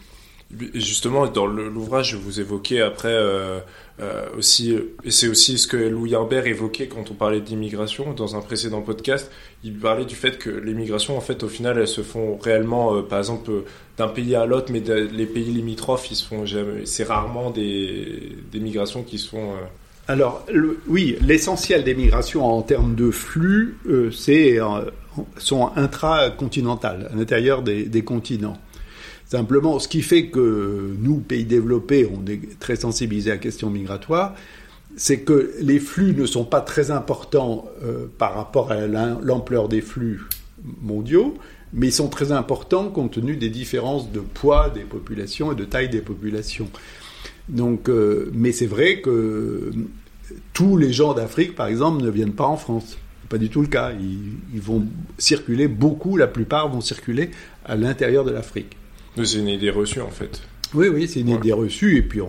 Justement, 0.74 1.28
dans 1.28 1.46
l'ouvrage, 1.46 2.16
vous 2.16 2.40
évoquez 2.40 2.82
après 2.82 3.10
euh, 3.10 3.60
euh, 4.00 4.26
aussi, 4.38 4.76
et 5.04 5.12
c'est 5.12 5.28
aussi 5.28 5.58
ce 5.58 5.68
que 5.68 5.78
Louis 5.78 6.14
Herbert 6.14 6.46
évoquait 6.46 6.88
quand 6.88 7.10
on 7.10 7.14
parlait 7.14 7.42
d'immigration 7.42 8.14
dans 8.14 8.36
un 8.36 8.42
précédent 8.42 8.82
podcast. 8.82 9.32
Il 9.64 9.78
parlait 9.78 10.06
du 10.06 10.16
fait 10.16 10.38
que 10.38 10.50
les 10.50 10.74
migrations, 10.74 11.18
en 11.18 11.22
fait, 11.22 11.44
au 11.44 11.48
final, 11.48 11.78
elles 11.78 11.88
se 11.88 12.02
font 12.02 12.38
réellement, 12.38 13.02
par 13.04 13.20
exemple, 13.20 13.52
d'un 13.98 14.08
pays 14.08 14.36
à 14.36 14.46
l'autre, 14.46 14.72
mais 14.72 14.82
les 14.82 15.26
pays 15.26 15.52
limitrophes, 15.52 16.12
ils 16.12 16.16
se 16.16 16.28
font 16.28 16.46
jamais. 16.46 16.86
C'est 16.86 17.04
rarement 17.04 17.52
des, 17.52 18.36
des 18.52 18.60
migrations 18.60 19.04
qui 19.04 19.20
sont 19.20 19.54
alors, 20.08 20.46
oui, 20.88 21.16
l'essentiel 21.22 21.86
des 21.86 21.96
migrations 21.96 22.46
en 22.46 22.62
termes 22.62 22.96
de 22.96 23.12
flux, 23.12 23.78
euh, 23.88 24.12
c'est, 24.12 24.60
euh, 24.60 24.92
sont 25.38 25.72
intracontinentales, 25.78 27.10
à 27.14 27.16
l'intérieur 27.16 27.62
des, 27.62 28.04
continents. 28.04 28.58
Simplement, 29.32 29.80
ce 29.80 29.88
qui 29.88 30.02
fait 30.02 30.28
que 30.28 30.94
nous, 31.00 31.20
pays 31.20 31.46
développés, 31.46 32.06
on 32.06 32.30
est 32.30 32.60
très 32.60 32.76
sensibilisés 32.76 33.32
à 33.32 33.36
la 33.36 33.40
question 33.40 33.70
migratoire, 33.70 34.36
c'est 34.98 35.22
que 35.22 35.54
les 35.62 35.80
flux 35.80 36.14
ne 36.14 36.26
sont 36.26 36.44
pas 36.44 36.60
très 36.60 36.92
importants 36.92 37.64
euh, 37.82 38.08
par 38.18 38.36
rapport 38.36 38.74
à 38.74 38.88
l'ampleur 38.88 39.70
des 39.70 39.80
flux 39.80 40.20
mondiaux, 40.82 41.36
mais 41.72 41.88
ils 41.88 41.94
sont 41.94 42.10
très 42.10 42.34
importants 42.34 42.90
compte 42.90 43.14
tenu 43.14 43.38
des 43.38 43.48
différences 43.48 44.12
de 44.12 44.20
poids 44.20 44.70
des 44.70 44.82
populations 44.82 45.54
et 45.54 45.56
de 45.56 45.64
taille 45.64 45.88
des 45.88 46.02
populations. 46.02 46.68
Donc, 47.48 47.90
mais 48.34 48.52
c'est 48.52 48.68
vrai 48.68 49.00
que 49.00 49.72
tous 50.52 50.76
les 50.76 50.92
gens 50.92 51.14
d'Afrique, 51.14 51.56
par 51.56 51.68
exemple, 51.68 52.04
ne 52.04 52.10
viennent 52.10 52.34
pas 52.34 52.48
en 52.48 52.58
France. 52.58 52.98
Pas 53.30 53.38
du 53.38 53.48
tout 53.48 53.62
le 53.62 53.68
cas. 53.68 53.94
Ils, 53.94 54.60
vont 54.62 54.86
circuler, 55.18 55.70
beaucoup, 55.70 56.18
la 56.18 56.28
plupart 56.28 56.68
vont 56.68 56.82
circuler 56.82 57.32
à 57.64 57.78
l'intérieur 57.78 58.26
de 58.26 58.32
l'Afrique. 58.32 58.76
C'est 59.16 59.40
une 59.40 59.48
idée 59.48 59.70
reçue, 59.70 60.02
en 60.02 60.10
fait. 60.10 60.42
Oui, 60.74 60.88
oui, 60.88 61.08
c'est 61.08 61.20
une 61.20 61.30
idée 61.30 61.52
reçue. 61.52 61.98
Et 61.98 62.02
puis, 62.02 62.22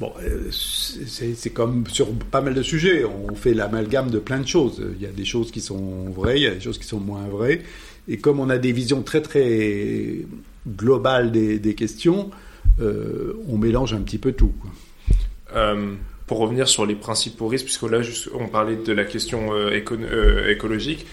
bon, 0.00 0.12
euh, 0.22 0.50
c'est 0.50 1.50
comme 1.50 1.86
sur 1.88 2.10
pas 2.12 2.40
mal 2.40 2.54
de 2.54 2.62
sujets. 2.62 3.04
On 3.04 3.34
fait 3.34 3.52
l'amalgame 3.52 4.10
de 4.10 4.18
plein 4.18 4.40
de 4.40 4.48
choses. 4.48 4.82
Il 4.96 5.02
y 5.02 5.06
a 5.06 5.12
des 5.12 5.24
choses 5.26 5.50
qui 5.50 5.60
sont 5.60 6.08
vraies, 6.10 6.38
il 6.38 6.42
y 6.44 6.46
a 6.46 6.54
des 6.54 6.60
choses 6.60 6.78
qui 6.78 6.86
sont 6.86 7.00
moins 7.00 7.26
vraies. 7.26 7.62
Et 8.08 8.18
comme 8.18 8.40
on 8.40 8.50
a 8.50 8.58
des 8.58 8.72
visions 8.72 9.02
très, 9.02 9.20
très 9.22 10.20
globales 10.66 11.30
des, 11.30 11.74
questions, 11.74 12.30
euh, 12.80 13.34
on 13.48 13.58
mélange 13.58 13.94
un 13.94 14.00
petit 14.00 14.18
peu 14.18 14.32
tout. 14.32 14.52
Euh, 15.54 15.94
pour 16.26 16.38
revenir 16.38 16.68
sur 16.68 16.86
les 16.86 16.94
principaux 16.94 17.48
risques, 17.48 17.66
puisque 17.66 17.82
là, 17.82 18.00
on 18.34 18.48
parlait 18.48 18.76
de 18.76 18.92
la 18.92 19.04
question 19.04 19.52
euh, 19.52 20.48
écologique, 20.48 21.06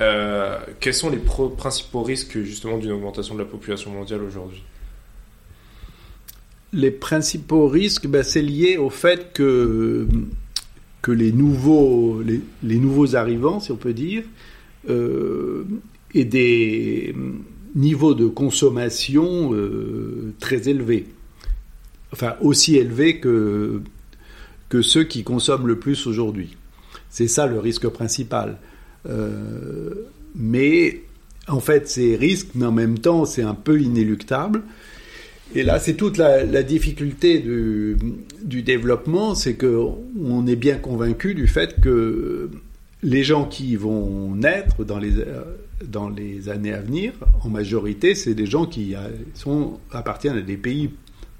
euh, 0.00 0.58
quels 0.80 0.94
sont 0.94 1.10
les 1.10 1.20
principaux 1.56 2.02
risques 2.02 2.42
justement 2.42 2.78
d'une 2.78 2.92
augmentation 2.92 3.34
de 3.34 3.40
la 3.40 3.46
population 3.46 3.90
mondiale 3.90 4.22
aujourd'hui? 4.22 4.62
Les 6.72 6.90
principaux 6.90 7.66
risques, 7.68 8.06
ben, 8.06 8.22
c'est 8.22 8.42
lié 8.42 8.76
au 8.76 8.90
fait 8.90 9.32
que, 9.32 10.06
que 11.02 11.10
les, 11.10 11.32
nouveaux, 11.32 12.22
les, 12.22 12.78
nouveaux 12.78 13.16
arrivants, 13.16 13.58
si 13.58 13.72
on 13.72 13.76
peut 13.76 13.94
dire, 13.94 14.24
aient 14.88 16.24
des 16.24 17.14
niveaux 17.74 18.14
de 18.14 18.26
consommation 18.26 19.52
très 20.38 20.68
élevés. 20.68 21.06
Enfin, 22.12 22.36
aussi 22.40 22.76
élevés 22.76 23.18
que 23.18 23.82
que 24.68 24.82
ceux 24.82 25.04
qui 25.04 25.24
consomment 25.24 25.66
le 25.66 25.78
plus 25.78 26.06
aujourd'hui. 26.06 26.56
C'est 27.10 27.28
ça 27.28 27.46
le 27.46 27.58
risque 27.58 27.88
principal. 27.88 28.58
Euh, 29.08 29.94
mais 30.34 31.02
en 31.46 31.60
fait, 31.60 31.88
c'est 31.88 32.16
risque, 32.16 32.48
mais 32.54 32.66
en 32.66 32.72
même 32.72 32.98
temps, 32.98 33.24
c'est 33.24 33.42
un 33.42 33.54
peu 33.54 33.80
inéluctable. 33.80 34.62
Et 35.54 35.62
là, 35.62 35.78
c'est 35.78 35.94
toute 35.94 36.18
la, 36.18 36.62
difficulté 36.62 37.38
du, 37.38 38.62
développement, 38.62 39.34
c'est 39.34 39.54
qu'on 39.54 40.46
est 40.46 40.56
bien 40.56 40.76
convaincu 40.76 41.34
du 41.34 41.46
fait 41.46 41.80
que 41.80 42.50
les 43.02 43.22
gens 43.24 43.46
qui 43.46 43.76
vont 43.76 44.34
naître 44.34 44.84
dans 44.84 44.98
les, 44.98 45.12
dans 45.86 46.10
les 46.10 46.50
années 46.50 46.74
à 46.74 46.82
venir, 46.82 47.12
en 47.42 47.48
majorité, 47.48 48.14
c'est 48.14 48.34
des 48.34 48.44
gens 48.44 48.66
qui 48.66 48.94
sont, 49.32 49.80
appartiennent 49.90 50.36
à 50.36 50.42
des 50.42 50.58
pays 50.58 50.90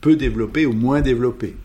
peu 0.00 0.16
développés 0.16 0.64
ou 0.64 0.72
moins 0.72 1.02
développés. 1.02 1.56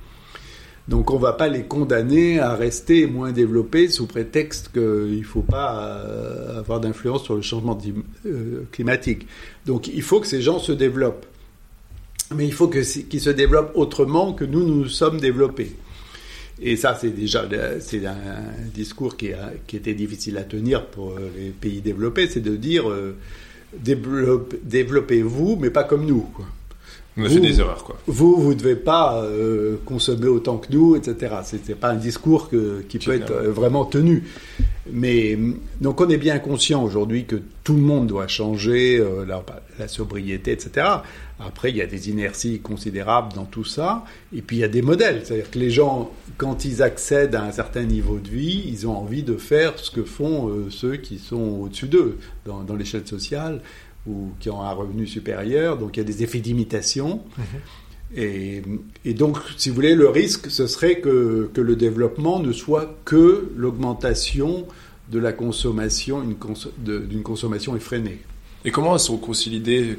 Donc 0.87 1.11
on 1.11 1.15
ne 1.15 1.21
va 1.21 1.33
pas 1.33 1.47
les 1.47 1.63
condamner 1.63 2.39
à 2.39 2.55
rester 2.55 3.05
moins 3.07 3.31
développés 3.31 3.87
sous 3.87 4.05
prétexte 4.05 4.71
qu'il 4.73 5.19
ne 5.19 5.23
faut 5.23 5.41
pas 5.41 5.81
euh, 5.81 6.59
avoir 6.59 6.81
d'influence 6.81 7.23
sur 7.23 7.35
le 7.35 7.41
changement 7.41 7.77
euh, 8.25 8.63
climatique. 8.71 9.27
Donc 9.65 9.87
il 9.87 10.01
faut 10.01 10.19
que 10.19 10.27
ces 10.27 10.41
gens 10.41 10.59
se 10.59 10.73
développent. 10.73 11.25
Mais 12.35 12.45
il 12.45 12.53
faut 12.53 12.67
qu'ils 12.67 12.85
se 13.21 13.29
développent 13.29 13.71
autrement 13.75 14.33
que 14.33 14.43
nous 14.43 14.65
nous 14.65 14.87
sommes 14.87 15.19
développés. 15.19 15.75
Et 16.61 16.77
ça, 16.77 16.97
c'est 16.99 17.09
déjà 17.09 17.43
un 17.43 18.67
discours 18.73 19.17
qui, 19.17 19.31
était 19.73 19.93
difficile 19.93 20.37
à 20.37 20.43
tenir 20.43 20.85
pour 20.87 21.15
les 21.35 21.49
pays 21.49 21.81
développés, 21.81 22.27
c'est 22.27 22.41
de 22.41 22.55
dire 22.55 22.89
euh, 22.89 23.15
développez-vous, 24.63 25.57
mais 25.59 25.69
pas 25.69 25.83
comme 25.83 26.05
nous. 26.05 26.27
On 27.15 27.25
a 27.25 27.29
fait 27.29 27.39
des 27.39 27.59
erreurs, 27.59 27.83
quoi. 27.83 27.95
Vous, 28.07 28.37
vous 28.37 28.53
ne 28.53 28.59
devez 28.59 28.75
pas 28.75 29.21
euh, 29.21 29.75
consommer 29.85 30.27
autant 30.27 30.57
que 30.57 30.71
nous, 30.71 30.95
etc. 30.95 31.35
Ce 31.45 31.55
n'est 31.55 31.75
pas 31.75 31.89
un 31.89 31.95
discours 31.95 32.49
qui 32.89 32.97
peut 32.97 33.13
être 33.13 33.31
euh, 33.31 33.51
vraiment 33.51 33.85
tenu. 33.85 34.23
Mais 34.91 35.37
donc 35.79 36.01
on 36.01 36.09
est 36.09 36.17
bien 36.17 36.39
conscient 36.39 36.83
aujourd'hui 36.83 37.23
que 37.23 37.37
tout 37.63 37.75
le 37.75 37.81
monde 37.81 38.07
doit 38.07 38.27
changer, 38.27 38.97
euh, 38.99 39.25
la, 39.25 39.87
sobriété, 39.87 40.51
etc. 40.51 40.87
Après, 41.39 41.69
il 41.69 41.77
y 41.77 41.81
a 41.81 41.85
des 41.85 42.09
inerties 42.09 42.59
considérables 42.59 43.33
dans 43.33 43.45
tout 43.45 43.63
ça. 43.63 44.03
Et 44.35 44.41
puis, 44.41 44.57
il 44.57 44.59
y 44.59 44.63
a 44.63 44.67
des 44.67 44.81
modèles. 44.81 45.21
C'est-à-dire 45.23 45.49
que 45.51 45.59
les 45.59 45.69
gens, 45.69 46.11
quand 46.37 46.65
ils 46.65 46.81
accèdent 46.81 47.35
à 47.35 47.43
un 47.43 47.51
certain 47.51 47.83
niveau 47.83 48.17
de 48.17 48.29
vie, 48.29 48.63
ils 48.67 48.87
ont 48.87 48.97
envie 48.97 49.23
de 49.23 49.37
faire 49.37 49.77
ce 49.77 49.91
que 49.91 50.03
font 50.03 50.51
ceux 50.69 50.97
qui 50.97 51.17
sont 51.17 51.59
au-dessus 51.61 51.87
d'eux 51.87 52.17
dans, 52.45 52.61
dans 52.61 52.75
l'échelle 52.75 53.07
sociale 53.07 53.61
ou 54.07 54.31
qui 54.39 54.49
ont 54.49 54.61
un 54.61 54.71
revenu 54.71 55.07
supérieur, 55.07 55.77
donc 55.77 55.95
il 55.95 55.99
y 55.99 56.01
a 56.01 56.05
des 56.05 56.23
effets 56.23 56.39
d'imitation. 56.39 57.21
Mhm. 57.37 57.43
Et, 58.15 59.13
donc, 59.13 59.37
si 59.57 59.69
vous 59.69 59.75
voulez, 59.75 59.95
le 59.95 60.07
risque, 60.07 60.51
ce 60.51 60.67
serait 60.67 60.99
que, 60.99 61.49
que 61.51 61.61
le 61.61 61.75
développement 61.75 62.39
ne 62.39 62.51
soit 62.51 62.95
que 63.05 63.51
l'augmentation 63.55 64.67
de 65.11 65.19
la 65.19 65.33
consommation, 65.33 66.23
d'une 66.77 67.23
consommation 67.23 67.75
effrénée. 67.75 68.19
Et 68.65 68.71
comment 68.71 68.97
sont 68.97 69.17
consolidées, 69.17 69.97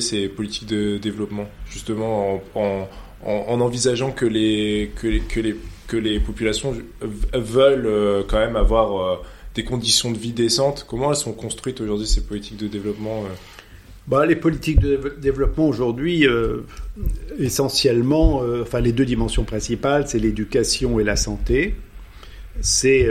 ces 0.00 0.28
politiques 0.28 0.68
de 0.68 0.98
développement, 0.98 1.46
justement 1.68 2.40
en, 2.54 2.88
en, 3.26 3.60
envisageant 3.60 4.12
que 4.12 4.24
les, 4.24 4.92
que, 4.96 5.08
les, 5.08 5.20
que, 5.20 5.40
les, 5.40 5.56
que 5.88 5.96
les 5.96 6.20
populations 6.20 6.74
veulent 7.32 7.86
euh, 7.86 8.22
quand 8.26 8.38
même 8.38 8.56
avoir... 8.56 9.22
Des 9.58 9.64
conditions 9.64 10.12
de 10.12 10.18
vie 10.18 10.32
décentes. 10.32 10.86
Comment 10.88 11.10
elles 11.10 11.16
sont 11.16 11.32
construites 11.32 11.80
aujourd'hui 11.80 12.06
ces 12.06 12.20
politiques 12.20 12.58
de 12.58 12.68
développement 12.68 13.24
euh? 13.24 13.34
Bah, 14.06 14.24
les 14.24 14.36
politiques 14.36 14.78
de 14.78 15.16
développement 15.20 15.66
aujourd'hui, 15.66 16.28
euh, 16.28 16.58
essentiellement, 17.40 18.44
euh, 18.44 18.62
enfin 18.62 18.78
les 18.78 18.92
deux 18.92 19.04
dimensions 19.04 19.42
principales, 19.42 20.06
c'est 20.06 20.20
l'éducation 20.20 21.00
et 21.00 21.02
la 21.02 21.16
santé. 21.16 21.74
C'est 22.60 23.04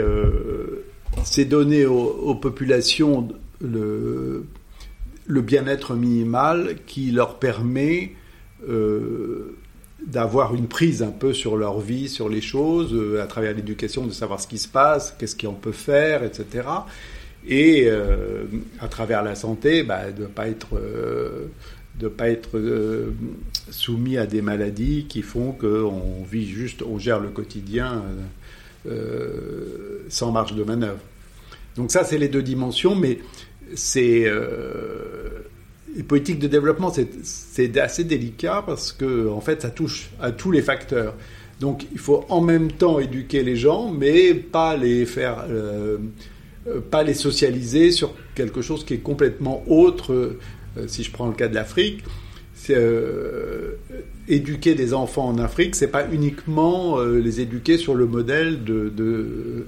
donner 1.44 1.84
aux, 1.84 2.34
populations 2.34 3.28
le, 3.60 4.46
le 5.26 5.42
bien-être 5.42 5.96
minimal 5.96 6.76
qui 6.86 7.10
leur 7.10 7.38
permet 7.38 8.12
d'avoir 10.06 10.54
une 10.54 10.68
prise 10.68 11.02
un 11.02 11.10
peu 11.10 11.32
sur 11.34 11.56
leur 11.56 11.80
vie, 11.80 12.08
sur 12.08 12.28
les 12.28 12.40
choses, 12.40 12.94
euh, 12.94 13.22
à 13.22 13.26
travers 13.26 13.54
l'éducation, 13.54 14.06
de 14.06 14.12
savoir 14.12 14.40
ce 14.40 14.46
qui 14.46 14.58
se 14.58 14.68
passe, 14.68 15.14
qu'est-ce 15.18 15.36
qu'on 15.36 15.54
peut 15.54 15.72
faire, 15.72 16.22
etc. 16.22 16.68
Et 17.46 17.84
euh, 17.86 18.44
à 18.80 18.88
travers 18.88 19.22
la 19.22 19.34
santé, 19.34 19.82
bah, 19.82 20.10
de 20.12 20.22
ne 20.22 20.26
pas 20.26 20.48
être, 20.48 20.76
euh, 20.76 21.46
de 21.98 22.08
pas 22.08 22.28
être 22.28 22.60
soumis 23.70 24.18
à 24.18 24.26
des 24.26 24.40
maladies 24.40 25.06
qui 25.08 25.22
font 25.22 25.52
qu'on 25.52 26.22
vit 26.30 26.46
juste, 26.46 26.82
on 26.82 26.98
gère 26.98 27.18
le 27.18 27.30
quotidien 27.30 28.04
sans 30.08 30.30
marge 30.30 30.54
de 30.54 30.62
manœuvre. 30.62 31.00
Donc 31.76 31.90
ça, 31.90 32.04
c'est 32.04 32.18
les 32.18 32.28
deux 32.28 32.42
dimensions, 32.42 32.94
mais 32.94 33.18
c'est 33.74 34.30
les 35.98 36.04
politiques 36.04 36.38
de 36.38 36.46
développement, 36.46 36.92
c'est 37.24 37.76
assez 37.76 38.04
délicat 38.04 38.62
parce 38.64 38.92
que, 38.92 39.28
en 39.28 39.40
fait, 39.40 39.62
ça 39.62 39.70
touche 39.70 40.10
à 40.20 40.30
tous 40.30 40.52
les 40.52 40.62
facteurs. 40.62 41.14
Donc, 41.58 41.86
il 41.90 41.98
faut 41.98 42.24
en 42.28 42.40
même 42.40 42.70
temps 42.70 43.00
éduquer 43.00 43.42
les 43.42 43.56
gens, 43.56 43.90
mais 43.90 44.32
pas 44.32 44.76
les 44.76 45.04
faire, 45.06 45.44
euh, 45.50 45.98
euh, 46.68 46.80
pas 46.88 47.02
les 47.02 47.14
socialiser 47.14 47.90
sur 47.90 48.14
quelque 48.36 48.62
chose 48.62 48.84
qui 48.84 48.94
est 48.94 48.98
complètement 48.98 49.64
autre. 49.66 50.14
Euh, 50.14 50.38
si 50.86 51.02
je 51.02 51.10
prends 51.10 51.26
le 51.26 51.34
cas 51.34 51.48
de 51.48 51.56
l'Afrique, 51.56 52.04
éduquer 54.28 54.76
des 54.76 54.94
enfants 54.94 55.26
en 55.26 55.38
Afrique, 55.38 55.74
c'est 55.74 55.88
pas 55.88 56.06
uniquement 56.12 57.00
les 57.00 57.40
éduquer 57.40 57.76
sur 57.76 57.94
le 57.94 58.06
modèle 58.06 58.62
de, 58.62 58.88
de, 58.90 59.66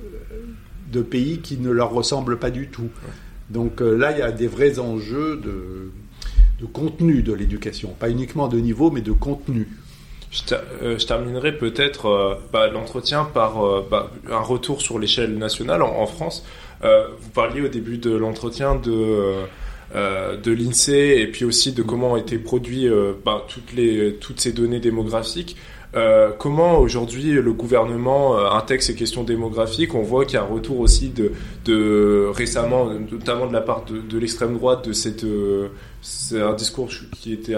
de, 0.92 1.00
pays 1.00 1.38
qui 1.38 1.56
ne 1.56 1.70
leur 1.70 1.92
ressemblent 1.92 2.38
pas 2.38 2.50
du 2.50 2.68
tout. 2.68 2.90
Donc 3.48 3.80
là, 3.80 4.12
il 4.12 4.18
y 4.18 4.22
a 4.22 4.30
des 4.30 4.48
vrais 4.48 4.78
enjeux 4.78 5.40
de 5.42 5.90
de 6.60 6.66
contenu 6.66 7.22
de 7.22 7.32
l'éducation, 7.32 7.94
pas 7.98 8.10
uniquement 8.10 8.48
de 8.48 8.58
niveau, 8.58 8.90
mais 8.90 9.00
de 9.00 9.12
contenu. 9.12 9.68
Je, 10.30 10.42
euh, 10.82 10.96
terminerai 10.96 11.56
peut-être 11.58 12.06
euh, 12.06 12.34
bah, 12.52 12.68
l'entretien 12.68 13.24
par 13.24 13.64
euh, 13.64 13.86
bah, 13.90 14.12
un 14.30 14.40
retour 14.40 14.80
sur 14.80 14.98
l'échelle 14.98 15.36
nationale 15.38 15.82
en, 15.82 16.06
France. 16.06 16.44
vous 16.82 17.30
parliez 17.34 17.62
au 17.62 17.68
début 17.68 17.98
de 17.98 18.10
l'entretien 18.10 18.76
de 18.76 19.34
de 19.92 20.52
l'INSEE 20.52 21.20
et 21.20 21.26
puis 21.26 21.44
aussi 21.44 21.72
de 21.72 21.82
comment 21.82 22.12
ont 22.12 22.16
été 22.16 22.38
produits 22.38 22.88
bah, 23.24 23.44
toutes 23.48 23.74
toutes 24.20 24.40
ces 24.40 24.52
données 24.52 24.78
démographiques. 24.78 25.56
Euh, 25.96 26.30
comment 26.38 26.78
aujourd'hui 26.78 27.32
le 27.32 27.52
gouvernement 27.52 28.38
euh, 28.38 28.50
intègre 28.50 28.82
ces 28.82 28.94
questions 28.94 29.24
démographiques? 29.24 29.94
On 29.94 30.02
voit 30.02 30.24
qu'il 30.24 30.34
y 30.34 30.38
a 30.38 30.42
un 30.42 30.46
retour 30.46 30.78
aussi 30.78 31.12
de, 31.64 32.30
récemment, 32.32 32.86
notamment 32.86 33.46
de 33.46 33.52
la 33.52 33.60
part 33.60 33.84
de, 33.84 34.18
l'extrême 34.18 34.54
droite, 34.56 34.86
de 34.86 34.92
cette, 34.92 35.24
euh, 35.24 35.68
un 36.32 36.54
discours 36.54 36.90
qui 37.12 37.32
était 37.32 37.56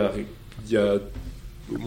il 0.67 0.73
y 0.73 0.77
a, 0.77 0.95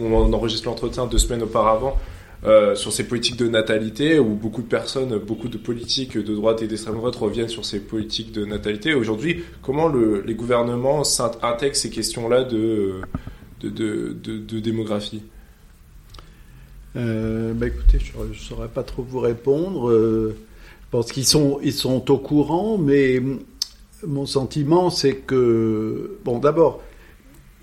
on 0.00 0.32
enregistre 0.32 0.68
l'entretien 0.68 1.06
deux 1.06 1.18
semaines 1.18 1.42
auparavant. 1.42 1.96
Euh, 2.44 2.74
sur 2.76 2.92
ces 2.92 3.08
politiques 3.08 3.38
de 3.38 3.48
natalité, 3.48 4.18
où 4.18 4.34
beaucoup 4.34 4.60
de 4.60 4.68
personnes, 4.68 5.18
beaucoup 5.18 5.48
de 5.48 5.56
politiques 5.56 6.18
de 6.18 6.34
droite 6.34 6.60
et 6.62 6.68
d'extrême 6.68 6.96
droite 6.96 7.16
reviennent 7.16 7.48
sur 7.48 7.64
ces 7.64 7.80
politiques 7.80 8.30
de 8.30 8.44
natalité. 8.44 8.94
Aujourd'hui, 8.94 9.42
comment 9.62 9.88
le, 9.88 10.20
les 10.20 10.34
gouvernements 10.34 11.02
intègrent 11.42 11.74
ces 11.74 11.90
questions-là 11.90 12.44
de 12.44 13.00
démographie? 14.60 15.22
Euh, 16.96 17.52
bah 17.52 17.66
écoutez, 17.66 17.98
je 17.98 18.28
ne 18.28 18.34
saurais 18.34 18.68
pas 18.68 18.82
trop 18.82 19.02
vous 19.02 19.20
répondre. 19.20 19.90
Euh, 19.90 20.36
je 20.82 20.90
pense 20.90 21.12
qu'ils 21.12 21.26
sont, 21.26 21.60
ils 21.62 21.72
sont 21.72 22.10
au 22.10 22.18
courant, 22.18 22.78
mais 22.78 23.20
mon 24.06 24.24
sentiment, 24.26 24.90
c'est 24.90 25.16
que, 25.16 26.18
bon, 26.24 26.38
d'abord, 26.38 26.82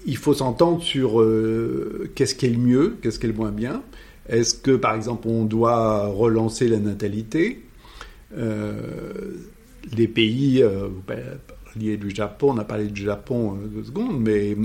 il 0.05 0.17
faut 0.17 0.33
s'entendre 0.33 0.81
sur 0.81 1.21
euh, 1.21 2.11
qu'est-ce 2.15 2.35
qui 2.35 2.45
est 2.45 2.49
le 2.49 2.57
mieux, 2.57 2.97
qu'est-ce 3.01 3.17
qui 3.17 3.25
est 3.25 3.29
le 3.29 3.35
moins 3.35 3.51
bien. 3.51 3.81
Est-ce 4.29 4.53
que, 4.53 4.75
par 4.75 4.95
exemple, 4.95 5.27
on 5.27 5.45
doit 5.45 6.07
relancer 6.07 6.67
la 6.67 6.79
natalité? 6.79 7.63
Les 9.95 10.07
pays, 10.07 10.63
vous 10.63 11.01
parliez 11.01 11.97
du 11.97 12.09
Japon, 12.09 12.51
on 12.51 12.57
a 12.57 12.63
parlé 12.63 12.85
du 12.87 13.03
Japon 13.03 13.57
deux 13.71 13.83
secondes, 13.83 14.19
mais 14.19 14.57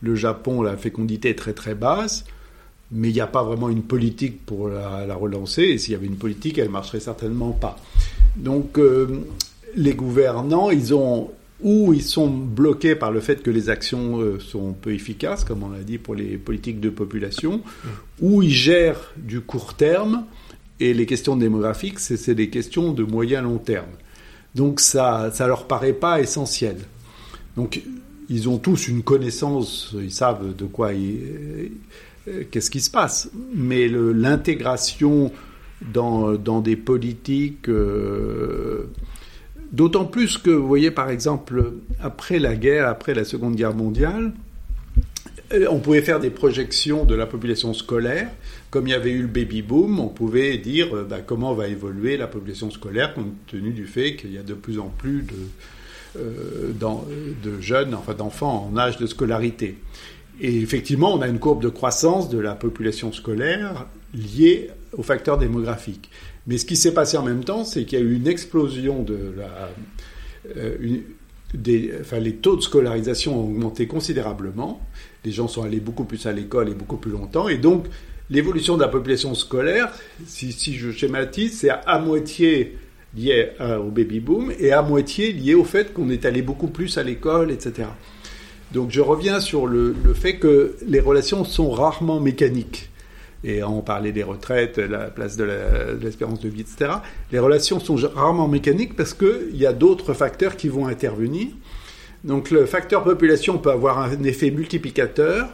le 0.00 0.14
Japon, 0.16 0.62
la 0.62 0.76
fécondité 0.76 1.30
est 1.30 1.38
très 1.38 1.52
très 1.52 1.74
basse 1.74 2.24
mais 2.90 3.08
il 3.10 3.14
n'y 3.14 3.20
a 3.20 3.26
pas 3.26 3.42
vraiment 3.42 3.68
une 3.68 3.82
politique 3.82 4.44
pour 4.44 4.68
la, 4.68 5.14
relancer, 5.14 5.62
et 5.62 5.78
s'il 5.78 5.92
y 5.92 5.96
avait 5.96 6.06
une 6.06 6.16
politique, 6.16 6.58
elle 6.58 6.68
ne 6.68 6.72
marcherait 6.72 7.00
certainement 7.00 7.52
pas. 7.52 7.76
Donc 8.36 8.78
euh, 8.78 9.24
les 9.76 9.94
gouvernants, 9.94 10.70
ils 10.70 10.94
ont 10.94 11.30
ou 11.62 11.94
ils 11.94 12.02
sont 12.02 12.28
bloqués 12.28 12.94
par 12.94 13.10
le 13.10 13.20
fait 13.20 13.42
que 13.42 13.50
les 13.50 13.70
actions 13.70 14.20
euh, 14.20 14.38
sont 14.38 14.72
peu 14.72 14.92
efficaces, 14.92 15.44
comme 15.44 15.62
on 15.62 15.70
l'a 15.70 15.82
dit 15.82 15.98
pour 15.98 16.14
les 16.14 16.36
politiques 16.36 16.80
de 16.80 16.90
population, 16.90 17.62
ou 18.20 18.42
ils 18.42 18.50
gèrent 18.50 19.12
du 19.16 19.40
court 19.40 19.74
terme, 19.74 20.24
et 20.80 20.92
les 20.92 21.06
questions 21.06 21.36
démographiques, 21.36 22.00
c'est 22.00 22.34
des 22.34 22.50
questions 22.50 22.92
de 22.92 23.04
moyen 23.04 23.40
long 23.42 23.58
terme. 23.58 23.86
Donc 24.54 24.80
ça 24.80 25.32
ne 25.38 25.46
leur 25.46 25.66
paraît 25.66 25.92
pas 25.92 26.20
essentiel. 26.20 26.76
Donc 27.56 27.82
ils 28.28 28.48
ont 28.48 28.58
tous 28.58 28.88
une 28.88 29.02
connaissance, 29.02 29.94
ils 29.98 30.12
savent 30.12 30.54
de 30.54 30.64
quoi 30.64 30.92
ils 30.92 31.70
qu'est-ce 32.50 32.70
qui 32.70 32.80
se 32.80 32.90
passe. 32.90 33.30
Mais 33.54 33.88
l'intégration 33.88 35.32
dans, 35.92 36.60
des 36.60 36.76
politiques, 36.76 37.68
euh, 37.68 38.84
d'autant 39.72 40.04
plus 40.04 40.38
que, 40.38 40.50
vous 40.50 40.66
voyez, 40.66 40.90
par 40.90 41.10
exemple, 41.10 41.72
après 42.00 42.38
la 42.38 42.56
guerre, 42.56 42.88
après 42.88 43.14
la 43.14 43.24
Seconde 43.24 43.56
Guerre 43.56 43.74
mondiale, 43.74 44.32
euh, 45.52 45.66
on 45.70 45.78
pouvait 45.80 46.02
faire 46.02 46.20
des 46.20 46.30
projections 46.30 47.04
de 47.04 47.14
la 47.14 47.26
population 47.26 47.74
scolaire. 47.74 48.30
Comme 48.70 48.88
il 48.88 48.90
y 48.90 48.94
avait 48.94 49.12
eu 49.12 49.22
le 49.22 49.28
baby 49.28 49.62
boom, 49.62 50.00
on 50.00 50.08
pouvait 50.08 50.58
dire 50.58 50.88
bah, 51.08 51.20
comment 51.24 51.54
va 51.54 51.68
évoluer 51.68 52.16
la 52.16 52.26
population 52.26 52.70
scolaire 52.70 53.14
compte 53.14 53.32
tenu 53.46 53.70
du 53.70 53.86
fait 53.86 54.16
qu'il 54.16 54.32
y 54.32 54.38
a 54.38 54.42
de 54.42 54.54
plus 54.54 54.80
en 54.80 54.88
plus 54.88 55.26
de 56.16 57.60
jeunes, 57.60 57.94
enfin 57.94 58.14
d'enfants 58.14 58.68
en 58.72 58.76
âge 58.76 58.96
de 58.98 59.06
scolarité. 59.06 59.76
Et 60.40 60.60
effectivement, 60.60 61.14
on 61.14 61.20
a 61.20 61.28
une 61.28 61.38
courbe 61.38 61.62
de 61.62 61.68
croissance 61.68 62.28
de 62.28 62.38
la 62.38 62.54
population 62.54 63.12
scolaire 63.12 63.86
liée 64.12 64.70
aux 64.92 65.02
facteurs 65.02 65.38
démographiques. 65.38 66.10
Mais 66.46 66.58
ce 66.58 66.64
qui 66.64 66.76
s'est 66.76 66.94
passé 66.94 67.16
en 67.16 67.22
même 67.22 67.44
temps, 67.44 67.64
c'est 67.64 67.84
qu'il 67.84 67.98
y 67.98 68.02
a 68.02 68.04
eu 68.04 68.14
une 68.14 68.26
explosion 68.26 69.02
de 69.02 69.34
la... 69.36 69.70
Euh, 70.56 70.76
des, 71.54 71.92
enfin, 72.00 72.18
les 72.18 72.34
taux 72.34 72.56
de 72.56 72.62
scolarisation 72.62 73.38
ont 73.38 73.44
augmenté 73.44 73.86
considérablement. 73.86 74.80
Les 75.24 75.30
gens 75.30 75.46
sont 75.46 75.62
allés 75.62 75.80
beaucoup 75.80 76.04
plus 76.04 76.26
à 76.26 76.32
l'école 76.32 76.68
et 76.68 76.74
beaucoup 76.74 76.96
plus 76.96 77.12
longtemps. 77.12 77.48
Et 77.48 77.58
donc, 77.58 77.86
l'évolution 78.28 78.76
de 78.76 78.82
la 78.82 78.88
population 78.88 79.34
scolaire, 79.34 79.92
si, 80.26 80.52
je 80.74 80.90
schématise, 80.90 81.58
c'est 81.58 81.70
à, 81.70 81.98
moitié 82.00 82.76
lié 83.16 83.50
au 83.60 83.90
baby 83.90 84.18
boom 84.18 84.52
et 84.58 84.72
à 84.72 84.82
moitié 84.82 85.32
lié 85.32 85.54
au 85.54 85.62
fait 85.62 85.94
qu'on 85.94 86.10
est 86.10 86.24
allé 86.24 86.42
beaucoup 86.42 86.66
plus 86.66 86.98
à 86.98 87.04
l'école, 87.04 87.52
etc. 87.52 87.88
Donc 88.72 88.90
je 88.90 89.00
reviens 89.00 89.40
sur 89.40 89.66
le, 89.66 89.94
fait 90.14 90.36
que 90.36 90.76
les 90.86 91.00
relations 91.00 91.44
sont 91.44 91.70
rarement 91.70 92.20
mécaniques. 92.20 92.90
Et 93.44 93.62
on 93.62 93.82
parlait 93.82 94.12
des 94.12 94.22
retraites, 94.22 94.78
la 94.78 95.10
place 95.10 95.36
de 95.36 95.46
l'espérance 96.00 96.40
de, 96.40 96.48
vie, 96.48 96.62
etc. 96.62 96.92
Les 97.30 97.38
relations 97.38 97.78
sont 97.78 97.96
rarement 98.14 98.48
mécaniques 98.48 98.96
parce 98.96 99.12
qu'il 99.12 99.54
y 99.54 99.66
a 99.66 99.74
d'autres 99.74 100.14
facteurs 100.14 100.56
qui 100.56 100.68
vont 100.68 100.86
intervenir. 100.86 101.48
Donc 102.24 102.50
le 102.50 102.64
facteur 102.64 103.04
population 103.04 103.58
peut 103.58 103.70
avoir 103.70 103.98
un 103.98 104.22
effet 104.22 104.50
multiplicateur 104.50 105.50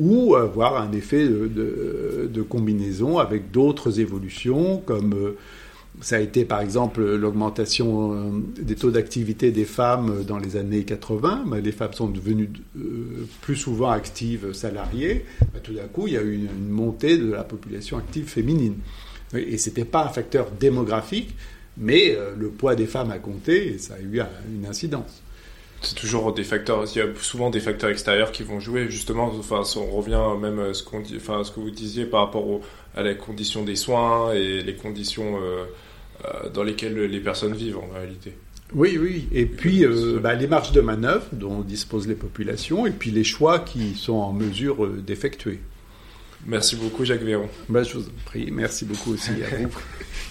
ou 0.00 0.34
avoir 0.34 0.82
un 0.82 0.90
effet 0.92 1.24
de, 1.24 2.28
de 2.32 2.42
combinaison 2.42 3.18
avec 3.18 3.52
d'autres 3.52 4.00
évolutions 4.00 4.78
comme 4.78 5.14
euh, 5.14 5.36
ça 6.00 6.16
a 6.16 6.20
été 6.20 6.44
par 6.44 6.60
exemple 6.60 7.02
l'augmentation 7.02 8.14
euh, 8.14 8.30
des 8.60 8.74
taux 8.74 8.90
d'activité 8.90 9.50
des 9.50 9.64
femmes 9.64 10.24
dans 10.24 10.38
les 10.38 10.56
années 10.56 10.84
80. 10.84 11.44
Les 11.62 11.72
femmes 11.72 11.92
sont 11.92 12.08
devenues 12.08 12.50
euh, 12.78 13.26
plus 13.40 13.56
souvent 13.56 13.90
actives 13.90 14.52
salariées. 14.52 15.26
Bah, 15.52 15.60
tout 15.62 15.74
d'un 15.74 15.88
coup, 15.88 16.06
il 16.06 16.14
y 16.14 16.16
a 16.16 16.22
eu 16.22 16.34
une, 16.34 16.68
montée 16.68 17.18
de 17.18 17.32
la 17.32 17.44
population 17.44 17.98
active 17.98 18.26
féminine. 18.26 18.76
Et 19.34 19.58
ce 19.58 19.68
n'était 19.68 19.84
pas 19.84 20.04
un 20.04 20.08
facteur 20.08 20.50
démographique, 20.58 21.34
mais 21.76 22.14
euh, 22.14 22.34
le 22.36 22.48
poids 22.48 22.74
des 22.74 22.86
femmes 22.86 23.10
a 23.10 23.18
compté 23.18 23.74
et 23.74 23.78
ça 23.78 23.94
a 23.94 24.00
eu 24.00 24.20
une 24.52 24.66
incidence. 24.66 25.22
C'est 25.82 25.94
toujours 25.94 26.34
des 26.34 26.44
facteurs, 26.44 26.84
il 26.94 26.98
y 26.98 27.00
a 27.00 27.06
souvent 27.20 27.48
des 27.48 27.60
facteurs 27.60 27.88
extérieurs 27.88 28.32
qui 28.32 28.42
vont 28.42 28.60
jouer. 28.60 28.90
Justement, 28.90 29.32
enfin, 29.38 29.62
on 29.76 29.96
revient 29.96 30.20
même 30.38 30.58
à 30.58 30.74
ce, 30.74 30.82
que 30.82 31.60
vous 31.60 31.70
disiez 31.70 32.04
par 32.04 32.26
rapport 32.26 32.60
à 32.96 33.02
la 33.02 33.14
condition 33.14 33.64
des 33.64 33.76
soins 33.76 34.32
et 34.32 34.62
les 34.62 34.74
conditions 34.74 35.38
euh, 35.40 36.50
dans 36.50 36.62
lesquelles 36.62 36.98
les 36.98 37.20
personnes 37.20 37.54
vivent 37.54 37.78
en 37.78 37.88
réalité. 37.94 38.34
Oui, 38.74 38.98
oui. 39.00 39.28
Et 39.32 39.46
puis 39.46 39.84
euh, 39.84 40.20
bah, 40.22 40.34
les 40.34 40.46
marges 40.46 40.72
de 40.72 40.80
manœuvre 40.80 41.24
dont 41.32 41.60
disposent 41.60 42.06
les 42.06 42.14
populations 42.14 42.86
et 42.86 42.90
puis 42.90 43.10
les 43.10 43.24
choix 43.24 43.60
qui 43.60 43.94
sont 43.94 44.14
en 44.14 44.32
mesure 44.32 44.84
euh, 44.84 45.02
d'effectuer. 45.04 45.60
Merci 46.46 46.76
beaucoup 46.76 47.04
Jacques 47.04 47.22
Véron. 47.22 47.48
Bah, 47.68 47.82
je 47.82 47.94
vous 47.94 48.06
en 48.06 48.24
prie. 48.26 48.50
Merci 48.50 48.84
beaucoup 48.84 49.12
aussi 49.12 49.30
à 49.30 49.56
vous. 49.56 49.68